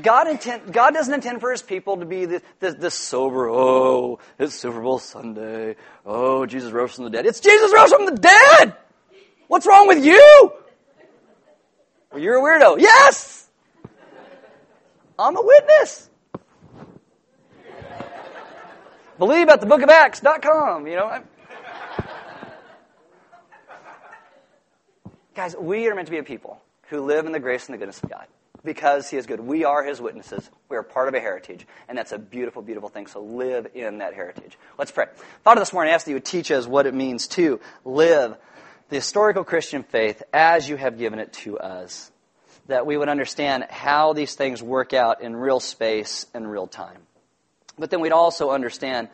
God, 0.00 0.26
intend, 0.26 0.72
God 0.72 0.94
doesn't 0.94 1.12
intend 1.12 1.40
for 1.40 1.50
his 1.50 1.62
people 1.62 1.98
to 1.98 2.06
be 2.06 2.24
the, 2.24 2.42
the, 2.60 2.72
the, 2.72 2.90
sober, 2.90 3.48
oh, 3.48 4.18
it's 4.38 4.54
Super 4.54 4.80
Bowl 4.80 4.98
Sunday. 4.98 5.76
Oh, 6.04 6.46
Jesus 6.46 6.72
rose 6.72 6.94
from 6.94 7.04
the 7.04 7.10
dead. 7.10 7.26
It's 7.26 7.40
Jesus 7.40 7.72
rose 7.74 7.92
from 7.92 8.06
the 8.06 8.16
dead! 8.16 8.74
What's 9.48 9.66
wrong 9.66 9.86
with 9.86 10.04
you? 10.04 10.52
Well, 12.10 12.20
you're 12.20 12.38
a 12.38 12.42
weirdo. 12.42 12.80
Yes! 12.80 13.48
I'm 15.18 15.36
a 15.36 15.42
witness. 15.42 16.08
Believe 19.22 19.50
at 19.50 19.60
the 19.60 19.66
book 19.66 19.82
of 19.82 19.88
Acts.com, 19.88 20.88
you 20.88 20.96
know. 20.96 21.22
Guys, 25.36 25.54
we 25.56 25.86
are 25.86 25.94
meant 25.94 26.08
to 26.08 26.10
be 26.10 26.18
a 26.18 26.24
people 26.24 26.60
who 26.88 27.02
live 27.02 27.24
in 27.26 27.30
the 27.30 27.38
grace 27.38 27.66
and 27.66 27.74
the 27.74 27.78
goodness 27.78 28.02
of 28.02 28.10
God 28.10 28.26
because 28.64 29.08
He 29.08 29.16
is 29.16 29.26
good. 29.26 29.38
We 29.38 29.64
are 29.64 29.84
His 29.84 30.00
witnesses. 30.00 30.50
We 30.68 30.76
are 30.76 30.82
part 30.82 31.06
of 31.06 31.14
a 31.14 31.20
heritage, 31.20 31.68
and 31.88 31.96
that's 31.96 32.10
a 32.10 32.18
beautiful, 32.18 32.62
beautiful 32.62 32.88
thing. 32.88 33.06
So 33.06 33.22
live 33.22 33.68
in 33.74 33.98
that 33.98 34.12
heritage. 34.12 34.58
Let's 34.76 34.90
pray. 34.90 35.06
Father, 35.44 35.60
this 35.60 35.72
morning 35.72 35.92
I 35.92 35.94
ask 35.94 36.06
that 36.06 36.10
you 36.10 36.16
would 36.16 36.24
teach 36.24 36.50
us 36.50 36.66
what 36.66 36.86
it 36.86 36.92
means 36.92 37.28
to 37.28 37.60
live 37.84 38.36
the 38.88 38.96
historical 38.96 39.44
Christian 39.44 39.84
faith 39.84 40.24
as 40.32 40.68
you 40.68 40.74
have 40.74 40.98
given 40.98 41.20
it 41.20 41.32
to 41.44 41.60
us. 41.60 42.10
That 42.66 42.86
we 42.86 42.96
would 42.96 43.08
understand 43.08 43.66
how 43.70 44.14
these 44.14 44.34
things 44.34 44.64
work 44.64 44.92
out 44.92 45.22
in 45.22 45.36
real 45.36 45.60
space 45.60 46.26
and 46.34 46.50
real 46.50 46.66
time. 46.66 46.98
But 47.78 47.90
then 47.90 48.00
we'd 48.00 48.12
also 48.12 48.50
understand 48.50 49.08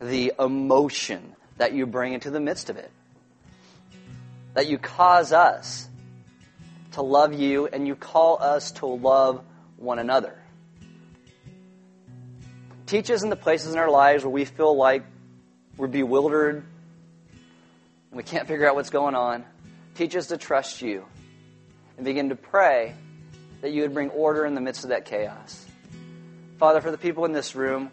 the 0.00 0.32
emotion 0.38 1.34
that 1.56 1.72
you 1.72 1.86
bring 1.86 2.12
into 2.12 2.30
the 2.30 2.40
midst 2.40 2.70
of 2.70 2.76
it 2.76 2.90
that 4.54 4.66
you 4.66 4.76
cause 4.76 5.32
us 5.32 5.88
to 6.92 7.02
love 7.02 7.32
you 7.32 7.68
and 7.68 7.86
you 7.86 7.94
call 7.94 8.42
us 8.42 8.72
to 8.72 8.86
love 8.86 9.44
one 9.76 10.00
another. 10.00 10.36
Teach 12.86 13.10
us 13.10 13.22
in 13.22 13.30
the 13.30 13.36
places 13.36 13.72
in 13.72 13.78
our 13.78 13.90
lives 13.90 14.24
where 14.24 14.32
we 14.32 14.44
feel 14.44 14.76
like 14.76 15.04
we're 15.76 15.86
bewildered 15.86 16.56
and 16.56 18.16
we 18.16 18.22
can't 18.24 18.48
figure 18.48 18.68
out 18.68 18.74
what's 18.74 18.90
going 18.90 19.14
on. 19.14 19.44
Teach 19.94 20.16
us 20.16 20.26
to 20.28 20.36
trust 20.36 20.82
you 20.82 21.04
and 21.96 22.04
begin 22.04 22.30
to 22.30 22.34
pray 22.34 22.94
that 23.60 23.70
you 23.70 23.82
would 23.82 23.94
bring 23.94 24.10
order 24.10 24.44
in 24.44 24.54
the 24.54 24.60
midst 24.60 24.84
of 24.84 24.90
that 24.90 25.04
chaos. 25.04 25.66
Father, 26.58 26.80
for 26.80 26.90
the 26.90 26.98
people 26.98 27.24
in 27.26 27.32
this 27.32 27.54
room 27.54 27.90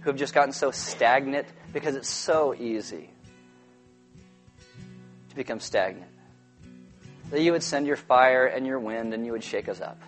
who 0.00 0.10
have 0.10 0.16
just 0.18 0.34
gotten 0.34 0.52
so 0.52 0.70
stagnant 0.70 1.46
because 1.72 1.94
it's 1.94 2.08
so 2.08 2.54
easy 2.54 3.10
to 5.28 5.36
become 5.36 5.60
stagnant. 5.60 6.10
That 7.30 7.42
you 7.42 7.52
would 7.52 7.62
send 7.62 7.86
your 7.86 7.96
fire 7.96 8.46
and 8.46 8.66
your 8.66 8.78
wind 8.78 9.12
and 9.12 9.26
you 9.26 9.32
would 9.32 9.44
shake 9.44 9.68
us 9.68 9.80
up. 9.80 10.00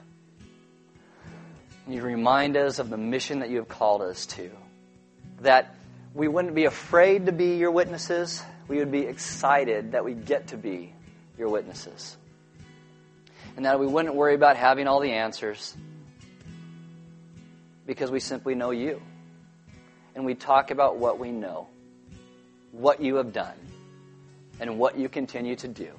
You 1.87 2.03
remind 2.03 2.57
us 2.57 2.79
of 2.79 2.89
the 2.89 2.97
mission 2.97 3.41
that 3.41 3.51
you 3.51 3.57
have 3.57 3.69
called 3.69 4.01
us 4.01 4.27
to. 4.27 4.51
That 5.41 5.75
we 6.15 6.29
wouldn't 6.29 6.55
be 6.55 6.65
afraid 6.65 7.27
to 7.27 7.33
be 7.33 7.57
your 7.57 7.73
witnesses, 7.73 8.43
we 8.69 8.79
would 8.79 8.93
be 8.93 9.01
excited 9.01 9.93
that 9.93 10.05
we 10.05 10.15
get 10.15 10.49
to 10.49 10.57
be 10.57 10.95
your 11.37 11.49
witnesses. 11.49 12.17
And 13.57 13.65
that 13.65 13.81
we 13.81 13.87
wouldn't 13.87 14.15
worry 14.15 14.35
about 14.35 14.57
having 14.57 14.87
all 14.87 15.01
the 15.01 15.11
answers 15.11 15.77
because 17.87 18.11
we 18.11 18.21
simply 18.21 18.55
know 18.55 18.71
you. 18.71 19.03
And 20.15 20.25
we 20.25 20.35
talk 20.35 20.71
about 20.71 20.97
what 20.97 21.19
we 21.19 21.31
know, 21.31 21.69
what 22.73 23.01
you 23.01 23.17
have 23.17 23.33
done 23.33 23.57
and 24.61 24.79
what 24.79 24.99
you 24.99 25.09
continue 25.09 25.57
to 25.57 25.69
do. 25.69 25.91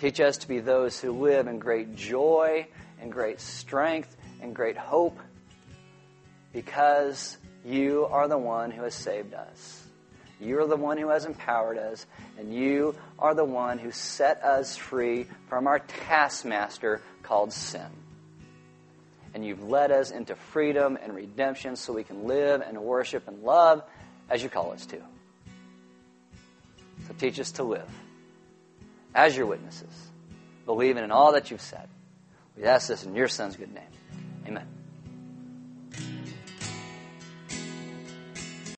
Teach 0.00 0.20
us 0.20 0.38
to 0.38 0.48
be 0.48 0.60
those 0.60 1.00
who 1.00 1.12
live 1.12 1.46
in 1.46 1.58
great 1.58 1.94
joy 1.94 2.66
and 3.00 3.12
great 3.12 3.40
strength 3.40 4.16
and 4.40 4.54
great 4.54 4.76
hope 4.76 5.18
because 6.52 7.36
you 7.64 8.06
are 8.06 8.28
the 8.28 8.38
one 8.38 8.70
who 8.70 8.82
has 8.82 8.94
saved 8.94 9.34
us. 9.34 9.84
You 10.40 10.60
are 10.60 10.66
the 10.66 10.76
one 10.76 10.96
who 10.96 11.10
has 11.10 11.26
empowered 11.26 11.76
us, 11.76 12.06
and 12.38 12.54
you 12.54 12.94
are 13.18 13.34
the 13.34 13.44
one 13.44 13.78
who 13.78 13.90
set 13.90 14.42
us 14.42 14.74
free 14.74 15.26
from 15.48 15.66
our 15.66 15.80
taskmaster 15.80 17.02
called 17.22 17.52
sin. 17.52 17.86
And 19.34 19.44
you've 19.44 19.62
led 19.62 19.90
us 19.90 20.10
into 20.10 20.34
freedom 20.34 20.98
and 21.00 21.14
redemption 21.14 21.76
so 21.76 21.92
we 21.92 22.04
can 22.04 22.26
live 22.26 22.62
and 22.62 22.78
worship 22.78 23.28
and 23.28 23.42
love 23.42 23.82
as 24.28 24.42
you 24.42 24.48
call 24.48 24.72
us 24.72 24.86
to. 24.86 25.00
So 27.06 27.14
teach 27.18 27.38
us 27.38 27.52
to 27.52 27.62
live 27.62 27.88
as 29.14 29.36
your 29.36 29.46
witnesses, 29.46 30.10
believing 30.66 31.04
in 31.04 31.10
all 31.10 31.32
that 31.32 31.50
you've 31.50 31.60
said. 31.60 31.88
We 32.56 32.64
ask 32.64 32.88
this 32.88 33.04
in 33.04 33.14
your 33.14 33.28
Son's 33.28 33.56
good 33.56 33.72
name. 33.72 33.84
Amen. 34.46 34.79